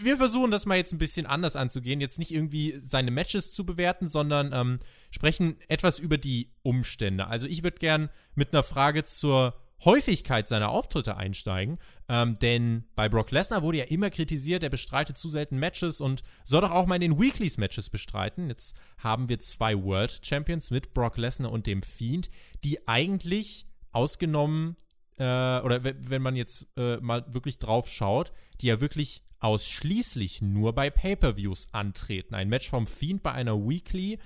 Wir 0.00 0.16
versuchen 0.16 0.50
das 0.50 0.64
mal 0.64 0.76
jetzt 0.76 0.92
ein 0.92 0.98
bisschen 0.98 1.26
anders 1.26 1.56
anzugehen. 1.56 2.00
Jetzt 2.00 2.18
nicht 2.18 2.30
irgendwie 2.30 2.78
seine 2.78 3.10
Matches 3.10 3.52
zu 3.52 3.66
bewerten, 3.66 4.08
sondern 4.08 4.52
ähm, 4.54 4.78
sprechen 5.10 5.56
etwas 5.68 5.98
über 5.98 6.16
die 6.16 6.52
Umstände. 6.62 7.26
Also 7.26 7.46
ich 7.46 7.62
würde 7.62 7.78
gern 7.78 8.08
mit 8.34 8.54
einer 8.54 8.62
Frage 8.62 9.04
zur 9.04 9.54
Häufigkeit 9.84 10.48
seiner 10.48 10.70
Auftritte 10.70 11.16
einsteigen. 11.16 11.78
Ähm, 12.08 12.38
denn 12.38 12.84
bei 12.94 13.08
Brock 13.08 13.30
Lesnar 13.30 13.62
wurde 13.62 13.78
ja 13.78 13.84
immer 13.84 14.10
kritisiert, 14.10 14.62
er 14.62 14.70
bestreitet 14.70 15.18
zu 15.18 15.30
selten 15.30 15.58
Matches 15.58 16.00
und 16.00 16.22
soll 16.44 16.62
doch 16.62 16.70
auch 16.70 16.86
mal 16.86 16.96
in 16.96 17.00
den 17.02 17.20
Weeklies 17.20 17.58
Matches 17.58 17.90
bestreiten. 17.90 18.48
Jetzt 18.48 18.76
haben 18.98 19.28
wir 19.28 19.38
zwei 19.40 19.80
World 19.82 20.20
Champions 20.24 20.70
mit 20.70 20.94
Brock 20.94 21.16
Lesnar 21.16 21.52
und 21.52 21.66
dem 21.66 21.82
Fiend, 21.82 22.30
die 22.62 22.86
eigentlich 22.88 23.66
ausgenommen, 23.92 24.76
äh, 25.18 25.22
oder 25.22 25.80
wenn 25.82 26.22
man 26.22 26.36
jetzt 26.36 26.66
äh, 26.76 26.96
mal 26.98 27.24
wirklich 27.32 27.58
drauf 27.58 27.88
schaut, 27.88 28.32
die 28.60 28.66
ja 28.66 28.80
wirklich 28.80 29.22
ausschließlich 29.40 30.42
nur 30.42 30.74
bei 30.74 30.90
Pay-per-Views 30.90 31.68
antreten. 31.72 32.34
Ein 32.34 32.48
Match 32.48 32.70
vom 32.70 32.86
Fiend 32.86 33.22
bei 33.22 33.32
einer 33.32 33.56
Weekly 33.68 34.18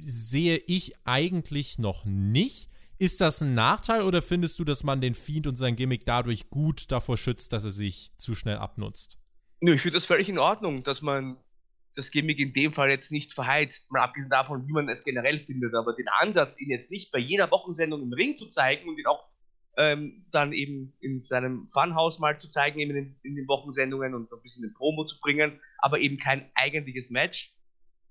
sehe 0.00 0.56
ich 0.56 0.94
eigentlich 1.04 1.78
noch 1.78 2.04
nicht. 2.04 2.70
Ist 2.98 3.20
das 3.20 3.40
ein 3.40 3.54
Nachteil 3.54 4.02
oder 4.02 4.22
findest 4.22 4.58
du, 4.58 4.64
dass 4.64 4.84
man 4.84 5.00
den 5.00 5.14
Fiend 5.14 5.46
und 5.46 5.56
sein 5.56 5.74
Gimmick 5.74 6.06
dadurch 6.06 6.48
gut 6.48 6.92
davor 6.92 7.16
schützt, 7.16 7.52
dass 7.52 7.64
er 7.64 7.70
sich 7.70 8.12
zu 8.18 8.34
schnell 8.34 8.56
abnutzt? 8.56 9.18
Nö, 9.60 9.74
ich 9.74 9.82
finde 9.82 9.96
das 9.96 10.06
völlig 10.06 10.28
in 10.28 10.38
Ordnung, 10.38 10.84
dass 10.84 11.02
man 11.02 11.36
das 11.96 12.10
Gimmick 12.10 12.38
in 12.38 12.52
dem 12.52 12.72
Fall 12.72 12.90
jetzt 12.90 13.12
nicht 13.12 13.32
verheizt, 13.32 13.90
mal 13.90 14.02
abgesehen 14.02 14.30
davon, 14.30 14.66
wie 14.66 14.72
man 14.72 14.88
es 14.88 15.04
generell 15.04 15.40
findet, 15.40 15.74
aber 15.74 15.94
den 15.94 16.08
Ansatz, 16.08 16.60
ihn 16.60 16.70
jetzt 16.70 16.90
nicht 16.90 17.12
bei 17.12 17.18
jeder 17.18 17.50
Wochensendung 17.50 18.02
im 18.02 18.12
Ring 18.12 18.36
zu 18.36 18.48
zeigen 18.50 18.88
und 18.88 18.98
ihn 18.98 19.06
auch 19.06 19.28
ähm, 19.76 20.24
dann 20.30 20.52
eben 20.52 20.92
in 21.00 21.20
seinem 21.20 21.68
Funhouse 21.68 22.20
mal 22.20 22.38
zu 22.38 22.48
zeigen, 22.48 22.78
eben 22.78 22.96
in, 22.96 23.16
in, 23.22 23.36
den 23.36 23.48
Wochensendungen 23.48 24.14
und 24.14 24.32
ein 24.32 24.42
bisschen 24.42 24.64
in 24.64 24.74
Promo 24.74 25.04
zu 25.04 25.18
bringen, 25.20 25.60
aber 25.78 25.98
eben 25.98 26.16
kein 26.16 26.48
eigentliches 26.54 27.10
Match, 27.10 27.54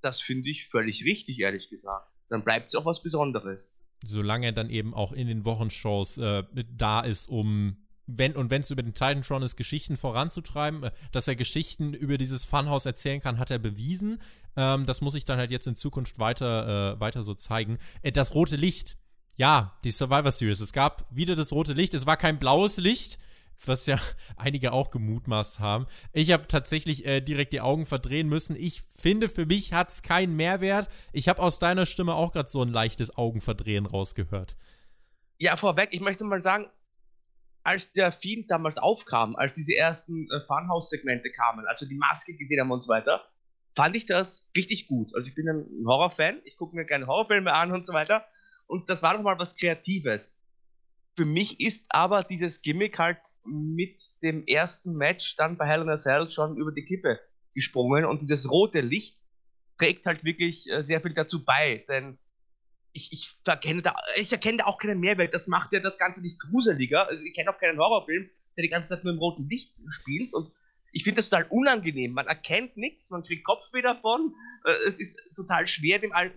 das 0.01 0.21
finde 0.21 0.49
ich 0.49 0.67
völlig 0.67 1.05
richtig, 1.05 1.39
ehrlich 1.39 1.69
gesagt. 1.69 2.09
Dann 2.29 2.43
bleibt 2.43 2.67
es 2.67 2.75
auch 2.75 2.85
was 2.85 3.01
Besonderes 3.01 3.75
solange 4.05 4.47
er 4.47 4.51
dann 4.51 4.69
eben 4.69 4.93
auch 4.93 5.11
in 5.11 5.27
den 5.27 5.45
Wochenshows 5.45 6.17
äh, 6.17 6.43
da 6.75 7.01
ist, 7.01 7.29
um 7.29 7.77
wenn 8.05 8.35
und 8.35 8.49
wenn 8.49 8.61
es 8.61 8.69
über 8.69 8.83
den 8.83 8.93
Titantron 8.93 9.43
ist, 9.43 9.55
Geschichten 9.55 9.97
voranzutreiben, 9.97 10.83
äh, 10.83 10.91
dass 11.11 11.27
er 11.27 11.35
Geschichten 11.35 11.93
über 11.93 12.17
dieses 12.17 12.45
Funhouse 12.45 12.85
erzählen 12.85 13.21
kann, 13.21 13.39
hat 13.39 13.51
er 13.51 13.59
bewiesen. 13.59 14.21
Ähm, 14.55 14.85
das 14.85 15.01
muss 15.01 15.15
ich 15.15 15.25
dann 15.25 15.39
halt 15.39 15.51
jetzt 15.51 15.67
in 15.67 15.75
Zukunft 15.75 16.19
weiter, 16.19 16.95
äh, 16.95 16.99
weiter 16.99 17.23
so 17.23 17.33
zeigen. 17.33 17.77
Äh, 18.01 18.11
das 18.11 18.35
rote 18.35 18.55
Licht, 18.55 18.97
ja, 19.35 19.77
die 19.83 19.91
Survivor 19.91 20.31
Series. 20.31 20.59
Es 20.59 20.73
gab 20.73 21.07
wieder 21.09 21.35
das 21.35 21.51
rote 21.51 21.73
Licht. 21.73 21.93
Es 21.93 22.05
war 22.05 22.17
kein 22.17 22.39
blaues 22.39 22.77
Licht, 22.77 23.17
was 23.67 23.85
ja 23.85 23.99
einige 24.37 24.73
auch 24.73 24.91
gemutmaßt 24.91 25.59
haben. 25.59 25.87
Ich 26.11 26.31
habe 26.31 26.47
tatsächlich 26.47 27.05
äh, 27.05 27.21
direkt 27.21 27.53
die 27.53 27.61
Augen 27.61 27.85
verdrehen 27.85 28.27
müssen. 28.27 28.55
Ich 28.55 28.81
finde, 28.81 29.29
für 29.29 29.45
mich 29.45 29.73
hat 29.73 29.89
es 29.89 30.01
keinen 30.01 30.35
Mehrwert. 30.35 30.89
Ich 31.11 31.29
habe 31.29 31.41
aus 31.41 31.59
deiner 31.59 31.85
Stimme 31.85 32.15
auch 32.15 32.31
gerade 32.31 32.49
so 32.49 32.61
ein 32.61 32.69
leichtes 32.69 33.17
Augenverdrehen 33.17 33.85
rausgehört. 33.85 34.57
Ja, 35.37 35.57
vorweg, 35.57 35.89
ich 35.91 36.01
möchte 36.01 36.23
mal 36.23 36.41
sagen, 36.41 36.69
als 37.63 37.93
der 37.93 38.11
Fiend 38.11 38.51
damals 38.51 38.77
aufkam, 38.77 39.35
als 39.35 39.53
diese 39.53 39.75
ersten 39.75 40.29
äh, 40.31 40.41
Funhouse-Segmente 40.47 41.31
kamen, 41.31 41.65
also 41.65 41.85
die 41.85 41.95
Maske 41.95 42.35
gesehen 42.35 42.59
haben 42.59 42.71
und 42.71 42.83
so 42.83 42.89
weiter, 42.89 43.25
fand 43.75 43.95
ich 43.95 44.05
das 44.05 44.49
richtig 44.55 44.87
gut. 44.87 45.15
Also 45.15 45.27
ich 45.27 45.35
bin 45.35 45.49
ein 45.49 45.85
Horrorfan, 45.85 46.41
ich 46.45 46.57
gucke 46.57 46.75
mir 46.75 46.85
gerne 46.85 47.07
Horrorfilme 47.07 47.53
an 47.53 47.71
und 47.71 47.85
so 47.85 47.93
weiter. 47.93 48.25
Und 48.67 48.89
das 48.89 49.01
war 49.01 49.15
doch 49.15 49.23
mal 49.23 49.39
was 49.39 49.55
Kreatives. 49.55 50.35
Für 51.15 51.25
mich 51.25 51.59
ist 51.59 51.85
aber 51.89 52.23
dieses 52.23 52.61
Gimmick 52.61 52.97
halt 52.97 53.19
mit 53.45 54.01
dem 54.21 54.45
ersten 54.45 54.95
Match 54.95 55.35
dann 55.35 55.57
bei 55.57 55.67
Hell 55.67 55.81
in 55.81 55.89
a 55.89 55.97
Cell 55.97 56.29
schon 56.29 56.57
über 56.57 56.71
die 56.71 56.83
Klippe 56.83 57.19
gesprungen 57.53 58.05
und 58.05 58.21
dieses 58.21 58.49
rote 58.49 58.81
Licht 58.81 59.17
trägt 59.77 60.05
halt 60.05 60.23
wirklich 60.23 60.71
äh, 60.71 60.83
sehr 60.83 61.01
viel 61.01 61.13
dazu 61.13 61.43
bei, 61.43 61.83
denn 61.87 62.17
ich, 62.93 63.11
ich, 63.11 63.37
erkenne 63.45 63.81
da, 63.81 63.95
ich 64.17 64.31
erkenne 64.31 64.59
da 64.59 64.65
auch 64.65 64.77
keinen 64.77 64.99
Mehrwert. 64.99 65.33
Das 65.33 65.47
macht 65.47 65.73
ja 65.73 65.79
das 65.79 65.97
Ganze 65.97 66.21
nicht 66.21 66.39
gruseliger. 66.39 67.07
Also 67.07 67.23
ich 67.23 67.33
kenne 67.33 67.49
auch 67.49 67.57
keinen 67.57 67.79
Horrorfilm, 67.79 68.29
der 68.55 68.61
die 68.61 68.69
ganze 68.69 68.89
Zeit 68.89 69.03
nur 69.03 69.13
im 69.13 69.19
roten 69.19 69.49
Licht 69.49 69.81
spielt 69.89 70.33
und 70.33 70.51
ich 70.91 71.03
finde 71.03 71.17
das 71.17 71.29
total 71.29 71.47
unangenehm. 71.49 72.11
Man 72.11 72.27
erkennt 72.27 72.77
nichts, 72.77 73.09
man 73.09 73.23
kriegt 73.23 73.43
Kopfweh 73.43 73.81
davon. 73.81 74.35
Äh, 74.63 74.73
es 74.87 74.99
ist 74.99 75.19
total 75.35 75.67
schwer, 75.67 75.97
dem 75.97 76.13
All 76.13 76.31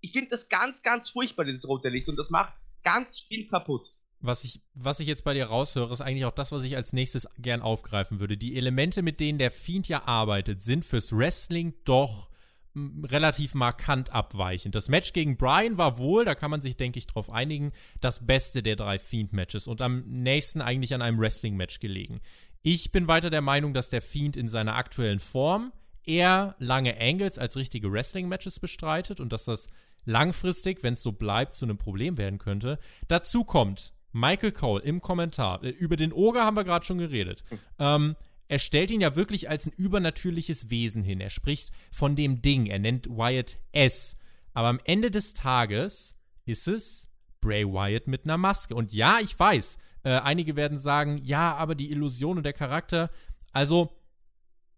Ich 0.00 0.12
finde 0.12 0.30
das 0.30 0.48
ganz, 0.48 0.82
ganz 0.82 1.10
furchtbar, 1.10 1.44
dieses 1.44 1.66
rote 1.68 1.90
Licht, 1.90 2.08
und 2.08 2.16
das 2.16 2.28
macht 2.28 2.54
ganz 2.82 3.20
viel 3.20 3.46
kaputt 3.46 3.93
was 4.24 4.44
ich, 4.44 4.60
was 4.74 5.00
ich 5.00 5.06
jetzt 5.06 5.24
bei 5.24 5.34
dir 5.34 5.46
raushöre, 5.46 5.92
ist 5.92 6.00
eigentlich 6.00 6.24
auch 6.24 6.32
das, 6.32 6.50
was 6.52 6.64
ich 6.64 6.76
als 6.76 6.92
nächstes 6.92 7.28
gern 7.38 7.62
aufgreifen 7.62 8.20
würde. 8.20 8.36
Die 8.36 8.56
Elemente, 8.56 9.02
mit 9.02 9.20
denen 9.20 9.38
der 9.38 9.50
Fiend 9.50 9.88
ja 9.88 10.04
arbeitet, 10.04 10.62
sind 10.62 10.84
fürs 10.84 11.12
Wrestling 11.12 11.74
doch 11.84 12.30
relativ 12.76 13.54
markant 13.54 14.10
abweichend. 14.10 14.74
Das 14.74 14.88
Match 14.88 15.12
gegen 15.12 15.36
Brian 15.36 15.78
war 15.78 15.98
wohl, 15.98 16.24
da 16.24 16.34
kann 16.34 16.50
man 16.50 16.60
sich, 16.60 16.76
denke 16.76 16.98
ich, 16.98 17.06
drauf 17.06 17.30
einigen, 17.30 17.72
das 18.00 18.26
beste 18.26 18.62
der 18.62 18.76
drei 18.76 18.98
Fiend-Matches 18.98 19.68
und 19.68 19.80
am 19.80 20.02
nächsten 20.06 20.60
eigentlich 20.60 20.92
an 20.92 21.02
einem 21.02 21.20
Wrestling-Match 21.20 21.78
gelegen. 21.78 22.20
Ich 22.62 22.90
bin 22.90 23.06
weiter 23.06 23.30
der 23.30 23.42
Meinung, 23.42 23.74
dass 23.74 23.90
der 23.90 24.02
Fiend 24.02 24.36
in 24.36 24.48
seiner 24.48 24.74
aktuellen 24.74 25.20
Form 25.20 25.72
eher 26.02 26.56
lange 26.58 26.98
Angles 27.00 27.38
als 27.38 27.56
richtige 27.56 27.92
Wrestling-Matches 27.92 28.58
bestreitet 28.58 29.20
und 29.20 29.32
dass 29.32 29.44
das 29.44 29.68
langfristig, 30.04 30.82
wenn 30.82 30.94
es 30.94 31.02
so 31.02 31.12
bleibt, 31.12 31.54
zu 31.54 31.64
einem 31.64 31.78
Problem 31.78 32.18
werden 32.18 32.38
könnte. 32.38 32.78
Dazu 33.08 33.44
kommt, 33.44 33.93
Michael 34.14 34.52
Cole 34.52 34.82
im 34.82 35.00
Kommentar, 35.00 35.62
äh, 35.62 35.70
über 35.70 35.96
den 35.96 36.12
Oger 36.12 36.44
haben 36.44 36.56
wir 36.56 36.64
gerade 36.64 36.86
schon 36.86 36.98
geredet. 36.98 37.42
Ähm, 37.78 38.16
er 38.46 38.58
stellt 38.58 38.90
ihn 38.90 39.00
ja 39.00 39.16
wirklich 39.16 39.48
als 39.48 39.66
ein 39.66 39.72
übernatürliches 39.76 40.70
Wesen 40.70 41.02
hin. 41.02 41.20
Er 41.20 41.30
spricht 41.30 41.72
von 41.90 42.14
dem 42.14 42.40
Ding. 42.40 42.66
Er 42.66 42.78
nennt 42.78 43.08
Wyatt 43.08 43.58
S. 43.72 44.16
Aber 44.52 44.68
am 44.68 44.80
Ende 44.84 45.10
des 45.10 45.34
Tages 45.34 46.16
ist 46.44 46.68
es 46.68 47.08
Bray 47.40 47.66
Wyatt 47.66 48.06
mit 48.06 48.24
einer 48.24 48.38
Maske. 48.38 48.74
Und 48.74 48.92
ja, 48.92 49.18
ich 49.20 49.38
weiß, 49.38 49.78
äh, 50.04 50.10
einige 50.10 50.56
werden 50.56 50.78
sagen, 50.78 51.18
ja, 51.24 51.54
aber 51.56 51.74
die 51.74 51.90
Illusion 51.90 52.36
und 52.36 52.44
der 52.44 52.52
Charakter. 52.52 53.10
Also, 53.52 53.90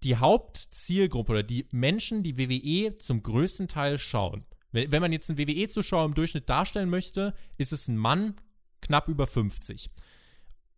die 0.03 0.17
Hauptzielgruppe 0.17 1.33
oder 1.33 1.43
die 1.43 1.67
Menschen, 1.73 2.23
die 2.23 2.39
WWE 2.39 2.97
zum 2.97 3.23
größten 3.23 3.69
Teil 3.69 3.99
schauen. 3.99 4.47
Wenn, 4.71 4.93
wenn 4.93 5.03
man 5.03 5.13
jetzt 5.13 5.29
einen 5.29 5.39
WWE-Zuschauer 5.39 6.05
im 6.05 6.15
Durchschnitt 6.15 6.49
darstellen 6.49 6.89
möchte, 6.89 7.35
ist 7.59 7.73
es 7.73 7.89
ein 7.89 7.97
Mann 7.97 8.37
knapp 8.81 9.09
über 9.09 9.27
50. 9.27 9.91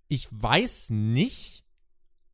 Ich 0.08 0.28
weiß 0.30 0.90
nicht, 0.90 1.64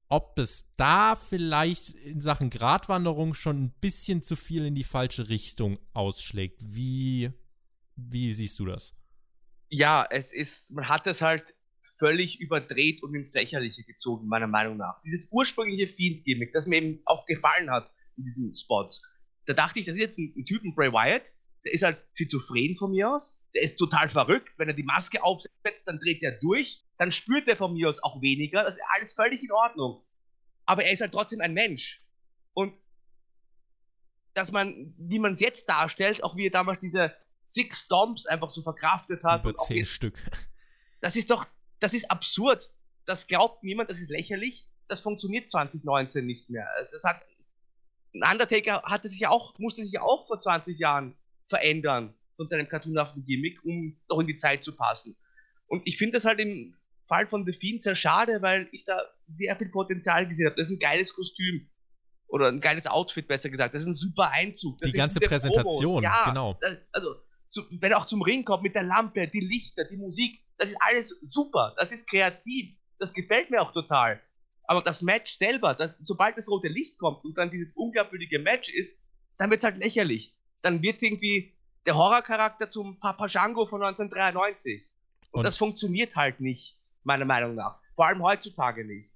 ob 0.09 0.39
es 0.39 0.65
da 0.77 1.17
vielleicht 1.17 1.91
in 1.91 2.21
Sachen 2.21 2.51
Gratwanderung 2.51 3.35
schon 3.35 3.65
ein 3.65 3.75
bisschen 3.81 4.23
zu 4.23 4.37
viel 4.37 4.65
in 4.65 4.75
die 4.75 4.85
falsche 4.85 5.29
Richtung 5.29 5.79
ausschlägt. 5.93 6.61
Wie, 6.61 7.33
wie 7.97 8.33
siehst 8.33 8.59
du 8.59 8.67
das? 8.67 8.95
Ja, 9.69 10.07
es 10.09 10.33
ist, 10.33 10.73
man 10.73 10.89
hat 10.89 11.07
es 11.07 11.21
halt 11.21 11.55
völlig 11.99 12.41
überdreht 12.41 13.03
und 13.03 13.15
ins 13.15 13.33
Lächerliche 13.33 13.85
gezogen, 13.85 14.29
meiner 14.29 14.47
Meinung 14.47 14.77
nach. 14.77 15.01
Dieses 15.01 15.29
ursprüngliche 15.33 15.89
Fiend-Gimmick, 15.89 16.53
das 16.53 16.67
mir 16.67 16.77
eben 16.77 17.01
auch 17.07 17.27
gefallen 17.27 17.71
hat 17.71 17.91
in 18.17 18.25
diesen 18.25 18.55
Spots. 18.55 19.03
Da 19.47 19.53
dachte 19.53 19.79
ich, 19.79 19.87
das 19.87 19.95
ist 19.95 20.01
jetzt 20.01 20.19
ein, 20.19 20.33
ein 20.37 20.45
Typen 20.45 20.75
Bray 20.75 20.93
Wyatt, 20.93 21.33
der 21.65 21.73
ist 21.73 21.83
halt 21.83 21.99
schizophren 22.15 22.77
von 22.77 22.91
mir 22.91 23.11
aus, 23.11 23.43
der 23.55 23.63
ist 23.63 23.77
total 23.77 24.09
verrückt. 24.09 24.53
Wenn 24.57 24.69
er 24.69 24.75
die 24.75 24.83
Maske 24.83 25.23
aufsetzt, 25.23 25.87
dann 25.87 25.99
dreht 25.99 26.23
er 26.23 26.33
durch. 26.33 26.85
Dann 26.99 27.13
spürt 27.13 27.49
er 27.49 27.57
von 27.57 27.73
mir 27.73 27.89
aus 27.89 28.03
auch 28.03 28.21
weniger. 28.21 28.63
Das 28.63 28.77
ist 28.77 28.83
alles 28.95 29.15
völlig 29.15 29.43
in 29.43 29.53
Ordnung. 29.53 30.05
Aber 30.67 30.85
er 30.85 30.93
ist 30.93 31.01
halt 31.01 31.13
trotzdem 31.13 31.41
ein 31.41 31.55
Mensch. 31.55 32.03
Und 32.53 32.77
dass 34.33 34.51
man, 34.51 34.95
wie 34.99 35.19
man 35.19 35.33
es 35.33 35.41
jetzt 35.41 35.69
darstellt, 35.69 36.25
auch 36.25 36.37
wie 36.37 36.47
er 36.47 36.51
damals 36.51 36.81
diese 36.81 37.15
Six 37.47 37.83
Stomps 37.83 38.27
einfach 38.27 38.51
so 38.51 38.63
verkraftet 38.63 39.23
hat. 39.23 39.45
Über 39.45 39.55
zehn 39.55 39.79
jetzt, 39.79 39.91
Stück. 39.91 40.19
Das 41.01 41.15
ist 41.15 41.31
doch, 41.31 41.47
das 41.79 41.95
ist 41.95 42.11
absurd. 42.11 42.73
Das 43.05 43.27
glaubt 43.27 43.63
niemand, 43.63 43.91
das 43.91 43.99
ist 43.99 44.11
lächerlich. 44.11 44.67
Das 44.89 45.01
funktioniert 45.01 45.51
2019 45.51 46.27
nicht 46.27 46.51
mehr. 46.51 46.69
Es, 46.83 46.93
es 46.93 47.05
hat, 47.05 47.21
ein 48.15 48.23
Undertaker 48.33 48.83
hatte 48.83 49.09
sich 49.09 49.21
ja 49.21 49.31
auch, 49.31 49.57
musste 49.59 49.85
sich 49.85 49.93
ja 49.93 50.03
auch 50.03 50.27
vor 50.27 50.41
20 50.41 50.79
Jahren 50.79 51.17
verändern 51.47 52.15
von 52.37 52.47
seinem 52.47 52.69
cartoonhaften 52.69 53.25
Gimmick, 53.25 53.65
um 53.65 53.99
doch 54.09 54.21
in 54.21 54.27
die 54.27 54.37
Zeit 54.37 54.65
zu 54.65 54.75
passen. 54.77 55.17
Und 55.67 55.83
ich 55.87 55.97
finde 55.97 56.15
das 56.15 56.25
halt 56.25 56.41
im 56.41 56.75
Fall 57.07 57.27
von 57.27 57.45
The 57.45 57.53
Fiend 57.53 57.83
sehr 57.83 57.95
schade, 57.95 58.41
weil 58.43 58.69
ich 58.73 58.85
da 58.85 59.01
sehr 59.27 59.57
viel 59.57 59.69
Potenzial 59.69 60.27
gesehen 60.27 60.47
habe. 60.47 60.57
Das 60.57 60.69
ist 60.69 60.73
ein 60.73 60.79
geiles 60.79 61.15
Kostüm. 61.15 61.69
Oder 62.29 62.49
ein 62.49 62.61
geiles 62.61 62.87
Outfit, 62.87 63.29
besser 63.29 63.51
gesagt. 63.51 63.75
Das 63.75 63.83
ist 63.83 63.89
ein 63.89 63.95
super 63.95 64.31
Einzug. 64.31 64.79
Das 64.79 64.91
die 64.91 64.97
ganze 64.97 65.21
Präsentation, 65.21 66.03
ja, 66.03 66.25
genau. 66.25 66.59
Das, 66.61 66.79
also, 66.91 67.15
zu, 67.49 67.63
wenn 67.81 67.93
er 67.93 67.99
auch 67.99 68.07
zum 68.07 68.23
Ring 68.23 68.45
kommt 68.45 68.63
mit 68.63 68.75
der 68.75 68.83
Lampe, 68.83 69.29
die 69.29 69.41
Lichter, 69.41 69.85
die 69.85 69.97
Musik, 69.97 70.41
das 70.59 70.71
ist 70.71 70.79
alles 70.81 71.21
super. 71.27 71.75
Das 71.79 71.93
ist 71.93 72.09
kreativ. 72.09 72.77
Das 72.99 73.13
gefällt 73.13 73.51
mir 73.51 73.63
auch 73.63 73.73
total. 73.73 74.21
Aber 74.67 74.83
das 74.83 75.03
Match 75.03 75.37
selber, 75.37 75.75
das, 75.75 75.91
sobald 76.01 76.37
das 76.39 76.49
rote 76.49 76.69
Licht 76.69 76.99
kommt 76.99 77.25
und 77.25 77.37
dann 77.37 77.51
dieses 77.51 77.73
unglaubwürdige 77.75 78.39
Match 78.39 78.71
ist, 78.71 79.03
dann 79.37 79.51
wird 79.51 79.61
es 79.61 79.65
halt 79.65 79.79
lächerlich. 79.79 80.37
Dann 80.63 80.83
wird 80.83 81.03
irgendwie 81.03 81.54
der 81.87 81.97
Horrorcharakter 81.97 82.71
zum 82.71 82.99
Papa 82.99 83.27
Django 83.27 83.67
von 83.67 83.83
1993. 83.83 84.83
Und, 85.31 85.39
und 85.39 85.45
das 85.45 85.57
funktioniert 85.57 86.17
halt 86.17 86.41
nicht, 86.41 86.79
meiner 87.03 87.25
Meinung 87.25 87.55
nach. 87.55 87.79
Vor 87.95 88.07
allem 88.07 88.23
heutzutage 88.23 88.85
nicht. 88.85 89.15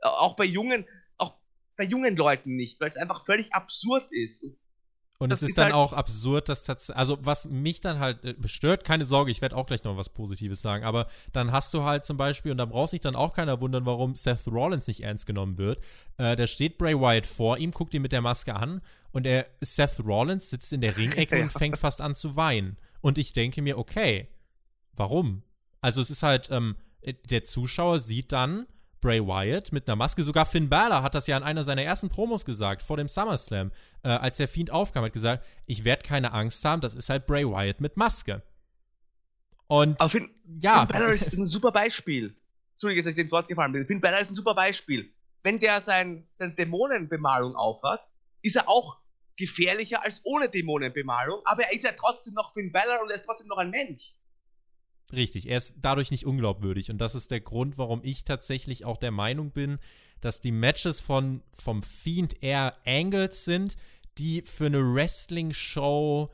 Auch 0.00 0.36
bei 0.36 0.44
jungen, 0.44 0.86
auch 1.18 1.34
bei 1.76 1.84
jungen 1.84 2.16
Leuten 2.16 2.56
nicht, 2.56 2.80
weil 2.80 2.88
es 2.88 2.96
einfach 2.96 3.24
völlig 3.24 3.52
absurd 3.54 4.10
ist. 4.10 4.42
Und 4.42 4.58
und 5.20 5.30
das 5.30 5.42
es 5.42 5.50
ist, 5.50 5.58
dann 5.58 5.66
halt 5.66 5.74
auch 5.74 5.92
absurd, 5.92 6.48
dass 6.48 6.64
tatsächlich, 6.64 6.96
also 6.96 7.18
was 7.20 7.44
mich 7.44 7.82
dann 7.82 7.98
halt 7.98 8.24
äh, 8.24 8.32
bestört, 8.32 8.84
keine 8.84 9.04
Sorge, 9.04 9.30
ich 9.30 9.42
werde 9.42 9.54
auch 9.54 9.66
gleich 9.66 9.84
noch 9.84 9.98
was 9.98 10.08
Positives 10.08 10.62
sagen, 10.62 10.82
aber 10.82 11.08
dann 11.34 11.52
hast 11.52 11.74
du 11.74 11.82
halt 11.82 12.06
zum 12.06 12.16
Beispiel, 12.16 12.50
und 12.52 12.56
da 12.56 12.64
braucht 12.64 12.90
sich 12.90 13.02
dann 13.02 13.14
auch 13.14 13.34
keiner 13.34 13.60
wundern, 13.60 13.84
warum 13.84 14.16
Seth 14.16 14.46
Rollins 14.46 14.86
nicht 14.86 15.02
ernst 15.02 15.26
genommen 15.26 15.58
wird. 15.58 15.78
Äh, 16.16 16.36
da 16.36 16.46
steht 16.46 16.78
Bray 16.78 16.98
Wyatt 16.98 17.26
vor 17.26 17.58
ihm, 17.58 17.70
guckt 17.70 17.92
ihn 17.92 18.00
mit 18.00 18.12
der 18.12 18.22
Maske 18.22 18.56
an 18.56 18.80
und 19.12 19.26
er, 19.26 19.46
Seth 19.60 20.00
Rollins 20.00 20.48
sitzt 20.48 20.72
in 20.72 20.80
der 20.80 20.96
Ringecke 20.96 21.36
ja. 21.36 21.42
und 21.42 21.52
fängt 21.52 21.76
fast 21.76 22.00
an 22.00 22.16
zu 22.16 22.36
weinen. 22.36 22.78
Und 23.02 23.18
ich 23.18 23.34
denke 23.34 23.60
mir, 23.60 23.76
okay, 23.76 24.28
warum? 24.94 25.42
Also 25.82 26.00
es 26.00 26.08
ist 26.08 26.22
halt, 26.22 26.48
ähm, 26.50 26.76
der 27.28 27.44
Zuschauer 27.44 28.00
sieht 28.00 28.32
dann, 28.32 28.66
Bray 29.00 29.20
Wyatt 29.20 29.72
mit 29.72 29.88
einer 29.88 29.96
Maske. 29.96 30.22
Sogar 30.22 30.46
Finn 30.46 30.68
Balor 30.68 31.02
hat 31.02 31.14
das 31.14 31.26
ja 31.26 31.36
in 31.36 31.42
einer 31.42 31.64
seiner 31.64 31.82
ersten 31.82 32.08
Promos 32.08 32.44
gesagt, 32.44 32.82
vor 32.82 32.96
dem 32.96 33.08
SummerSlam. 33.08 33.72
Äh, 34.02 34.08
als 34.08 34.36
der 34.36 34.48
Fiend 34.48 34.70
aufkam, 34.70 35.04
hat 35.04 35.12
gesagt, 35.12 35.46
ich 35.66 35.84
werde 35.84 36.02
keine 36.02 36.32
Angst 36.32 36.64
haben, 36.64 36.80
das 36.80 36.94
ist 36.94 37.10
halt 37.10 37.26
Bray 37.26 37.44
Wyatt 37.44 37.80
mit 37.80 37.96
Maske. 37.96 38.42
Und 39.68 40.00
Aber 40.00 40.10
Finn, 40.10 40.30
ja. 40.60 40.86
Finn 40.86 40.96
Balor 40.96 41.12
ist 41.12 41.36
ein 41.36 41.46
super 41.46 41.72
Beispiel. 41.72 42.36
Entschuldige, 42.72 43.02
dass 43.02 43.12
ich 43.12 43.18
ins 43.18 43.32
Wort 43.32 43.48
gefallen 43.48 43.72
bin. 43.72 43.86
Finn 43.86 44.00
Balor 44.00 44.20
ist 44.20 44.30
ein 44.30 44.34
super 44.34 44.54
Beispiel. 44.54 45.12
Wenn 45.42 45.58
der 45.58 45.80
sein, 45.80 46.26
seine 46.36 46.54
Dämonenbemalung 46.54 47.54
aufhat, 47.54 48.00
ist 48.42 48.56
er 48.56 48.68
auch 48.68 48.98
gefährlicher 49.36 50.04
als 50.04 50.20
ohne 50.24 50.48
Dämonenbemalung, 50.48 51.40
aber 51.44 51.62
er 51.62 51.72
ist 51.72 51.84
ja 51.84 51.92
trotzdem 51.96 52.34
noch 52.34 52.52
Finn 52.52 52.72
Balor 52.72 53.00
und 53.02 53.10
er 53.10 53.16
ist 53.16 53.24
trotzdem 53.24 53.48
noch 53.48 53.56
ein 53.56 53.70
Mensch. 53.70 54.14
Richtig, 55.12 55.48
er 55.48 55.58
ist 55.58 55.76
dadurch 55.82 56.10
nicht 56.10 56.26
unglaubwürdig. 56.26 56.90
Und 56.90 56.98
das 56.98 57.14
ist 57.14 57.30
der 57.30 57.40
Grund, 57.40 57.78
warum 57.78 58.00
ich 58.04 58.24
tatsächlich 58.24 58.84
auch 58.84 58.96
der 58.96 59.10
Meinung 59.10 59.50
bin, 59.50 59.78
dass 60.20 60.40
die 60.40 60.52
Matches 60.52 61.00
von, 61.00 61.42
vom 61.52 61.82
Fiend 61.82 62.42
eher 62.42 62.76
Angles 62.86 63.44
sind, 63.44 63.76
die 64.18 64.42
für 64.42 64.66
eine 64.66 64.94
Wrestling-Show, 64.94 66.30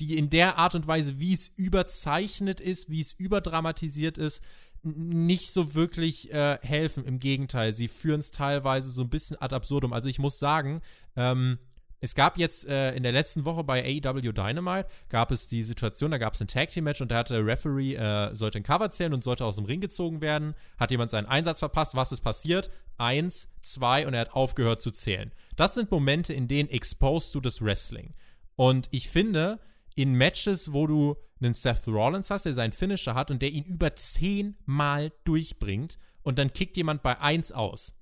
die 0.00 0.18
in 0.18 0.28
der 0.28 0.58
Art 0.58 0.74
und 0.74 0.86
Weise, 0.86 1.18
wie 1.18 1.32
es 1.32 1.48
überzeichnet 1.48 2.60
ist, 2.60 2.90
wie 2.90 3.00
es 3.00 3.12
überdramatisiert 3.12 4.18
ist, 4.18 4.42
nicht 4.82 5.50
so 5.50 5.74
wirklich 5.74 6.32
äh, 6.32 6.58
helfen. 6.62 7.04
Im 7.04 7.18
Gegenteil, 7.18 7.72
sie 7.72 7.88
führen 7.88 8.20
es 8.20 8.30
teilweise 8.30 8.90
so 8.90 9.02
ein 9.02 9.08
bisschen 9.08 9.40
ad 9.40 9.54
absurdum. 9.54 9.92
Also 9.92 10.08
ich 10.08 10.18
muss 10.18 10.38
sagen, 10.38 10.80
ähm, 11.16 11.58
es 12.00 12.14
gab 12.14 12.38
jetzt 12.38 12.66
äh, 12.66 12.94
in 12.94 13.02
der 13.02 13.12
letzten 13.12 13.44
Woche 13.44 13.64
bei 13.64 13.82
AEW 13.82 14.32
Dynamite 14.32 14.88
gab 15.08 15.30
es 15.30 15.48
die 15.48 15.62
Situation, 15.62 16.10
da 16.10 16.18
gab 16.18 16.34
es 16.34 16.40
ein 16.40 16.48
Tag 16.48 16.68
Team 16.68 16.84
Match 16.84 17.00
und 17.00 17.10
da 17.10 17.18
hat 17.18 17.30
der 17.30 17.44
Referee 17.44 17.94
äh, 17.94 18.34
sollte 18.34 18.58
ein 18.58 18.62
Cover 18.62 18.90
zählen 18.90 19.14
und 19.14 19.24
sollte 19.24 19.44
aus 19.44 19.56
dem 19.56 19.64
Ring 19.64 19.80
gezogen 19.80 20.20
werden. 20.20 20.54
Hat 20.78 20.90
jemand 20.90 21.10
seinen 21.10 21.26
Einsatz 21.26 21.60
verpasst? 21.60 21.94
Was 21.94 22.12
ist 22.12 22.20
passiert? 22.20 22.70
Eins, 22.98 23.48
zwei 23.62 24.06
und 24.06 24.14
er 24.14 24.20
hat 24.20 24.34
aufgehört 24.34 24.82
zu 24.82 24.90
zählen. 24.90 25.32
Das 25.56 25.74
sind 25.74 25.90
Momente, 25.90 26.32
in 26.34 26.48
denen 26.48 26.68
exposed 26.68 27.34
du 27.34 27.40
das 27.40 27.62
Wrestling. 27.62 28.14
Und 28.56 28.88
ich 28.90 29.08
finde, 29.08 29.58
in 29.94 30.14
Matches, 30.14 30.72
wo 30.72 30.86
du 30.86 31.16
einen 31.40 31.54
Seth 31.54 31.88
Rollins 31.88 32.30
hast, 32.30 32.44
der 32.44 32.54
seinen 32.54 32.72
Finisher 32.72 33.14
hat 33.14 33.30
und 33.30 33.40
der 33.40 33.50
ihn 33.50 33.64
über 33.64 33.94
zehnmal 33.96 35.12
durchbringt 35.24 35.98
und 36.22 36.38
dann 36.38 36.52
kickt 36.52 36.76
jemand 36.76 37.02
bei 37.02 37.18
eins 37.20 37.52
aus, 37.52 37.94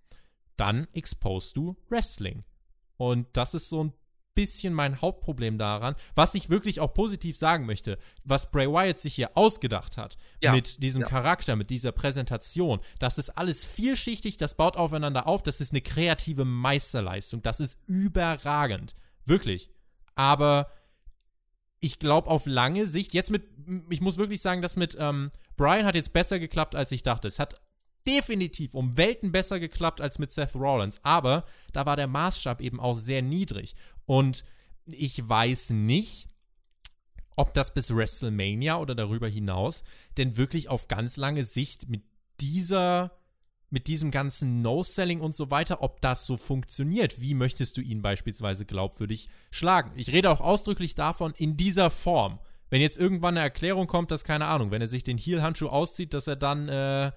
dann 0.56 0.88
exposed 0.92 1.56
du 1.56 1.76
Wrestling. 1.88 2.44
Und 2.96 3.26
das 3.32 3.54
ist 3.54 3.68
so 3.68 3.84
ein 3.84 3.92
bisschen 4.34 4.74
mein 4.74 5.00
Hauptproblem 5.00 5.58
daran, 5.58 5.94
was 6.14 6.34
ich 6.34 6.50
wirklich 6.50 6.80
auch 6.80 6.92
positiv 6.92 7.36
sagen 7.36 7.66
möchte, 7.66 7.98
was 8.24 8.50
Bray 8.50 8.68
Wyatt 8.68 8.98
sich 8.98 9.14
hier 9.14 9.36
ausgedacht 9.36 9.96
hat, 9.96 10.16
ja. 10.42 10.52
mit 10.52 10.82
diesem 10.82 11.02
ja. 11.02 11.08
Charakter, 11.08 11.56
mit 11.56 11.70
dieser 11.70 11.92
Präsentation, 11.92 12.80
das 12.98 13.18
ist 13.18 13.30
alles 13.30 13.64
vielschichtig, 13.64 14.36
das 14.36 14.54
baut 14.54 14.76
aufeinander 14.76 15.26
auf, 15.26 15.42
das 15.42 15.60
ist 15.60 15.72
eine 15.72 15.82
kreative 15.82 16.44
Meisterleistung, 16.44 17.42
das 17.42 17.60
ist 17.60 17.78
überragend, 17.86 18.94
wirklich. 19.24 19.70
Aber 20.16 20.70
ich 21.80 21.98
glaube 21.98 22.28
auf 22.28 22.46
lange 22.46 22.86
Sicht, 22.86 23.14
jetzt 23.14 23.30
mit, 23.30 23.44
ich 23.90 24.00
muss 24.00 24.16
wirklich 24.16 24.40
sagen, 24.40 24.62
das 24.62 24.76
mit 24.76 24.96
ähm, 24.98 25.30
Brian 25.56 25.84
hat 25.84 25.94
jetzt 25.94 26.12
besser 26.12 26.38
geklappt, 26.38 26.74
als 26.74 26.90
ich 26.92 27.02
dachte. 27.02 27.28
Es 27.28 27.38
hat 27.38 27.60
definitiv 28.06 28.74
um 28.74 28.96
Welten 28.96 29.32
besser 29.32 29.60
geklappt 29.60 30.00
als 30.00 30.18
mit 30.18 30.32
Seth 30.32 30.54
Rollins. 30.54 31.00
Aber 31.02 31.44
da 31.72 31.86
war 31.86 31.96
der 31.96 32.06
Maßstab 32.06 32.60
eben 32.60 32.80
auch 32.80 32.94
sehr 32.94 33.22
niedrig. 33.22 33.74
Und 34.06 34.44
ich 34.86 35.26
weiß 35.26 35.70
nicht, 35.70 36.28
ob 37.36 37.54
das 37.54 37.74
bis 37.74 37.94
WrestleMania 37.94 38.78
oder 38.78 38.94
darüber 38.94 39.28
hinaus 39.28 39.82
denn 40.16 40.36
wirklich 40.36 40.68
auf 40.68 40.88
ganz 40.88 41.16
lange 41.16 41.42
Sicht 41.42 41.88
mit 41.88 42.02
dieser, 42.40 43.12
mit 43.70 43.86
diesem 43.86 44.10
ganzen 44.10 44.62
No-Selling 44.62 45.20
und 45.20 45.34
so 45.34 45.50
weiter, 45.50 45.82
ob 45.82 46.00
das 46.00 46.26
so 46.26 46.36
funktioniert. 46.36 47.20
Wie 47.20 47.34
möchtest 47.34 47.76
du 47.76 47.80
ihn 47.80 48.02
beispielsweise 48.02 48.64
glaubwürdig 48.64 49.28
schlagen? 49.50 49.92
Ich 49.96 50.12
rede 50.12 50.30
auch 50.30 50.40
ausdrücklich 50.40 50.94
davon 50.94 51.34
in 51.36 51.56
dieser 51.56 51.90
Form. 51.90 52.38
Wenn 52.70 52.80
jetzt 52.80 52.98
irgendwann 52.98 53.36
eine 53.36 53.44
Erklärung 53.44 53.86
kommt, 53.86 54.10
dass, 54.10 54.24
keine 54.24 54.46
Ahnung, 54.46 54.70
wenn 54.70 54.80
er 54.80 54.88
sich 54.88 55.04
den 55.04 55.18
Heel-Handschuh 55.18 55.68
auszieht, 55.68 56.14
dass 56.14 56.26
er 56.26 56.36
dann 56.36 56.68
äh, 56.68 57.12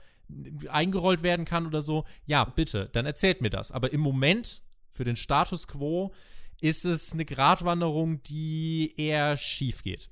eingerollt 0.70 1.24
werden 1.24 1.46
kann 1.46 1.66
oder 1.66 1.82
so, 1.82 2.06
ja, 2.26 2.44
bitte, 2.44 2.90
dann 2.94 3.06
erzählt 3.06 3.42
mir 3.42 3.50
das. 3.50 3.72
Aber 3.72 3.92
im 3.94 4.02
Moment, 4.02 4.62
für 4.90 5.04
den 5.04 5.16
Status 5.16 5.68
quo, 5.68 6.14
ist 6.60 6.86
es 6.86 7.14
eine 7.14 7.26
Gratwanderung, 7.26 8.22
die 8.24 8.94
eher 8.98 9.38
schief 9.38 9.84
geht. 9.84 10.10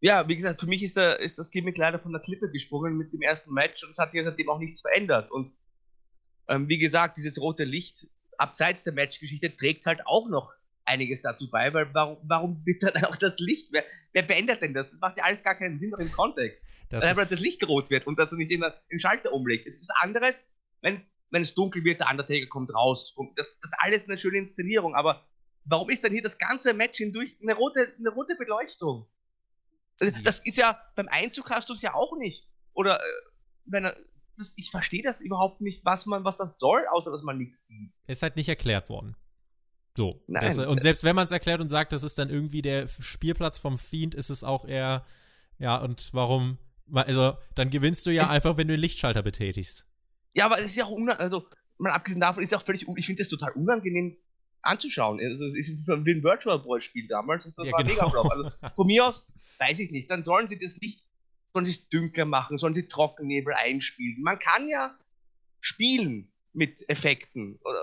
Ja, 0.00 0.26
wie 0.28 0.36
gesagt, 0.36 0.60
für 0.60 0.66
mich 0.66 0.82
ist, 0.82 0.96
der, 0.96 1.20
ist 1.20 1.38
das 1.38 1.50
Gimmick 1.50 1.76
leider 1.76 1.98
von 1.98 2.12
der 2.12 2.22
Klippe 2.22 2.50
gesprungen 2.50 2.96
mit 2.96 3.12
dem 3.12 3.20
ersten 3.20 3.52
Match 3.52 3.84
und 3.84 3.90
es 3.90 3.98
hat 3.98 4.12
sich 4.12 4.24
seitdem 4.24 4.48
auch 4.48 4.58
nichts 4.58 4.80
verändert. 4.80 5.30
Und 5.30 5.52
ähm, 6.48 6.68
wie 6.68 6.78
gesagt, 6.78 7.18
dieses 7.18 7.40
rote 7.40 7.64
Licht 7.64 8.08
abseits 8.38 8.82
der 8.82 8.94
Matchgeschichte 8.94 9.54
trägt 9.54 9.84
halt 9.84 10.00
auch 10.06 10.30
noch 10.30 10.52
einiges 10.84 11.22
dazu 11.22 11.50
bei, 11.50 11.72
weil 11.72 11.92
warum, 11.94 12.18
warum 12.22 12.66
wird 12.66 12.82
dann 12.82 13.04
auch 13.04 13.16
das 13.16 13.38
Licht? 13.38 13.68
Wer, 13.72 13.84
wer 14.12 14.22
beendet 14.22 14.62
denn 14.62 14.74
das? 14.74 14.90
Das 14.90 15.00
macht 15.00 15.18
ja 15.18 15.24
alles 15.24 15.42
gar 15.42 15.54
keinen 15.54 15.78
Sinn 15.78 15.90
noch 15.90 15.98
im 15.98 16.10
Kontext. 16.10 16.68
Das 16.88 17.04
weil 17.16 17.26
das 17.26 17.40
Licht 17.40 17.66
rot 17.68 17.90
wird 17.90 18.06
und 18.06 18.18
dass 18.18 18.32
er 18.32 18.38
nicht 18.38 18.50
immer 18.50 18.70
den 18.90 18.98
Schalter 18.98 19.32
umlegt. 19.32 19.66
Es 19.66 19.80
ist 19.80 19.88
was 19.88 19.96
anderes, 20.02 20.44
wenn, 20.80 21.04
wenn 21.30 21.42
es 21.42 21.54
dunkel 21.54 21.84
wird, 21.84 22.00
der 22.00 22.10
Undertaker 22.10 22.46
kommt 22.46 22.74
raus. 22.74 23.14
Das, 23.36 23.60
das 23.60 23.70
ist 23.70 23.76
alles 23.78 24.08
eine 24.08 24.18
schöne 24.18 24.38
Inszenierung, 24.38 24.94
aber 24.94 25.24
warum 25.64 25.88
ist 25.90 26.02
dann 26.02 26.12
hier 26.12 26.22
das 26.22 26.38
ganze 26.38 26.74
Match 26.74 26.98
hindurch 26.98 27.36
eine 27.42 27.54
rote, 27.54 27.94
eine 27.98 28.10
rote 28.10 28.34
Beleuchtung? 28.36 29.06
Also, 30.00 30.18
das 30.22 30.40
ist 30.40 30.56
ja, 30.56 30.80
beim 30.96 31.08
Einzug 31.08 31.50
hast 31.50 31.68
du 31.68 31.74
es 31.74 31.82
ja 31.82 31.94
auch 31.94 32.16
nicht. 32.16 32.48
Oder, 32.72 32.98
äh, 33.00 33.12
wenn 33.66 33.84
er, 33.84 33.96
das, 34.36 34.54
ich 34.56 34.70
verstehe 34.70 35.02
das 35.02 35.20
überhaupt 35.20 35.60
nicht, 35.60 35.84
was 35.84 36.06
man, 36.06 36.24
was 36.24 36.38
das 36.38 36.58
soll, 36.58 36.86
außer 36.88 37.10
dass 37.10 37.22
man 37.22 37.38
nichts 37.38 37.66
sieht. 37.66 37.92
Ist 38.06 38.22
halt 38.22 38.36
nicht 38.36 38.48
erklärt 38.48 38.88
worden. 38.88 39.16
So. 40.00 40.18
Nein. 40.28 40.56
Das, 40.56 40.66
und 40.66 40.80
selbst 40.80 41.04
wenn 41.04 41.14
man 41.14 41.26
es 41.26 41.30
erklärt 41.30 41.60
und 41.60 41.68
sagt, 41.68 41.92
das 41.92 42.04
ist 42.04 42.16
dann 42.16 42.30
irgendwie 42.30 42.62
der 42.62 42.88
Spielplatz 42.88 43.58
vom 43.58 43.76
Fiend, 43.76 44.14
ist 44.14 44.30
es 44.30 44.42
auch 44.42 44.64
eher, 44.64 45.04
ja, 45.58 45.76
und 45.76 46.14
warum, 46.14 46.56
also 46.90 47.36
dann 47.54 47.68
gewinnst 47.68 48.06
du 48.06 48.10
ja 48.10 48.30
einfach, 48.30 48.56
wenn 48.56 48.66
du 48.66 48.72
den 48.72 48.80
Lichtschalter 48.80 49.22
betätigst. 49.22 49.84
Ja, 50.32 50.46
aber 50.46 50.56
es 50.56 50.68
ist 50.68 50.76
ja 50.76 50.86
auch, 50.86 50.96
also, 51.18 51.46
mal 51.76 51.92
abgesehen 51.92 52.18
davon, 52.18 52.42
ist 52.42 52.50
ja 52.50 52.56
auch 52.56 52.64
völlig, 52.64 52.86
ich 52.96 53.04
finde 53.04 53.20
das 53.20 53.28
total 53.28 53.52
unangenehm 53.52 54.16
anzuschauen. 54.62 55.20
Also, 55.20 55.44
es 55.44 55.54
ist 55.54 55.86
wie 55.86 56.12
ein 56.12 56.22
Virtual 56.22 56.58
Boy 56.60 56.80
Spiel 56.80 57.06
damals 57.06 57.44
und 57.44 57.58
das 57.58 57.66
ja, 57.66 57.72
war 57.72 57.84
genau. 57.84 57.94
mega 57.94 58.08
flop. 58.08 58.30
Also, 58.30 58.50
von 58.76 58.86
mir 58.86 59.04
aus, 59.04 59.26
weiß 59.58 59.80
ich 59.80 59.90
nicht, 59.90 60.10
dann 60.10 60.22
sollen 60.22 60.48
sie 60.48 60.58
das 60.58 60.78
Licht, 60.80 61.04
sollen 61.52 61.66
sie 61.66 61.72
es 61.72 61.90
dünker 61.90 62.24
machen, 62.24 62.56
sollen 62.56 62.72
sie 62.72 62.88
Trockennebel 62.88 63.52
einspielen. 63.52 64.22
Man 64.22 64.38
kann 64.38 64.66
ja 64.66 64.96
spielen 65.58 66.32
mit 66.54 66.88
Effekten 66.88 67.58
oder, 67.62 67.80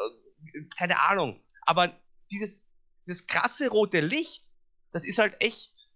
keine 0.76 1.00
Ahnung. 1.00 1.44
Aber 1.62 1.94
dieses, 2.32 2.64
dieses 3.06 3.28
krasse 3.28 3.70
rote 3.70 4.02
Licht, 4.02 4.44
das 4.92 5.06
ist 5.06 5.20
halt 5.20 5.36
echt, 5.40 5.88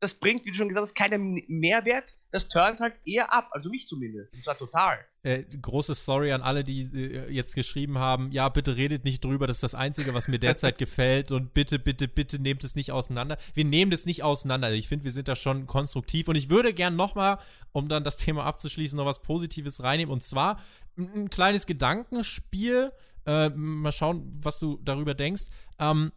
das 0.00 0.14
bringt, 0.14 0.44
wie 0.44 0.50
du 0.50 0.56
schon 0.56 0.68
gesagt 0.68 0.86
hast, 0.86 0.94
keinen 0.94 1.42
Mehrwert. 1.48 2.04
das 2.32 2.48
turnt 2.48 2.80
halt 2.80 2.94
eher 3.04 3.32
ab, 3.32 3.50
also 3.52 3.68
mich 3.68 3.86
zumindest. 3.86 4.32
Und 4.32 4.42
zwar 4.42 4.56
total. 4.56 4.98
Äh, 5.22 5.44
große 5.44 5.94
Story 5.94 6.32
an 6.32 6.40
alle, 6.40 6.64
die 6.64 6.82
äh, 6.82 7.30
jetzt 7.30 7.54
geschrieben 7.54 7.98
haben, 7.98 8.32
ja, 8.32 8.48
bitte 8.48 8.76
redet 8.76 9.04
nicht 9.04 9.22
drüber, 9.22 9.46
das 9.46 9.58
ist 9.58 9.62
das 9.62 9.74
Einzige, 9.74 10.14
was 10.14 10.28
mir 10.28 10.38
derzeit 10.38 10.78
gefällt 10.84 11.30
und 11.30 11.52
bitte, 11.52 11.78
bitte, 11.78 12.08
bitte 12.08 12.40
nehmt 12.40 12.64
es 12.64 12.74
nicht 12.74 12.90
auseinander. 12.90 13.36
Wir 13.52 13.66
nehmen 13.66 13.90
das 13.90 14.06
nicht 14.06 14.22
auseinander. 14.22 14.72
Ich 14.72 14.88
finde, 14.88 15.04
wir 15.04 15.12
sind 15.12 15.28
da 15.28 15.36
schon 15.36 15.66
konstruktiv 15.66 16.26
und 16.26 16.36
ich 16.36 16.48
würde 16.48 16.72
gern 16.72 16.96
nochmal, 16.96 17.38
um 17.72 17.88
dann 17.88 18.02
das 18.02 18.16
Thema 18.16 18.44
abzuschließen, 18.44 18.96
noch 18.96 19.06
was 19.06 19.20
Positives 19.20 19.82
reinnehmen 19.82 20.12
und 20.12 20.22
zwar 20.22 20.58
ein, 20.96 21.12
ein 21.14 21.30
kleines 21.30 21.66
Gedankenspiel. 21.66 22.92
Äh, 23.26 23.50
mal 23.50 23.92
schauen, 23.92 24.32
was 24.42 24.58
du 24.58 24.78
darüber 24.82 25.14
denkst. 25.14 25.44
Ähm, 25.78 26.12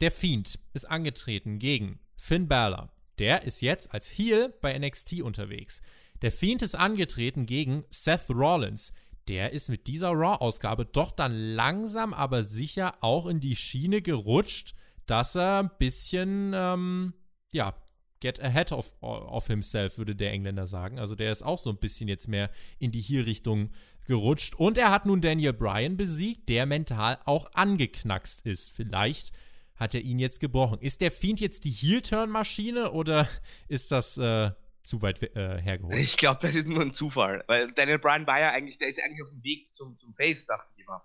der 0.00 0.10
Fiend 0.10 0.58
ist 0.74 0.88
angetreten 0.90 1.58
gegen 1.58 1.98
Finn 2.16 2.48
Balor. 2.48 2.92
Der 3.18 3.42
ist 3.42 3.60
jetzt 3.60 3.92
als 3.92 4.08
Heel 4.08 4.54
bei 4.60 4.78
NXT 4.78 5.22
unterwegs. 5.22 5.80
Der 6.22 6.32
Fiend 6.32 6.62
ist 6.62 6.74
angetreten 6.74 7.46
gegen 7.46 7.84
Seth 7.90 8.30
Rollins. 8.30 8.92
Der 9.28 9.52
ist 9.52 9.68
mit 9.68 9.86
dieser 9.86 10.10
Raw-Ausgabe 10.10 10.86
doch 10.86 11.10
dann 11.10 11.32
langsam, 11.32 12.14
aber 12.14 12.44
sicher 12.44 12.94
auch 13.00 13.26
in 13.26 13.40
die 13.40 13.56
Schiene 13.56 14.00
gerutscht, 14.00 14.74
dass 15.06 15.34
er 15.34 15.60
ein 15.60 15.70
bisschen, 15.78 16.52
ähm, 16.54 17.12
ja, 17.52 17.74
get 18.20 18.40
ahead 18.40 18.72
of, 18.72 18.94
of 19.00 19.46
himself, 19.46 19.98
würde 19.98 20.16
der 20.16 20.32
Engländer 20.32 20.66
sagen. 20.66 20.98
Also 20.98 21.14
der 21.14 21.30
ist 21.30 21.42
auch 21.42 21.58
so 21.58 21.70
ein 21.70 21.78
bisschen 21.78 22.08
jetzt 22.08 22.28
mehr 22.28 22.50
in 22.78 22.90
die 22.90 23.02
Heel-Richtung 23.02 23.70
gerutscht. 24.08 24.56
Und 24.56 24.76
er 24.76 24.90
hat 24.90 25.06
nun 25.06 25.20
Daniel 25.20 25.52
Bryan 25.52 25.96
besiegt, 25.96 26.48
der 26.48 26.66
mental 26.66 27.18
auch 27.24 27.52
angeknackst 27.52 28.44
ist. 28.44 28.74
Vielleicht 28.74 29.32
hat 29.76 29.94
er 29.94 30.00
ihn 30.00 30.18
jetzt 30.18 30.40
gebrochen. 30.40 30.80
Ist 30.80 31.00
der 31.00 31.12
Fiend 31.12 31.38
jetzt 31.38 31.64
die 31.64 31.70
Heel-Turn-Maschine 31.70 32.90
oder 32.90 33.28
ist 33.68 33.92
das 33.92 34.18
äh, 34.18 34.50
zu 34.82 35.02
weit 35.02 35.22
äh, 35.22 35.60
hergeholt. 35.60 35.98
Ich 35.98 36.16
glaube, 36.16 36.40
das 36.42 36.54
ist 36.54 36.66
nur 36.66 36.80
ein 36.80 36.92
Zufall, 36.92 37.44
weil 37.46 37.70
Daniel 37.72 37.98
Bryan 37.98 38.26
war 38.26 38.40
ja 38.40 38.50
eigentlich, 38.50 38.78
der 38.78 38.88
ist 38.88 39.00
eigentlich 39.02 39.22
auf 39.22 39.30
dem 39.30 39.44
Weg 39.44 39.72
zum, 39.74 39.98
zum 40.00 40.14
Face, 40.14 40.46
dachte 40.46 40.72
ich 40.74 40.82
immer. 40.82 41.04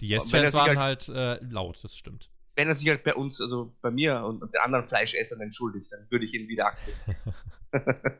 Die 0.00 0.08
Yes-Fans 0.08 0.54
waren 0.54 0.78
halt, 0.78 1.08
halt 1.08 1.40
äh, 1.40 1.44
laut, 1.44 1.82
das 1.82 1.96
stimmt. 1.96 2.30
Wenn 2.56 2.68
er 2.68 2.74
sich 2.74 2.88
halt 2.88 3.04
bei 3.04 3.14
uns, 3.14 3.40
also 3.40 3.76
bei 3.80 3.92
mir 3.92 4.24
und, 4.24 4.42
und 4.42 4.52
den 4.52 4.60
anderen 4.60 4.86
Fleischessern 4.86 5.40
entschuldigt, 5.40 5.92
dann 5.92 6.10
würde 6.10 6.24
ich 6.24 6.34
ihn 6.34 6.48
wieder 6.48 6.66
akzeptieren. 6.66 7.16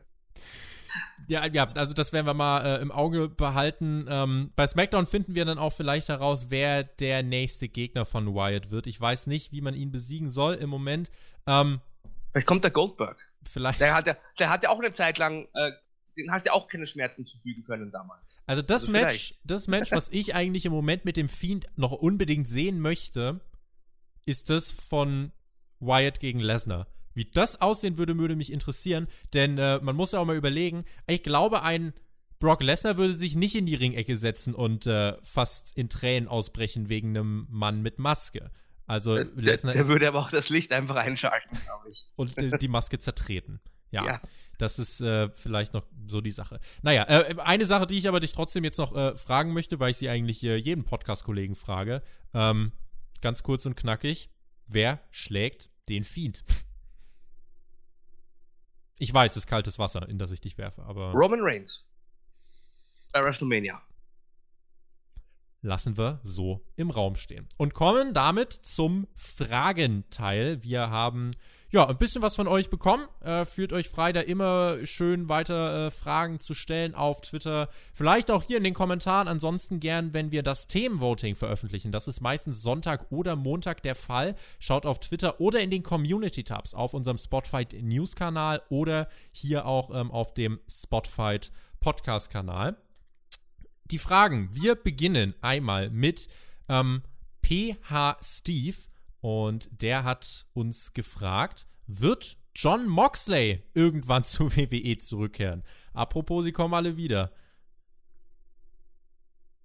ja, 1.27 1.45
ja, 1.45 1.71
also 1.73 1.93
das 1.93 2.13
werden 2.13 2.25
wir 2.25 2.33
mal 2.33 2.65
äh, 2.65 2.81
im 2.81 2.91
Auge 2.91 3.29
behalten. 3.29 4.05
Ähm, 4.09 4.51
bei 4.55 4.65
SmackDown 4.65 5.05
finden 5.05 5.35
wir 5.35 5.45
dann 5.45 5.57
auch 5.57 5.73
vielleicht 5.73 6.09
heraus, 6.09 6.47
wer 6.49 6.83
der 6.83 7.23
nächste 7.23 7.67
Gegner 7.67 8.05
von 8.05 8.33
Wyatt 8.33 8.71
wird. 8.71 8.87
Ich 8.87 8.99
weiß 8.99 9.27
nicht, 9.27 9.51
wie 9.51 9.61
man 9.61 9.75
ihn 9.75 9.91
besiegen 9.91 10.29
soll 10.29 10.55
im 10.55 10.69
Moment. 10.69 11.09
Ähm, 11.45 11.81
Vielleicht 12.31 12.47
kommt 12.47 12.63
der 12.63 12.71
Goldberg. 12.71 13.27
Vielleicht. 13.43 13.79
Der 13.79 13.93
hat 13.93 14.07
ja, 14.07 14.15
der 14.37 14.49
hat 14.49 14.63
ja 14.63 14.69
auch 14.69 14.79
eine 14.79 14.91
Zeit 14.91 15.17
lang, 15.17 15.47
äh, 15.53 15.71
den 16.17 16.31
hast 16.31 16.45
ja 16.45 16.53
auch 16.53 16.67
keine 16.67 16.85
Schmerzen 16.85 17.25
zufügen 17.25 17.63
können 17.63 17.91
damals. 17.91 18.37
Also 18.45 18.61
das 18.61 18.81
also 18.81 18.91
Match, 18.91 19.33
das 19.43 19.67
Match, 19.67 19.91
was 19.91 20.09
ich 20.09 20.35
eigentlich 20.35 20.65
im 20.65 20.71
Moment 20.71 21.05
mit 21.05 21.17
dem 21.17 21.29
Fiend 21.29 21.67
noch 21.75 21.91
unbedingt 21.91 22.47
sehen 22.47 22.79
möchte, 22.79 23.39
ist 24.25 24.49
das 24.49 24.71
von 24.71 25.31
Wyatt 25.79 26.19
gegen 26.19 26.39
Lesnar. 26.39 26.87
Wie 27.19 27.25
das 27.25 27.59
aussehen 27.59 27.97
würde, 27.97 28.17
würde 28.17 28.37
mich 28.37 28.49
interessieren, 28.49 29.07
denn 29.33 29.57
äh, 29.57 29.79
man 29.79 29.93
muss 29.93 30.13
ja 30.13 30.19
auch 30.19 30.25
mal 30.25 30.37
überlegen, 30.37 30.85
ich 31.05 31.21
glaube, 31.21 31.63
ein 31.63 31.91
Brock 32.39 32.63
Lesnar 32.63 32.95
würde 32.95 33.13
sich 33.13 33.35
nicht 33.35 33.55
in 33.55 33.65
die 33.65 33.75
Ringecke 33.75 34.15
setzen 34.15 34.55
und 34.55 34.87
äh, 34.87 35.17
fast 35.21 35.75
in 35.77 35.89
Tränen 35.89 36.29
ausbrechen 36.29 36.87
wegen 36.87 37.09
einem 37.09 37.45
Mann 37.49 37.81
mit 37.81 37.99
Maske. 37.99 38.51
Also 38.87 39.15
der, 39.15 39.25
Lesnar 39.35 39.73
der, 39.73 39.81
der 39.81 39.89
würde 39.89 40.07
aber 40.07 40.19
auch 40.19 40.31
das 40.31 40.47
Licht 40.47 40.71
einfach 40.71 40.95
einschalten, 40.95 41.57
glaube 41.65 41.89
ich. 41.91 42.05
Und 42.15 42.37
äh, 42.37 42.57
die 42.57 42.69
Maske 42.69 42.99
zertreten. 42.99 43.59
Ja. 43.91 44.05
ja. 44.05 44.21
Das 44.57 44.79
ist 44.79 45.01
äh, 45.01 45.27
vielleicht 45.33 45.73
noch 45.73 45.85
so 46.07 46.21
die 46.21 46.31
Sache. 46.31 46.61
Naja, 46.83 47.03
äh, 47.03 47.35
eine 47.39 47.65
Sache, 47.65 47.85
die 47.85 47.97
ich 47.97 48.07
aber 48.07 48.21
dich 48.21 48.31
trotzdem 48.31 48.63
jetzt 48.63 48.77
noch 48.77 48.95
äh, 48.95 49.17
fragen 49.17 49.51
möchte, 49.51 49.77
weil 49.81 49.91
ich 49.91 49.97
sie 49.97 50.07
eigentlich 50.07 50.41
äh, 50.45 50.55
jedem 50.55 50.85
Podcast-Kollegen 50.85 51.55
frage. 51.55 52.01
Ähm, 52.33 52.71
ganz 53.19 53.43
kurz 53.43 53.65
und 53.65 53.75
knackig. 53.75 54.29
Wer 54.69 55.01
schlägt 55.11 55.69
den 55.89 56.05
Fiend? 56.05 56.45
Ich 58.99 59.13
weiß, 59.13 59.31
es 59.31 59.37
ist 59.37 59.47
kaltes 59.47 59.79
Wasser, 59.79 60.07
in 60.07 60.19
das 60.19 60.29
ich 60.31 60.41
dich 60.41 60.57
werfe, 60.57 60.83
aber. 60.83 61.13
Roman 61.13 61.39
Reigns. 61.41 61.85
Bei 63.11 63.23
WrestleMania 63.23 63.81
lassen 65.61 65.97
wir 65.97 66.19
so 66.23 66.61
im 66.75 66.89
Raum 66.89 67.15
stehen. 67.15 67.47
Und 67.57 67.73
kommen 67.73 68.13
damit 68.13 68.53
zum 68.53 69.07
Fragenteil. 69.15 70.63
Wir 70.63 70.89
haben 70.89 71.31
ja 71.71 71.87
ein 71.87 71.97
bisschen 71.97 72.21
was 72.21 72.35
von 72.35 72.47
euch 72.47 72.69
bekommen. 72.69 73.05
Äh, 73.21 73.45
fühlt 73.45 73.73
euch 73.73 73.89
frei, 73.89 74.11
da 74.13 74.21
immer 74.21 74.77
schön 74.85 75.29
weiter 75.29 75.87
äh, 75.87 75.91
Fragen 75.91 76.39
zu 76.39 76.53
stellen 76.53 76.95
auf 76.95 77.21
Twitter. 77.21 77.69
Vielleicht 77.93 78.31
auch 78.31 78.43
hier 78.43 78.57
in 78.57 78.63
den 78.63 78.73
Kommentaren. 78.73 79.27
Ansonsten 79.27 79.79
gern, 79.79 80.13
wenn 80.13 80.31
wir 80.31 80.43
das 80.43 80.67
Themenvoting 80.67 81.35
veröffentlichen. 81.35 81.91
Das 81.91 82.07
ist 82.07 82.21
meistens 82.21 82.61
Sonntag 82.61 83.11
oder 83.11 83.35
Montag 83.35 83.83
der 83.83 83.95
Fall. 83.95 84.35
Schaut 84.59 84.85
auf 84.85 84.99
Twitter 84.99 85.39
oder 85.39 85.59
in 85.59 85.69
den 85.69 85.83
Community-Tabs 85.83 86.73
auf 86.73 86.93
unserem 86.93 87.17
Spotify 87.17 87.67
News-Kanal 87.81 88.61
oder 88.69 89.07
hier 89.31 89.65
auch 89.65 89.91
ähm, 89.93 90.11
auf 90.11 90.33
dem 90.33 90.59
Spotify 90.67 91.39
Podcast-Kanal 91.81 92.77
die 93.91 93.99
Fragen. 93.99 94.49
Wir 94.51 94.75
beginnen 94.75 95.33
einmal 95.41 95.89
mit 95.89 96.27
ähm, 96.67 97.01
PH 97.43 98.17
Steve 98.21 98.77
und 99.21 99.69
der 99.81 100.03
hat 100.03 100.45
uns 100.53 100.93
gefragt, 100.93 101.67
wird 101.87 102.37
John 102.55 102.87
Moxley 102.87 103.63
irgendwann 103.73 104.23
zu 104.25 104.55
WWE 104.55 104.97
zurückkehren? 104.97 105.63
Apropos, 105.93 106.45
sie 106.45 106.51
kommen 106.51 106.73
alle 106.73 106.97
wieder. 106.97 107.31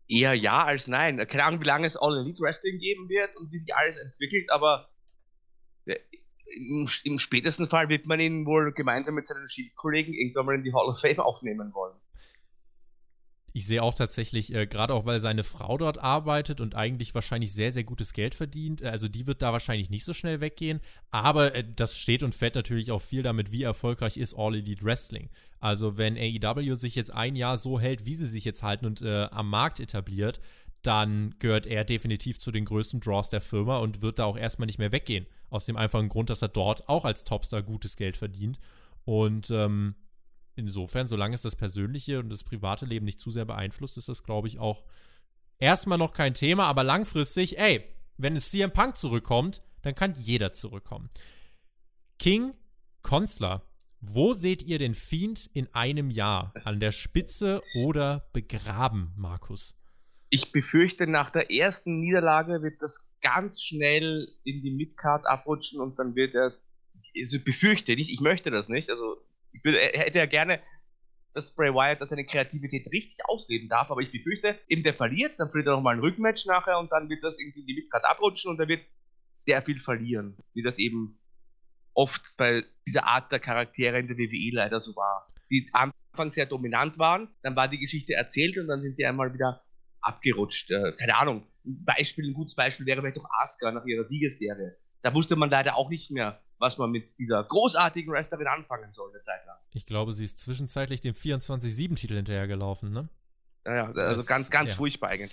Eher 0.06 0.34
ja 0.34 0.64
als 0.64 0.86
nein. 0.86 1.16
Keine 1.26 1.44
Ahnung, 1.44 1.60
wie 1.60 1.66
lange 1.66 1.86
es 1.86 1.96
All 1.96 2.18
Elite 2.18 2.40
Wrestling 2.40 2.78
geben 2.78 3.08
wird 3.08 3.34
und 3.36 3.50
wie 3.50 3.58
sich 3.58 3.74
alles 3.74 3.98
entwickelt, 3.98 4.50
aber 4.50 4.90
im, 5.86 6.88
im 7.04 7.18
spätesten 7.18 7.66
Fall 7.66 7.88
wird 7.88 8.06
man 8.06 8.20
ihn 8.20 8.46
wohl 8.46 8.72
gemeinsam 8.72 9.14
mit 9.14 9.26
seinen 9.26 9.48
Shield-Kollegen 9.48 10.12
irgendwann 10.12 10.46
mal 10.46 10.54
in 10.54 10.62
die 10.62 10.72
Hall 10.72 10.86
of 10.86 11.00
Fame 11.00 11.20
aufnehmen 11.20 11.72
wollen. 11.74 11.96
Ich 13.56 13.68
sehe 13.68 13.84
auch 13.84 13.94
tatsächlich, 13.94 14.52
äh, 14.52 14.66
gerade 14.66 14.92
auch 14.92 15.06
weil 15.06 15.20
seine 15.20 15.44
Frau 15.44 15.78
dort 15.78 15.98
arbeitet 15.98 16.60
und 16.60 16.74
eigentlich 16.74 17.14
wahrscheinlich 17.14 17.52
sehr, 17.52 17.70
sehr 17.70 17.84
gutes 17.84 18.12
Geld 18.12 18.34
verdient, 18.34 18.82
äh, 18.82 18.88
also 18.88 19.06
die 19.06 19.28
wird 19.28 19.42
da 19.42 19.52
wahrscheinlich 19.52 19.90
nicht 19.90 20.02
so 20.02 20.12
schnell 20.12 20.40
weggehen. 20.40 20.80
Aber 21.12 21.54
äh, 21.54 21.62
das 21.76 21.96
steht 21.96 22.24
und 22.24 22.34
fällt 22.34 22.56
natürlich 22.56 22.90
auch 22.90 23.00
viel 23.00 23.22
damit, 23.22 23.52
wie 23.52 23.62
erfolgreich 23.62 24.16
ist 24.16 24.34
All 24.34 24.56
Elite 24.56 24.82
Wrestling. 24.84 25.30
Also 25.60 25.96
wenn 25.96 26.18
AEW 26.18 26.74
sich 26.74 26.96
jetzt 26.96 27.14
ein 27.14 27.36
Jahr 27.36 27.56
so 27.56 27.78
hält, 27.78 28.04
wie 28.04 28.16
sie 28.16 28.26
sich 28.26 28.44
jetzt 28.44 28.64
halten 28.64 28.86
und 28.86 29.02
äh, 29.02 29.28
am 29.30 29.48
Markt 29.48 29.78
etabliert, 29.78 30.40
dann 30.82 31.36
gehört 31.38 31.66
er 31.66 31.84
definitiv 31.84 32.40
zu 32.40 32.50
den 32.50 32.64
größten 32.64 32.98
Draws 32.98 33.30
der 33.30 33.40
Firma 33.40 33.78
und 33.78 34.02
wird 34.02 34.18
da 34.18 34.24
auch 34.24 34.36
erstmal 34.36 34.66
nicht 34.66 34.80
mehr 34.80 34.90
weggehen. 34.90 35.26
Aus 35.48 35.64
dem 35.64 35.76
einfachen 35.76 36.08
Grund, 36.08 36.28
dass 36.28 36.42
er 36.42 36.48
dort 36.48 36.88
auch 36.88 37.04
als 37.04 37.22
Topstar 37.22 37.62
gutes 37.62 37.94
Geld 37.94 38.16
verdient. 38.16 38.58
Und 39.04 39.48
ähm, 39.52 39.94
insofern, 40.56 41.08
solange 41.08 41.34
es 41.34 41.42
das 41.42 41.56
persönliche 41.56 42.20
und 42.20 42.28
das 42.28 42.44
private 42.44 42.86
Leben 42.86 43.04
nicht 43.04 43.20
zu 43.20 43.30
sehr 43.30 43.44
beeinflusst, 43.44 43.96
ist 43.96 44.08
das, 44.08 44.22
glaube 44.22 44.48
ich, 44.48 44.58
auch 44.58 44.84
erstmal 45.58 45.98
noch 45.98 46.12
kein 46.12 46.34
Thema, 46.34 46.64
aber 46.64 46.84
langfristig, 46.84 47.58
ey, 47.58 47.84
wenn 48.16 48.36
es 48.36 48.50
CM 48.50 48.72
Punk 48.72 48.96
zurückkommt, 48.96 49.62
dann 49.82 49.94
kann 49.94 50.14
jeder 50.18 50.52
zurückkommen. 50.52 51.10
King 52.18 52.54
Konzler, 53.02 53.62
wo 54.00 54.34
seht 54.34 54.62
ihr 54.62 54.78
den 54.78 54.94
Fiend 54.94 55.48
in 55.52 55.72
einem 55.74 56.10
Jahr? 56.10 56.52
An 56.64 56.80
der 56.80 56.92
Spitze 56.92 57.62
oder 57.82 58.28
begraben, 58.32 59.12
Markus? 59.16 59.76
Ich 60.30 60.52
befürchte, 60.52 61.06
nach 61.06 61.30
der 61.30 61.50
ersten 61.50 62.00
Niederlage 62.00 62.62
wird 62.62 62.80
das 62.80 63.10
ganz 63.20 63.62
schnell 63.62 64.28
in 64.44 64.62
die 64.62 64.72
Midcard 64.72 65.26
abrutschen 65.26 65.80
und 65.80 65.98
dann 65.98 66.14
wird 66.16 66.34
er, 66.34 66.54
also 67.16 67.38
befürchte 67.40 67.94
nicht, 67.94 68.10
ich 68.10 68.20
möchte 68.20 68.50
das 68.50 68.68
nicht, 68.68 68.90
also 68.90 69.16
ich 69.54 69.64
will, 69.64 69.76
hätte 69.76 70.18
ja 70.18 70.26
gerne, 70.26 70.60
dass 71.32 71.54
Bray 71.54 71.72
Wyatt 71.72 72.00
da 72.00 72.06
seine 72.06 72.24
Kreativität 72.24 72.86
richtig 72.92 73.18
ausleben 73.26 73.68
darf, 73.68 73.90
aber 73.90 74.00
ich 74.02 74.12
befürchte, 74.12 74.58
eben 74.68 74.82
der 74.82 74.94
verliert, 74.94 75.38
dann 75.38 75.50
verliert 75.50 75.68
er 75.68 75.76
nochmal 75.76 75.96
ein 75.96 76.00
Rückmatch 76.00 76.46
nachher 76.46 76.78
und 76.78 76.92
dann 76.92 77.08
wird 77.08 77.24
das 77.24 77.38
irgendwie 77.40 77.64
die 77.64 77.74
Midcard 77.74 78.04
abrutschen 78.04 78.50
und 78.50 78.60
er 78.60 78.68
wird 78.68 78.82
sehr 79.34 79.62
viel 79.62 79.80
verlieren, 79.80 80.36
wie 80.52 80.62
das 80.62 80.78
eben 80.78 81.18
oft 81.92 82.36
bei 82.36 82.62
dieser 82.86 83.06
Art 83.06 83.32
der 83.32 83.40
Charaktere 83.40 83.98
in 83.98 84.06
der 84.06 84.16
WWE 84.16 84.54
leider 84.54 84.80
so 84.80 84.94
war. 84.96 85.26
Die 85.50 85.68
Anfang 85.72 86.30
sehr 86.30 86.46
dominant 86.46 86.98
waren, 86.98 87.28
dann 87.42 87.56
war 87.56 87.68
die 87.68 87.78
Geschichte 87.78 88.14
erzählt 88.14 88.58
und 88.58 88.68
dann 88.68 88.82
sind 88.82 88.98
die 88.98 89.06
einmal 89.06 89.32
wieder 89.32 89.64
abgerutscht. 90.00 90.70
Äh, 90.70 90.92
keine 90.92 91.16
Ahnung. 91.16 91.46
Ein 91.64 91.84
Beispiel, 91.84 92.28
ein 92.28 92.34
gutes 92.34 92.54
Beispiel 92.54 92.86
wäre 92.86 93.00
vielleicht 93.00 93.18
auch 93.18 93.28
Asuka 93.40 93.72
nach 93.72 93.86
ihrer 93.86 94.06
Siegesserie. 94.06 94.76
Da 95.02 95.14
wusste 95.14 95.36
man 95.36 95.50
leider 95.50 95.76
auch 95.76 95.90
nicht 95.90 96.10
mehr, 96.10 96.43
was 96.58 96.78
man 96.78 96.90
mit 96.90 97.18
dieser 97.18 97.42
großartigen 97.44 98.12
Wrestlerin 98.12 98.46
anfangen 98.46 98.92
soll, 98.92 99.10
eine 99.10 99.22
Zeit 99.22 99.44
lang. 99.46 99.56
Ich 99.72 99.86
glaube, 99.86 100.12
sie 100.12 100.24
ist 100.24 100.38
zwischenzeitlich 100.38 101.00
dem 101.00 101.14
24-7-Titel 101.14 102.14
hinterhergelaufen, 102.14 102.92
ne? 102.92 103.08
Ja, 103.66 103.74
ja, 103.74 103.84
also 103.86 104.22
das, 104.22 104.26
ganz, 104.26 104.50
ganz 104.50 104.70
ja. 104.70 104.76
furchtbar 104.76 105.10
eigentlich. 105.10 105.32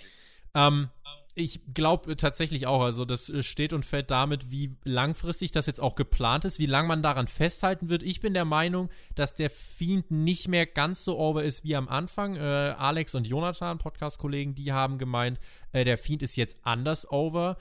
Ähm, 0.54 0.88
Ich 1.34 1.60
glaube 1.72 2.14
tatsächlich 2.18 2.66
auch, 2.66 2.82
also 2.82 3.06
das 3.06 3.30
äh, 3.30 3.42
steht 3.42 3.72
und 3.72 3.86
fällt 3.86 4.10
damit, 4.10 4.50
wie 4.50 4.76
langfristig 4.84 5.50
das 5.50 5.64
jetzt 5.64 5.80
auch 5.80 5.94
geplant 5.94 6.44
ist, 6.44 6.58
wie 6.58 6.66
lange 6.66 6.88
man 6.88 7.02
daran 7.02 7.26
festhalten 7.26 7.88
wird. 7.88 8.02
Ich 8.02 8.20
bin 8.20 8.34
der 8.34 8.44
Meinung, 8.44 8.90
dass 9.14 9.32
der 9.32 9.48
Fiend 9.48 10.10
nicht 10.10 10.48
mehr 10.48 10.66
ganz 10.66 11.04
so 11.04 11.18
over 11.18 11.42
ist 11.42 11.64
wie 11.64 11.74
am 11.74 11.88
Anfang. 11.88 12.36
Äh, 12.36 12.74
Alex 12.76 13.14
und 13.14 13.26
Jonathan, 13.26 13.78
Podcast-Kollegen, 13.78 14.54
die 14.54 14.72
haben 14.72 14.98
gemeint, 14.98 15.40
äh, 15.72 15.84
der 15.84 15.96
Fiend 15.96 16.22
ist 16.22 16.36
jetzt 16.36 16.58
anders 16.64 17.10
over. 17.10 17.56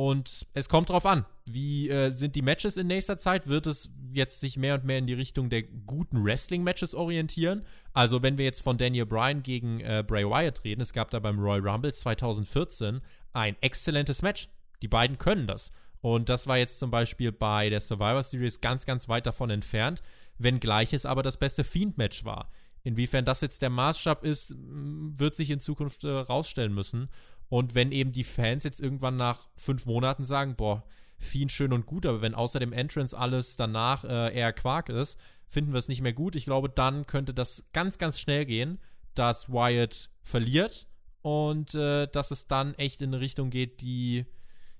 Und 0.00 0.46
es 0.54 0.70
kommt 0.70 0.88
drauf 0.88 1.04
an, 1.04 1.26
wie 1.44 1.90
äh, 1.90 2.08
sind 2.08 2.34
die 2.34 2.40
Matches 2.40 2.78
in 2.78 2.86
nächster 2.86 3.18
Zeit? 3.18 3.48
Wird 3.48 3.66
es 3.66 3.90
jetzt 4.14 4.40
sich 4.40 4.56
mehr 4.56 4.76
und 4.76 4.84
mehr 4.86 4.96
in 4.96 5.06
die 5.06 5.12
Richtung 5.12 5.50
der 5.50 5.62
guten 5.62 6.24
Wrestling-Matches 6.24 6.94
orientieren? 6.94 7.66
Also, 7.92 8.22
wenn 8.22 8.38
wir 8.38 8.46
jetzt 8.46 8.62
von 8.62 8.78
Daniel 8.78 9.04
Bryan 9.04 9.42
gegen 9.42 9.80
äh, 9.80 10.02
Bray 10.06 10.24
Wyatt 10.24 10.64
reden, 10.64 10.80
es 10.80 10.94
gab 10.94 11.10
da 11.10 11.18
beim 11.18 11.38
Royal 11.38 11.68
Rumble 11.68 11.92
2014 11.92 13.02
ein 13.34 13.56
exzellentes 13.60 14.22
Match. 14.22 14.48
Die 14.80 14.88
beiden 14.88 15.18
können 15.18 15.46
das. 15.46 15.70
Und 16.00 16.30
das 16.30 16.46
war 16.46 16.56
jetzt 16.56 16.78
zum 16.78 16.90
Beispiel 16.90 17.30
bei 17.30 17.68
der 17.68 17.80
Survivor 17.80 18.22
Series 18.22 18.62
ganz, 18.62 18.86
ganz 18.86 19.06
weit 19.10 19.26
davon 19.26 19.50
entfernt, 19.50 20.02
wenngleich 20.38 20.94
es 20.94 21.04
aber 21.04 21.22
das 21.22 21.36
beste 21.36 21.62
Fiend-Match 21.62 22.24
war. 22.24 22.50
Inwiefern 22.84 23.26
das 23.26 23.42
jetzt 23.42 23.60
der 23.60 23.68
Maßstab 23.68 24.24
ist, 24.24 24.54
wird 24.56 25.36
sich 25.36 25.50
in 25.50 25.60
Zukunft 25.60 26.04
äh, 26.04 26.08
rausstellen 26.08 26.72
müssen. 26.72 27.10
Und 27.50 27.74
wenn 27.74 27.92
eben 27.92 28.12
die 28.12 28.24
Fans 28.24 28.64
jetzt 28.64 28.80
irgendwann 28.80 29.16
nach 29.16 29.48
fünf 29.56 29.84
Monaten 29.84 30.24
sagen, 30.24 30.56
boah, 30.56 30.84
Fiend 31.18 31.52
schön 31.52 31.74
und 31.74 31.84
gut, 31.84 32.06
aber 32.06 32.22
wenn 32.22 32.34
außer 32.34 32.60
dem 32.60 32.72
Entrance 32.72 33.16
alles 33.16 33.56
danach 33.56 34.04
äh, 34.04 34.34
eher 34.34 34.54
Quark 34.54 34.88
ist, 34.88 35.20
finden 35.46 35.72
wir 35.72 35.78
es 35.78 35.88
nicht 35.88 36.00
mehr 36.00 36.14
gut. 36.14 36.34
Ich 36.34 36.46
glaube, 36.46 36.70
dann 36.70 37.06
könnte 37.06 37.34
das 37.34 37.68
ganz, 37.74 37.98
ganz 37.98 38.18
schnell 38.18 38.46
gehen, 38.46 38.78
dass 39.14 39.50
Wyatt 39.50 40.08
verliert 40.22 40.86
und 41.20 41.74
äh, 41.74 42.06
dass 42.06 42.30
es 42.30 42.46
dann 42.46 42.72
echt 42.74 43.02
in 43.02 43.10
eine 43.10 43.20
Richtung 43.20 43.50
geht, 43.50 43.82
die 43.82 44.24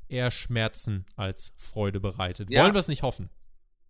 eher 0.09 0.31
Schmerzen 0.31 1.05
als 1.15 1.53
Freude 1.59 2.01
bereitet. 2.01 2.51
Ja. 2.51 2.63
Wollen 2.63 2.73
wir 2.73 2.81
es 2.81 2.89
nicht 2.89 3.03
hoffen? 3.03 3.29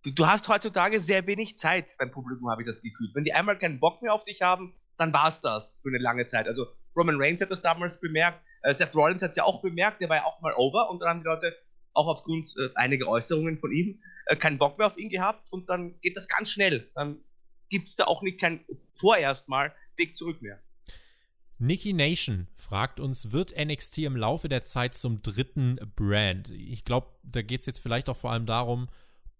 Du, 0.03 0.11
du, 0.11 0.27
hast 0.27 0.49
heutzutage 0.49 0.99
sehr 0.99 1.25
wenig 1.27 1.57
Zeit 1.57 1.85
beim 1.97 2.11
Publikum, 2.11 2.49
habe 2.49 2.63
ich 2.63 2.67
das 2.67 2.81
Gefühl. 2.81 3.11
Wenn 3.13 3.23
die 3.23 3.33
einmal 3.33 3.57
keinen 3.57 3.79
Bock 3.79 4.01
mehr 4.01 4.13
auf 4.13 4.25
dich 4.25 4.41
haben, 4.41 4.75
dann 4.97 5.13
war 5.13 5.29
es 5.29 5.39
das 5.39 5.79
für 5.81 5.89
eine 5.89 5.99
lange 5.99 6.25
Zeit. 6.25 6.47
Also 6.47 6.67
Roman 6.97 7.15
Reigns 7.17 7.41
hat 7.41 7.51
das 7.51 7.61
damals 7.61 8.01
bemerkt, 8.01 8.41
äh, 8.61 8.73
Seth 8.73 8.95
Rollins 8.95 9.21
hat 9.21 9.31
es 9.31 9.35
ja 9.35 9.43
auch 9.43 9.61
bemerkt, 9.61 10.01
der 10.01 10.09
war 10.09 10.17
ja 10.17 10.25
auch 10.25 10.41
mal 10.41 10.53
over 10.55 10.89
und 10.89 11.01
dann 11.01 11.09
haben 11.09 11.19
die 11.19 11.27
Leute 11.27 11.55
auch 11.93 12.07
aufgrund 12.07 12.53
äh, 12.57 12.69
einiger 12.75 13.07
Äußerungen 13.07 13.59
von 13.59 13.71
ihm 13.71 13.99
äh, 14.27 14.35
keinen 14.35 14.57
Bock 14.57 14.77
mehr 14.77 14.87
auf 14.87 14.97
ihn 14.97 15.09
gehabt 15.09 15.51
und 15.51 15.69
dann 15.69 15.99
geht 16.01 16.15
das 16.15 16.27
ganz 16.27 16.51
schnell. 16.51 16.89
Dann 16.95 17.19
gibt 17.69 17.87
es 17.87 17.95
da 17.95 18.05
auch 18.05 18.21
nicht 18.21 18.39
kein 18.39 18.63
vorerst 18.93 19.47
mal 19.49 19.73
Weg 19.97 20.15
zurück 20.15 20.41
mehr. 20.41 20.59
Nikki 21.57 21.93
Nation 21.93 22.47
fragt 22.55 22.99
uns, 22.99 23.31
wird 23.31 23.53
NXT 23.55 23.99
im 23.99 24.15
Laufe 24.15 24.49
der 24.49 24.65
Zeit 24.65 24.95
zum 24.95 25.21
dritten 25.21 25.79
Brand? 25.95 26.49
Ich 26.49 26.85
glaube, 26.85 27.07
da 27.21 27.43
geht 27.43 27.59
es 27.59 27.67
jetzt 27.67 27.79
vielleicht 27.79 28.09
auch 28.09 28.15
vor 28.15 28.31
allem 28.31 28.47
darum, 28.47 28.89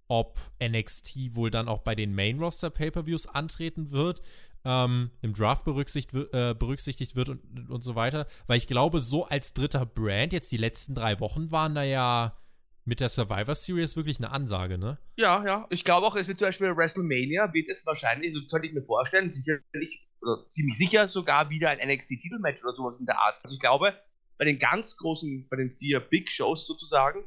ob 0.08 0.38
NXT 0.62 1.36
wohl 1.36 1.50
dann 1.50 1.68
auch 1.68 1.80
bei 1.80 1.96
den 1.96 2.14
Main 2.14 2.38
Roster 2.38 2.70
Pay-per-Views 2.70 3.26
antreten 3.26 3.92
wird 3.92 4.22
ähm, 4.66 5.12
im 5.22 5.34
Draft 5.34 5.66
berücksichtigt, 5.66 6.34
äh, 6.34 6.54
berücksichtigt 6.54 7.16
wird 7.16 7.30
und, 7.30 7.70
und 7.70 7.84
so 7.84 7.96
weiter. 7.96 8.28
Weil 8.48 8.58
ich 8.58 8.68
glaube, 8.68 9.00
so 9.00 9.26
als 9.26 9.54
dritter 9.54 9.86
Brand, 9.86 10.34
jetzt 10.34 10.52
die 10.52 10.58
letzten 10.58 10.94
drei 10.94 11.20
Wochen 11.20 11.52
waren 11.52 11.76
da 11.76 11.84
ja 11.84 12.38
mit 12.86 13.00
der 13.00 13.10
Survivor 13.10 13.56
Series 13.56 13.96
wirklich 13.96 14.20
eine 14.20 14.32
Ansage, 14.32 14.78
ne? 14.78 14.98
Ja, 15.18 15.44
ja. 15.46 15.68
Ich 15.70 15.84
glaube 15.84 16.08
auch, 16.08 16.16
es 16.16 16.28
wird 16.28 16.38
zum 16.38 16.48
Beispiel 16.48 16.76
WrestleMania, 16.76 17.54
wird 17.54 17.70
es 17.70 17.86
wahrscheinlich, 17.86 18.34
so 18.34 18.42
könnte 18.48 18.68
ich 18.68 18.74
mir 18.74 18.84
vorstellen, 18.84 19.30
sicherlich, 19.30 20.10
oder 20.22 20.50
ziemlich 20.50 20.78
sicher 20.78 21.08
sogar 21.08 21.50
wieder 21.50 21.70
ein 21.70 21.78
NXT-Titelmatch 21.78 22.64
oder 22.64 22.76
sowas 22.76 23.00
in 23.00 23.06
der 23.06 23.20
Art. 23.20 23.40
Also 23.44 23.54
ich 23.54 23.60
glaube, 23.60 23.96
bei 24.38 24.46
den 24.46 24.58
ganz 24.58 24.98
großen, 24.98 25.48
bei 25.50 25.58
den 25.58 25.70
vier 25.70 26.00
Big 26.00 26.32
Shows 26.32 26.66
sozusagen, 26.66 27.24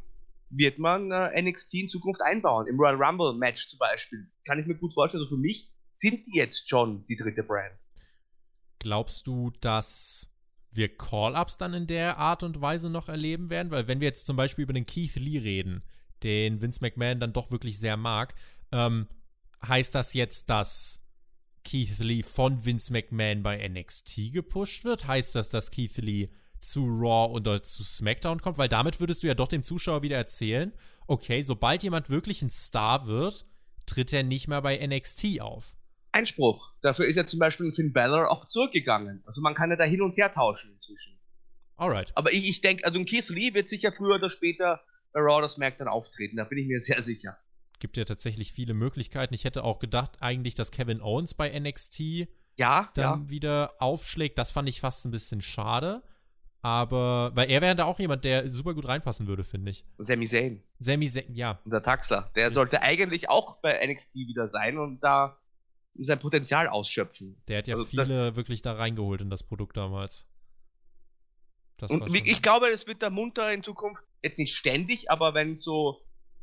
wird 0.50 0.78
man 0.78 1.10
äh, 1.10 1.42
NXT 1.42 1.74
in 1.74 1.88
Zukunft 1.88 2.22
einbauen. 2.22 2.66
Im 2.66 2.78
Royal 2.78 2.96
Rumble 3.02 3.34
Match 3.34 3.68
zum 3.68 3.78
Beispiel. 3.78 4.30
Kann 4.44 4.58
ich 4.58 4.66
mir 4.66 4.74
gut 4.74 4.92
vorstellen. 4.92 5.22
Also 5.22 5.36
für 5.36 5.40
mich 5.40 5.73
sind 5.94 6.26
die 6.26 6.36
jetzt 6.36 6.68
schon 6.68 7.06
die 7.06 7.16
dritte 7.16 7.42
Brand. 7.42 7.74
Glaubst 8.78 9.26
du, 9.26 9.50
dass 9.60 10.28
wir 10.70 10.96
Call-Ups 10.96 11.56
dann 11.56 11.74
in 11.74 11.86
der 11.86 12.18
Art 12.18 12.42
und 12.42 12.60
Weise 12.60 12.90
noch 12.90 13.08
erleben 13.08 13.50
werden? 13.50 13.70
Weil 13.70 13.86
wenn 13.86 14.00
wir 14.00 14.08
jetzt 14.08 14.26
zum 14.26 14.36
Beispiel 14.36 14.64
über 14.64 14.72
den 14.72 14.86
Keith 14.86 15.14
Lee 15.16 15.38
reden, 15.38 15.82
den 16.22 16.60
Vince 16.60 16.80
McMahon 16.80 17.20
dann 17.20 17.32
doch 17.32 17.50
wirklich 17.50 17.78
sehr 17.78 17.96
mag, 17.96 18.34
ähm, 18.72 19.08
heißt 19.66 19.94
das 19.94 20.14
jetzt, 20.14 20.50
dass 20.50 21.00
Keith 21.64 21.98
Lee 21.98 22.22
von 22.22 22.64
Vince 22.64 22.92
McMahon 22.92 23.42
bei 23.42 23.66
NXT 23.66 24.32
gepusht 24.32 24.84
wird? 24.84 25.06
Heißt 25.06 25.34
das, 25.34 25.48
dass 25.48 25.70
Keith 25.70 25.96
Lee 25.98 26.28
zu 26.60 26.84
Raw 26.84 27.32
oder 27.32 27.62
zu 27.62 27.82
SmackDown 27.84 28.40
kommt? 28.40 28.58
Weil 28.58 28.68
damit 28.68 29.00
würdest 29.00 29.22
du 29.22 29.26
ja 29.26 29.34
doch 29.34 29.48
dem 29.48 29.62
Zuschauer 29.62 30.02
wieder 30.02 30.16
erzählen, 30.16 30.72
okay, 31.06 31.42
sobald 31.42 31.82
jemand 31.82 32.10
wirklich 32.10 32.42
ein 32.42 32.50
Star 32.50 33.06
wird, 33.06 33.46
tritt 33.86 34.12
er 34.12 34.22
nicht 34.22 34.48
mehr 34.48 34.62
bei 34.62 34.84
NXT 34.86 35.40
auf. 35.40 35.76
Einspruch. 36.14 36.72
Dafür 36.80 37.06
ist 37.06 37.16
ja 37.16 37.26
zum 37.26 37.40
Beispiel 37.40 37.72
Finn 37.72 37.92
Balor 37.92 38.30
auch 38.30 38.46
zurückgegangen. 38.46 39.22
Also 39.26 39.40
man 39.40 39.54
kann 39.54 39.70
ja 39.70 39.76
da 39.76 39.84
hin 39.84 40.00
und 40.00 40.16
her 40.16 40.30
tauschen 40.32 40.72
inzwischen. 40.72 41.18
Alright. 41.76 42.12
Aber 42.16 42.32
ich, 42.32 42.48
ich 42.48 42.60
denke, 42.60 42.84
also 42.84 42.98
ein 42.98 43.04
Keith 43.04 43.28
Lee 43.30 43.52
wird 43.54 43.68
sicher 43.68 43.92
früher 43.92 44.14
oder 44.16 44.30
später 44.30 44.80
bei 45.12 45.20
Raw 45.20 45.38
oder 45.38 45.48
SmackDown 45.48 45.88
auftreten. 45.88 46.36
Da 46.36 46.44
bin 46.44 46.58
ich 46.58 46.66
mir 46.66 46.80
sehr 46.82 47.02
sicher. 47.02 47.36
Gibt 47.80 47.96
ja 47.96 48.04
tatsächlich 48.04 48.52
viele 48.52 48.74
Möglichkeiten. 48.74 49.34
Ich 49.34 49.44
hätte 49.44 49.64
auch 49.64 49.78
gedacht, 49.78 50.16
eigentlich, 50.20 50.54
dass 50.54 50.70
Kevin 50.70 51.02
Owens 51.02 51.34
bei 51.34 51.58
NXT 51.58 52.28
ja, 52.56 52.88
dann 52.94 53.24
ja. 53.24 53.30
wieder 53.30 53.74
aufschlägt. 53.78 54.38
Das 54.38 54.52
fand 54.52 54.68
ich 54.68 54.80
fast 54.80 55.04
ein 55.04 55.10
bisschen 55.10 55.42
schade. 55.42 56.02
Aber, 56.62 57.32
weil 57.34 57.50
er 57.50 57.60
wäre 57.60 57.76
da 57.76 57.84
auch 57.84 57.98
jemand, 57.98 58.24
der 58.24 58.48
super 58.48 58.72
gut 58.72 58.88
reinpassen 58.88 59.26
würde, 59.26 59.44
finde 59.44 59.70
ich. 59.70 59.84
Sami 59.98 60.26
Zayn. 60.26 60.62
Sami 60.78 61.10
Zayn, 61.10 61.34
ja. 61.34 61.60
Unser 61.64 61.82
Taxler. 61.82 62.30
Der 62.36 62.50
sollte 62.50 62.80
eigentlich 62.80 63.28
auch 63.28 63.60
bei 63.60 63.86
NXT 63.86 64.14
wieder 64.14 64.48
sein 64.48 64.78
und 64.78 65.04
da 65.04 65.36
sein 66.00 66.18
Potenzial 66.18 66.68
ausschöpfen. 66.68 67.36
Der 67.48 67.58
hat 67.58 67.68
ja 67.68 67.74
also 67.74 67.86
viele 67.86 68.36
wirklich 68.36 68.62
da 68.62 68.72
reingeholt 68.72 69.20
in 69.20 69.30
das 69.30 69.42
Produkt 69.42 69.76
damals. 69.76 70.26
Das 71.76 71.90
und 71.90 72.14
ich 72.14 72.42
glaube, 72.42 72.68
es 72.68 72.86
wird 72.86 73.02
da 73.02 73.10
munter 73.10 73.52
in 73.52 73.62
Zukunft, 73.62 74.02
jetzt 74.22 74.38
nicht 74.38 74.54
ständig, 74.54 75.10
aber 75.10 75.34
wenn 75.34 75.56
so, 75.56 76.00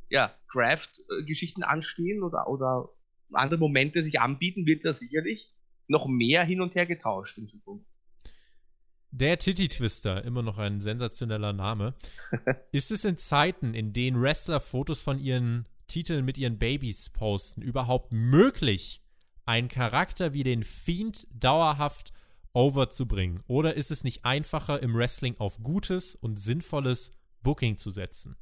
ja, 0.09 0.35
Draft-Geschichten 0.53 1.63
anstehen 1.63 2.23
oder, 2.23 2.47
oder 2.47 2.89
andere 3.31 3.59
Momente 3.59 4.03
sich 4.03 4.19
anbieten, 4.19 4.65
wird 4.65 4.83
da 4.83 4.93
sicherlich 4.93 5.53
noch 5.87 6.07
mehr 6.07 6.43
hin 6.43 6.61
und 6.61 6.75
her 6.75 6.85
getauscht 6.85 7.37
in 7.37 7.47
Zukunft. 7.47 7.85
Der 9.13 9.37
Titty 9.37 9.67
Twister, 9.67 10.23
immer 10.23 10.41
noch 10.41 10.57
ein 10.57 10.79
sensationeller 10.79 11.51
Name. 11.51 11.95
ist 12.71 12.91
es 12.91 13.03
in 13.03 13.17
Zeiten, 13.17 13.73
in 13.73 13.91
denen 13.91 14.21
Wrestler 14.21 14.61
Fotos 14.61 15.01
von 15.01 15.19
ihren 15.19 15.67
Titeln 15.87 16.23
mit 16.23 16.37
ihren 16.37 16.57
Babys 16.57 17.09
posten, 17.09 17.61
überhaupt 17.61 18.13
möglich, 18.13 19.00
einen 19.45 19.67
Charakter 19.67 20.33
wie 20.33 20.43
den 20.43 20.63
Fiend 20.63 21.27
dauerhaft 21.31 22.13
overzubringen? 22.53 23.43
Oder 23.47 23.75
ist 23.75 23.91
es 23.91 24.03
nicht 24.03 24.25
einfacher, 24.25 24.81
im 24.81 24.95
Wrestling 24.95 25.37
auf 25.37 25.61
gutes 25.63 26.15
und 26.15 26.37
sinnvolles 26.39 27.11
Booking 27.41 27.77
zu 27.77 27.91
setzen? 27.91 28.37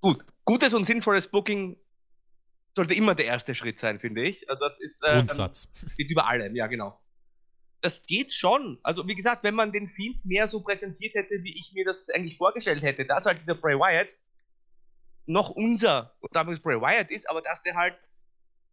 Gut, 0.00 0.24
gutes 0.44 0.74
und 0.74 0.84
sinnvolles 0.84 1.28
Booking 1.28 1.76
sollte 2.74 2.94
immer 2.94 3.14
der 3.14 3.26
erste 3.26 3.54
Schritt 3.54 3.78
sein, 3.78 4.00
finde 4.00 4.22
ich. 4.22 4.48
Also 4.48 4.60
das 4.60 4.80
ist 4.80 5.04
äh, 5.04 5.16
Grundsatz. 5.16 5.68
Geht 5.96 6.10
über 6.10 6.26
allem, 6.26 6.56
ja 6.56 6.66
genau. 6.66 6.98
Das 7.82 8.02
geht 8.04 8.32
schon. 8.32 8.78
Also 8.82 9.06
wie 9.06 9.14
gesagt, 9.14 9.44
wenn 9.44 9.54
man 9.54 9.72
den 9.72 9.88
Fiend 9.88 10.24
mehr 10.24 10.48
so 10.48 10.60
präsentiert 10.60 11.14
hätte, 11.14 11.42
wie 11.42 11.56
ich 11.58 11.72
mir 11.74 11.84
das 11.84 12.08
eigentlich 12.08 12.38
vorgestellt 12.38 12.82
hätte, 12.82 13.04
dass 13.04 13.26
halt 13.26 13.40
dieser 13.40 13.54
Bray 13.54 13.76
Wyatt 13.76 14.08
noch 15.26 15.50
unser, 15.50 16.16
damals 16.32 16.60
Bray 16.60 16.80
Wyatt 16.80 17.10
ist, 17.10 17.28
aber 17.28 17.42
dass 17.42 17.62
der 17.62 17.74
halt 17.74 17.98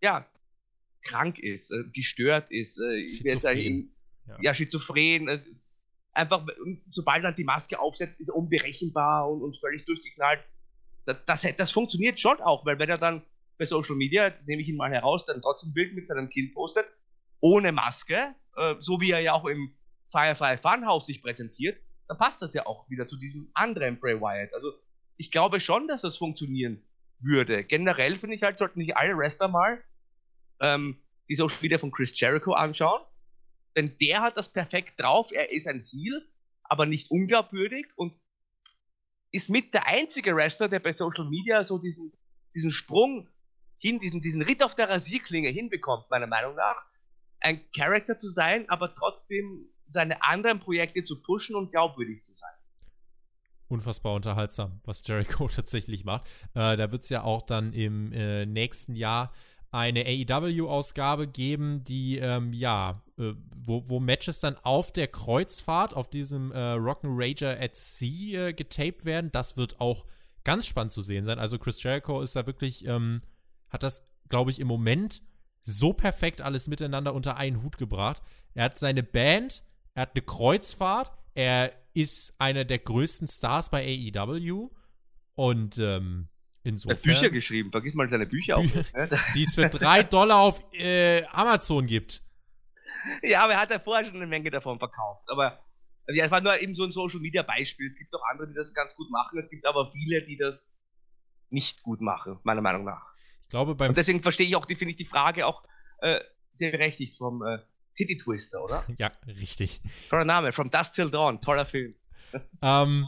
ja, 0.02 0.26
krank 1.02 1.40
ist, 1.40 1.72
äh, 1.72 1.84
gestört 1.94 2.52
ist, 2.52 2.80
äh, 2.80 3.04
schizophren. 3.08 3.96
ja. 4.28 4.38
ja, 4.42 4.54
schizophren. 4.54 5.28
Äh, 5.28 5.40
einfach, 6.14 6.46
sobald 6.90 7.24
er 7.24 7.32
die 7.32 7.44
Maske 7.44 7.80
aufsetzt, 7.80 8.20
ist 8.20 8.30
er 8.30 8.36
unberechenbar 8.36 9.30
und, 9.30 9.42
und 9.42 9.58
völlig 9.58 9.86
durchgeknallt. 9.86 10.44
Das, 11.06 11.18
das, 11.26 11.56
das, 11.56 11.72
funktioniert 11.72 12.20
schon 12.20 12.40
auch, 12.42 12.66
weil 12.66 12.78
wenn 12.78 12.90
er 12.90 12.98
dann 12.98 13.24
bei 13.58 13.66
Social 13.66 13.96
Media, 13.96 14.28
jetzt 14.28 14.48
nehme 14.48 14.62
ich 14.62 14.70
ihn 14.70 14.78
mal 14.78 14.92
heraus, 14.92 15.26
dann 15.26 15.42
trotzdem 15.42 15.72
ein 15.72 15.74
Bild 15.74 15.96
mit 15.96 16.06
seinem 16.06 16.30
Kind 16.30 16.54
postet, 16.54 16.86
ohne 17.40 17.72
Maske, 17.72 18.36
äh, 18.58 18.76
so 18.80 19.02
wie 19.02 19.12
er 19.12 19.20
ja 19.20 19.34
auch 19.34 19.46
im 19.46 19.74
Firefly 20.12 20.58
Funhouse 20.58 21.06
sich 21.06 21.22
präsentiert, 21.22 21.80
dann 22.08 22.18
passt 22.18 22.42
das 22.42 22.54
ja 22.54 22.66
auch 22.66 22.90
wieder 22.90 23.08
zu 23.08 23.18
diesem 23.18 23.50
anderen 23.54 24.00
Bray 24.00 24.20
Wyatt. 24.20 24.54
Also 24.54 24.74
ich 25.18 25.32
glaube 25.32 25.60
schon, 25.60 25.88
dass 25.88 26.02
das 26.02 26.18
funktionieren 26.18 26.84
würde. 27.20 27.64
Generell 27.64 28.18
finde 28.18 28.36
ich 28.36 28.44
halt, 28.44 28.58
sollten 28.58 28.80
sich 28.80 28.96
alle 28.96 29.18
Wrestler 29.18 29.48
mal 29.48 29.84
ähm, 30.60 31.02
die 31.30 31.36
Social 31.36 31.60
Media 31.62 31.78
von 31.78 31.92
Chris 31.92 32.18
Jericho 32.20 32.54
anschauen. 32.54 33.02
Denn 33.76 33.96
der 34.02 34.22
hat 34.22 34.38
das 34.38 34.50
perfekt 34.50 35.00
drauf. 35.00 35.32
Er 35.32 35.52
ist 35.52 35.68
ein 35.68 35.82
Heel, 35.82 36.28
aber 36.64 36.86
nicht 36.86 37.12
unglaubwürdig 37.12 37.88
und 37.96 38.18
ist 39.32 39.50
mit 39.50 39.74
der 39.74 39.88
einzige 39.88 40.36
Wrestler, 40.36 40.68
der 40.68 40.80
bei 40.80 40.94
Social 40.94 41.30
Media 41.30 41.66
so 41.66 41.78
diesen, 41.78 42.12
diesen 42.56 42.72
Sprung 42.72 43.30
hin, 43.78 44.00
diesen, 44.00 44.22
diesen 44.22 44.42
Ritt 44.42 44.64
auf 44.64 44.76
der 44.76 44.90
Rasierklinge 44.90 45.50
hinbekommt, 45.50 46.10
meiner 46.10 46.28
Meinung 46.28 46.56
nach. 46.56 46.86
Ein 47.40 47.62
Charakter 47.72 48.18
zu 48.18 48.28
sein, 48.28 48.68
aber 48.70 48.94
trotzdem 48.94 49.70
seine 49.88 50.22
anderen 50.24 50.60
Projekte 50.60 51.04
zu 51.04 51.22
pushen 51.22 51.56
und 51.56 51.72
glaubwürdig 51.72 52.24
zu 52.24 52.34
sein. 52.34 52.52
Unfassbar 53.68 54.16
unterhaltsam, 54.16 54.82
was 54.84 55.06
Jericho 55.08 55.48
tatsächlich 55.56 56.04
macht. 56.04 56.28
Äh, 56.56 56.76
da 56.76 56.92
wird 56.92 57.04
es 57.04 57.10
ja 57.10 57.24
auch 57.24 57.44
dann 57.44 57.72
im 57.74 58.12
äh, 58.12 58.46
nächsten 58.46 58.96
Jahr 58.96 59.32
eine 59.72 60.06
AEW-Ausgabe 60.06 61.28
geben, 61.28 61.84
die, 61.84 62.18
ähm, 62.18 62.54
ja, 62.54 63.04
äh, 63.18 63.34
wo, 63.56 63.88
wo 63.88 64.00
Matches 64.00 64.40
dann 64.40 64.58
auf 64.58 64.92
der 64.92 65.08
Kreuzfahrt, 65.08 65.94
auf 65.94 66.10
diesem 66.10 66.52
äh, 66.52 66.74
Rock'n'Rager 66.74 67.62
at 67.62 67.76
Sea 67.76 68.48
äh, 68.48 68.54
getaped 68.54 69.06
werden. 69.06 69.32
Das 69.32 69.58
wird 69.58 69.80
auch 69.80 70.06
ganz 70.44 70.66
spannend 70.66 70.92
zu 70.92 71.02
sehen 71.02 71.26
sein. 71.26 71.38
Also 71.38 71.60
Chris 71.60 71.84
Jericho 71.84 72.22
ist 72.22 72.36
da 72.36 72.48
wirklich, 72.48 72.86
ähm, 72.86 73.20
hat 73.70 73.84
das, 73.84 74.04
glaube 74.30 74.50
ich, 74.50 74.60
im 74.60 74.68
Moment 74.68 75.22
so 75.62 75.94
perfekt 75.94 76.42
alles 76.42 76.68
miteinander 76.68 77.14
unter 77.14 77.38
einen 77.38 77.62
Hut 77.62 77.78
gebracht. 77.78 78.22
Er 78.56 78.66
hat 78.66 78.78
seine 78.78 79.04
Band, 79.04 79.64
er 79.94 80.04
hat 80.04 80.16
eine 80.16 80.24
Kreuzfahrt, 80.24 81.12
er 81.36 81.72
ist 81.94 82.34
einer 82.40 82.66
der 82.66 82.80
größten 82.80 83.28
Stars 83.28 83.70
bei 83.70 83.86
AEW 83.86 84.70
und 85.36 85.78
ähm, 85.78 86.30
insofern. 86.64 86.96
Er 86.96 86.98
hat 86.98 87.04
Bücher 87.04 87.30
geschrieben, 87.30 87.72
vergiss 87.72 87.94
mal 87.96 88.08
seine 88.10 88.26
Bücher 88.26 88.58
auch. 88.58 88.64
Ne? 88.64 88.86
die 89.36 89.44
es 89.44 89.56
für 89.56 89.70
drei 89.70 90.04
Dollar 90.04 90.40
auf 90.40 90.64
äh, 90.74 91.24
Amazon 91.26 91.86
gibt. 91.86 92.22
Ja, 93.24 93.44
aber 93.44 93.54
er 93.54 93.62
hat 93.62 93.72
ja 93.72 93.80
vorher 93.80 94.06
schon 94.06 94.16
eine 94.16 94.28
Menge 94.28 94.50
davon 94.50 94.78
verkauft. 94.78 95.24
Aber 95.30 95.60
ja, 96.08 96.26
es 96.26 96.32
war 96.32 96.42
nur 96.42 96.60
eben 96.60 96.76
so 96.76 96.84
ein 96.84 96.92
Social 96.92 97.20
Media 97.20 97.44
Beispiel. 97.44 97.88
Es 97.88 97.98
gibt 97.98 98.14
auch 98.14 98.24
andere, 98.32 98.48
die 98.48 98.56
das 98.56 98.74
ganz 98.74 98.96
gut 98.96 99.10
machen. 99.12 99.40
Es 99.40 99.50
gibt 99.50 99.66
aber 99.66 99.92
viele, 99.92 100.24
die 100.24 100.38
das 100.38 100.76
nicht 101.50 101.84
gut 101.84 102.02
machen, 102.02 102.40
meiner 102.44 102.62
Meinung 102.62 102.84
nach. 102.84 103.14
Ich 103.44 103.50
glaube, 103.50 103.76
beim. 103.76 103.90
Und 103.90 103.98
deswegen 103.98 104.22
verstehe 104.22 104.48
ich 104.48 104.56
auch, 104.56 104.66
die 104.66 104.76
finde 104.76 104.92
ich 104.92 104.98
die 104.98 105.06
Frage 105.06 105.46
auch 105.46 105.64
äh, 106.00 106.20
sehr 106.54 106.72
berechtigt 106.72 107.18
vom 107.18 107.44
äh, 107.44 107.60
Titty 107.96 108.18
Twister, 108.18 108.64
oder? 108.64 108.86
ja, 108.98 109.12
richtig. 109.28 109.82
Toller 110.10 110.26
Name, 110.26 110.52
From 110.52 110.70
Dust 110.70 110.96
Till 110.96 111.10
Dawn, 111.10 111.42
toller 111.42 111.66
Film. 111.66 111.96
ähm, 112.62 113.08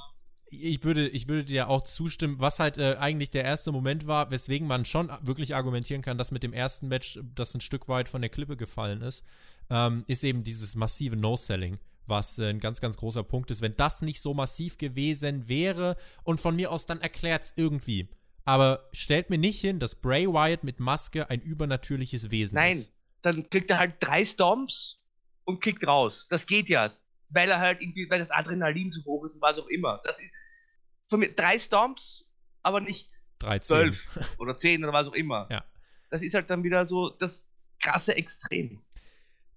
ich 0.51 0.83
würde, 0.83 1.07
ich 1.07 1.27
würde 1.27 1.45
dir 1.45 1.69
auch 1.69 1.83
zustimmen, 1.83 2.39
was 2.39 2.59
halt 2.59 2.77
äh, 2.77 2.97
eigentlich 2.99 3.31
der 3.31 3.45
erste 3.45 3.71
Moment 3.71 4.05
war, 4.05 4.31
weswegen 4.31 4.67
man 4.67 4.83
schon 4.83 5.09
wirklich 5.21 5.55
argumentieren 5.55 6.01
kann, 6.01 6.17
dass 6.17 6.31
mit 6.31 6.43
dem 6.43 6.53
ersten 6.53 6.89
Match 6.89 7.19
das 7.35 7.55
ein 7.55 7.61
Stück 7.61 7.87
weit 7.87 8.09
von 8.09 8.21
der 8.21 8.29
Klippe 8.29 8.57
gefallen 8.57 9.01
ist, 9.01 9.23
ähm, 9.69 10.03
ist 10.07 10.23
eben 10.23 10.43
dieses 10.43 10.75
massive 10.75 11.15
No-Selling, 11.15 11.79
was 12.05 12.37
äh, 12.37 12.49
ein 12.49 12.59
ganz, 12.59 12.81
ganz 12.81 12.97
großer 12.97 13.23
Punkt 13.23 13.49
ist. 13.49 13.61
Wenn 13.61 13.77
das 13.77 14.01
nicht 14.01 14.19
so 14.19 14.33
massiv 14.33 14.77
gewesen 14.77 15.47
wäre 15.47 15.95
und 16.23 16.41
von 16.41 16.55
mir 16.55 16.71
aus, 16.71 16.85
dann 16.85 16.99
erklärt 16.99 17.43
es 17.43 17.53
irgendwie. 17.55 18.09
Aber 18.43 18.89
stellt 18.91 19.29
mir 19.29 19.37
nicht 19.37 19.61
hin, 19.61 19.79
dass 19.79 19.95
Bray 19.95 20.27
Wyatt 20.27 20.63
mit 20.63 20.79
Maske 20.79 21.29
ein 21.29 21.41
übernatürliches 21.41 22.29
Wesen 22.29 22.55
Nein, 22.55 22.77
ist. 22.77 22.91
Nein, 23.23 23.35
dann 23.35 23.49
kriegt 23.49 23.69
er 23.69 23.79
halt 23.79 23.95
drei 24.01 24.25
Stomps 24.25 24.99
und 25.45 25.61
kickt 25.61 25.87
raus. 25.87 26.27
Das 26.29 26.45
geht 26.45 26.67
ja, 26.67 26.91
weil 27.29 27.49
er 27.49 27.59
halt 27.59 27.81
irgendwie, 27.81 28.09
weil 28.09 28.19
das 28.19 28.31
Adrenalin 28.31 28.91
zu 28.91 29.05
hoch 29.05 29.23
ist 29.23 29.35
und 29.35 29.41
was 29.41 29.57
auch 29.57 29.67
immer. 29.67 30.01
Das 30.03 30.19
ist 30.19 30.31
von 31.11 31.19
mir 31.19 31.33
drei 31.33 31.59
Stomps, 31.59 32.25
aber 32.63 32.79
nicht 32.79 33.21
13. 33.39 33.61
zwölf 33.61 34.07
oder 34.39 34.57
zehn 34.57 34.81
oder 34.83 34.93
was 34.93 35.07
auch 35.07 35.13
immer. 35.13 35.47
Ja. 35.51 35.63
Das 36.09 36.23
ist 36.23 36.33
halt 36.33 36.49
dann 36.49 36.63
wieder 36.63 36.85
so 36.87 37.09
das 37.09 37.45
krasse 37.79 38.15
Extrem. 38.15 38.81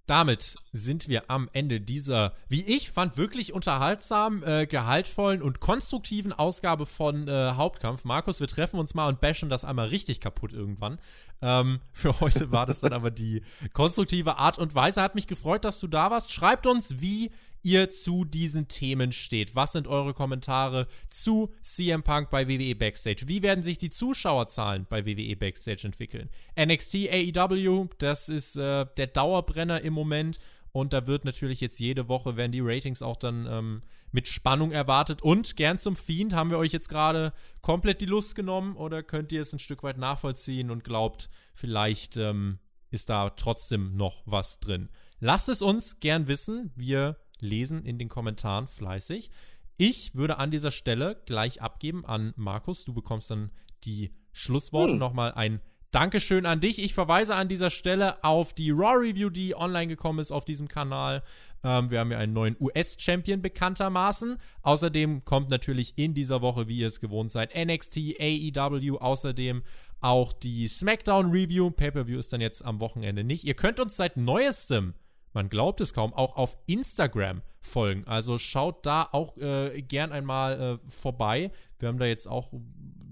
Damit 0.06 0.56
sind 0.72 1.08
wir 1.08 1.30
am 1.30 1.48
Ende 1.52 1.80
dieser, 1.80 2.34
wie 2.48 2.62
ich 2.74 2.90
fand, 2.90 3.16
wirklich 3.16 3.54
unterhaltsam, 3.54 4.42
äh, 4.42 4.66
gehaltvollen 4.66 5.40
und 5.40 5.60
konstruktiven 5.60 6.32
Ausgabe 6.32 6.84
von 6.84 7.26
äh, 7.28 7.52
Hauptkampf. 7.52 8.04
Markus, 8.04 8.40
wir 8.40 8.48
treffen 8.48 8.78
uns 8.78 8.94
mal 8.94 9.08
und 9.08 9.20
bashen 9.20 9.48
das 9.48 9.64
einmal 9.64 9.86
richtig 9.86 10.20
kaputt 10.20 10.52
irgendwann. 10.52 10.98
Ähm, 11.40 11.80
für 11.92 12.20
heute 12.20 12.50
war 12.50 12.66
das 12.66 12.80
dann 12.80 12.92
aber 12.92 13.10
die 13.12 13.42
konstruktive 13.72 14.36
Art 14.38 14.58
und 14.58 14.74
Weise. 14.74 15.00
Hat 15.00 15.14
mich 15.14 15.28
gefreut, 15.28 15.64
dass 15.64 15.80
du 15.80 15.86
da 15.86 16.10
warst. 16.10 16.32
Schreibt 16.32 16.66
uns, 16.66 17.00
wie 17.00 17.30
ihr 17.64 17.90
zu 17.90 18.24
diesen 18.24 18.68
Themen 18.68 19.10
steht. 19.12 19.56
Was 19.56 19.72
sind 19.72 19.88
eure 19.88 20.14
Kommentare 20.14 20.86
zu 21.08 21.52
CM 21.62 22.02
Punk 22.02 22.30
bei 22.30 22.46
WWE 22.46 22.76
Backstage? 22.76 23.24
Wie 23.26 23.42
werden 23.42 23.64
sich 23.64 23.78
die 23.78 23.90
Zuschauerzahlen 23.90 24.86
bei 24.88 25.06
WWE 25.06 25.34
Backstage 25.34 25.86
entwickeln? 25.86 26.28
NXT 26.58 27.08
AEW, 27.10 27.88
das 27.98 28.28
ist 28.28 28.56
äh, 28.56 28.86
der 28.96 29.06
Dauerbrenner 29.08 29.80
im 29.80 29.94
Moment. 29.94 30.38
Und 30.72 30.92
da 30.92 31.06
wird 31.06 31.24
natürlich 31.24 31.60
jetzt 31.60 31.78
jede 31.78 32.08
Woche 32.08 32.36
werden 32.36 32.50
die 32.50 32.60
Ratings 32.60 33.00
auch 33.00 33.16
dann 33.16 33.46
ähm, 33.46 33.82
mit 34.10 34.28
Spannung 34.28 34.72
erwartet. 34.72 35.22
Und 35.22 35.56
gern 35.56 35.78
zum 35.78 35.96
Fiend, 35.96 36.34
haben 36.34 36.50
wir 36.50 36.58
euch 36.58 36.72
jetzt 36.72 36.88
gerade 36.88 37.32
komplett 37.62 38.00
die 38.00 38.06
Lust 38.06 38.34
genommen 38.34 38.76
oder 38.76 39.02
könnt 39.02 39.32
ihr 39.32 39.40
es 39.40 39.52
ein 39.52 39.60
Stück 39.60 39.84
weit 39.84 39.98
nachvollziehen 39.98 40.70
und 40.70 40.82
glaubt, 40.82 41.30
vielleicht 41.54 42.16
ähm, 42.16 42.58
ist 42.90 43.08
da 43.08 43.30
trotzdem 43.30 43.96
noch 43.96 44.22
was 44.26 44.58
drin? 44.58 44.88
Lasst 45.20 45.48
es 45.48 45.62
uns 45.62 46.00
gern 46.00 46.28
wissen. 46.28 46.72
Wir 46.74 47.16
lesen 47.44 47.84
in 47.84 47.98
den 47.98 48.08
Kommentaren 48.08 48.66
fleißig. 48.66 49.30
Ich 49.76 50.14
würde 50.14 50.38
an 50.38 50.50
dieser 50.50 50.70
Stelle 50.70 51.22
gleich 51.26 51.60
abgeben 51.60 52.04
an 52.04 52.32
Markus. 52.36 52.84
Du 52.84 52.94
bekommst 52.94 53.30
dann 53.30 53.50
die 53.84 54.12
Schlussworte. 54.32 54.92
Hm. 54.92 54.98
Nochmal 54.98 55.32
ein 55.32 55.60
Dankeschön 55.94 56.44
an 56.44 56.60
dich. 56.60 56.82
Ich 56.82 56.92
verweise 56.92 57.36
an 57.36 57.46
dieser 57.46 57.70
Stelle 57.70 58.24
auf 58.24 58.52
die 58.52 58.72
Raw 58.72 58.96
Review, 58.96 59.30
die 59.30 59.54
online 59.54 59.86
gekommen 59.86 60.18
ist 60.18 60.32
auf 60.32 60.44
diesem 60.44 60.66
Kanal. 60.66 61.22
Ähm, 61.62 61.88
wir 61.92 62.00
haben 62.00 62.10
ja 62.10 62.18
einen 62.18 62.32
neuen 62.32 62.56
US-Champion 62.58 63.42
bekanntermaßen. 63.42 64.38
Außerdem 64.62 65.24
kommt 65.24 65.50
natürlich 65.50 65.96
in 65.96 66.12
dieser 66.12 66.42
Woche, 66.42 66.66
wie 66.66 66.78
ihr 66.78 66.88
es 66.88 67.00
gewohnt 67.00 67.30
seid, 67.30 67.54
NXT, 67.54 67.98
AEW, 68.18 68.96
außerdem 68.96 69.62
auch 70.00 70.32
die 70.32 70.66
SmackDown 70.66 71.30
Review. 71.30 71.70
Pay-Per-View 71.70 72.18
ist 72.18 72.32
dann 72.32 72.40
jetzt 72.40 72.64
am 72.64 72.80
Wochenende 72.80 73.22
nicht. 73.22 73.44
Ihr 73.44 73.54
könnt 73.54 73.78
uns 73.78 73.94
seit 73.96 74.16
neuestem 74.16 74.94
man 75.34 75.48
glaubt 75.50 75.80
es 75.80 75.92
kaum, 75.92 76.14
auch 76.14 76.36
auf 76.36 76.56
Instagram 76.66 77.42
folgen. 77.60 78.04
Also 78.06 78.38
schaut 78.38 78.86
da 78.86 79.08
auch 79.10 79.36
äh, 79.36 79.82
gern 79.82 80.12
einmal 80.12 80.60
äh, 80.84 80.88
vorbei. 80.88 81.50
Wir 81.78 81.88
haben 81.88 81.98
da 81.98 82.06
jetzt 82.06 82.28
auch 82.28 82.52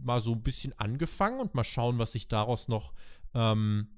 mal 0.03 0.21
so 0.21 0.33
ein 0.33 0.43
bisschen 0.43 0.73
angefangen 0.79 1.41
und 1.41 1.55
mal 1.55 1.65
schauen, 1.65 1.99
was 1.99 2.13
sich 2.13 2.29
daraus 2.29 2.69
noch 2.69 2.93
ähm, 3.35 3.89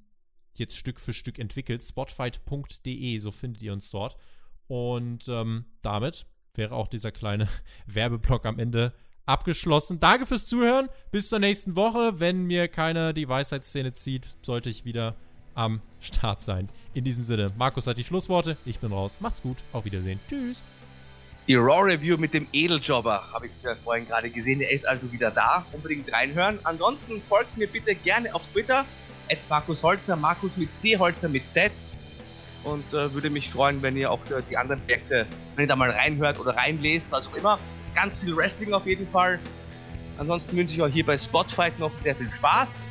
jetzt 0.55 0.77
Stück 0.77 1.01
für 1.01 1.13
Stück 1.13 1.39
entwickelt. 1.39 1.83
Spotfight.de, 1.85 3.19
so 3.19 3.31
findet 3.31 3.63
ihr 3.63 3.73
uns 3.75 3.91
dort. 3.91 4.17
Und 4.69 5.29
ähm, 5.29 5.67
damit 5.83 6.27
wäre 6.55 6.75
auch 6.75 6.89
dieser 6.89 7.13
kleine 7.13 7.47
Werbeblock 7.87 8.47
am 8.47 8.59
Ende 8.59 8.95
abgeschlossen. 9.27 10.01
Danke 10.01 10.25
fürs 10.25 10.47
Zuhören. 10.47 10.89
Bis 11.11 11.29
zur 11.29 11.41
nächsten 11.41 11.77
Woche. 11.77 12.21
Wenn 12.21 12.47
mir 12.47 12.69
keiner 12.69 13.13
die 13.13 13.29
Weisheitsszene 13.29 13.93
zieht, 13.93 14.35
sollte 14.43 14.71
ich 14.71 14.87
wieder 14.87 15.17
am 15.55 15.81
Start 16.01 16.41
sein. 16.41 16.69
In 16.93 17.05
diesem 17.05 17.23
Sinne, 17.23 17.51
Markus 17.57 17.87
hat 17.87 17.97
die 17.99 18.05
Schlussworte. 18.05 18.57
Ich 18.65 18.79
bin 18.79 18.93
raus. 18.93 19.17
Macht's 19.21 19.43
gut. 19.43 19.57
Auf 19.73 19.85
Wiedersehen. 19.85 20.21
Tschüss. 20.29 20.63
Die 21.47 21.57
Raw-Review 21.57 22.17
mit 22.17 22.33
dem 22.33 22.47
Edeljobber 22.53 23.23
habe 23.33 23.47
ich 23.47 23.53
vorhin 23.83 24.07
gerade 24.07 24.31
gesehen. 24.31 24.61
Der 24.61 24.71
ist 24.71 24.87
also 24.87 25.11
wieder 25.13 25.31
da. 25.31 25.67
Unbedingt 25.73 26.13
reinhören. 26.13 26.59
Ansonsten 26.65 27.21
folgt 27.29 27.57
mir 27.59 27.67
bitte 27.67 27.95
gerne 27.95 28.35
auf 28.35 28.43
Twitter. 28.53 28.85
At 29.31 29.39
Markus 29.49 29.83
Holzer. 29.83 30.17
Markus 30.17 30.57
mit 30.57 30.79
C, 30.79 30.97
Holzer 30.97 31.29
mit 31.29 31.43
Z. 31.53 31.73
Und 32.63 32.85
äh, 32.95 33.13
würde 33.13 33.29
mich 33.29 33.51
freuen, 33.51 33.83
wenn 33.83 33.97
ihr 33.97 34.11
auch 34.11 34.21
äh, 34.31 34.41
die 34.49 34.57
anderen 34.57 34.81
Projekte, 34.81 35.27
wenn 35.57 35.65
ihr 35.65 35.69
da 35.69 35.77
mal 35.77 35.91
reinhört 35.91 36.39
oder 36.39 36.57
reinlest, 36.57 37.13
was 37.13 37.29
auch 37.29 37.37
immer. 37.37 37.59
Ganz 37.95 38.19
viel 38.19 38.35
Wrestling 38.35 38.73
auf 38.73 38.87
jeden 38.87 39.07
Fall. 39.09 39.39
Ansonsten 40.17 40.57
wünsche 40.57 40.75
ich 40.75 40.81
euch 40.81 40.95
hier 40.95 41.05
bei 41.05 41.19
Spotfight 41.19 41.79
noch 41.79 41.91
sehr 42.03 42.15
viel 42.15 42.33
Spaß 42.33 42.83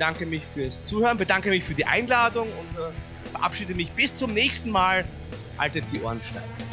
bedanke 0.00 0.24
mich 0.24 0.42
fürs 0.54 0.82
Zuhören, 0.86 1.18
bedanke 1.18 1.50
mich 1.50 1.62
für 1.62 1.74
die 1.74 1.84
Einladung 1.84 2.48
und 2.48 2.78
äh, 2.78 3.32
verabschiede 3.32 3.74
mich 3.74 3.90
bis 3.90 4.16
zum 4.16 4.32
nächsten 4.32 4.70
Mal. 4.70 5.04
Haltet 5.58 5.84
die 5.92 6.00
Ohren 6.00 6.18
steif. 6.30 6.69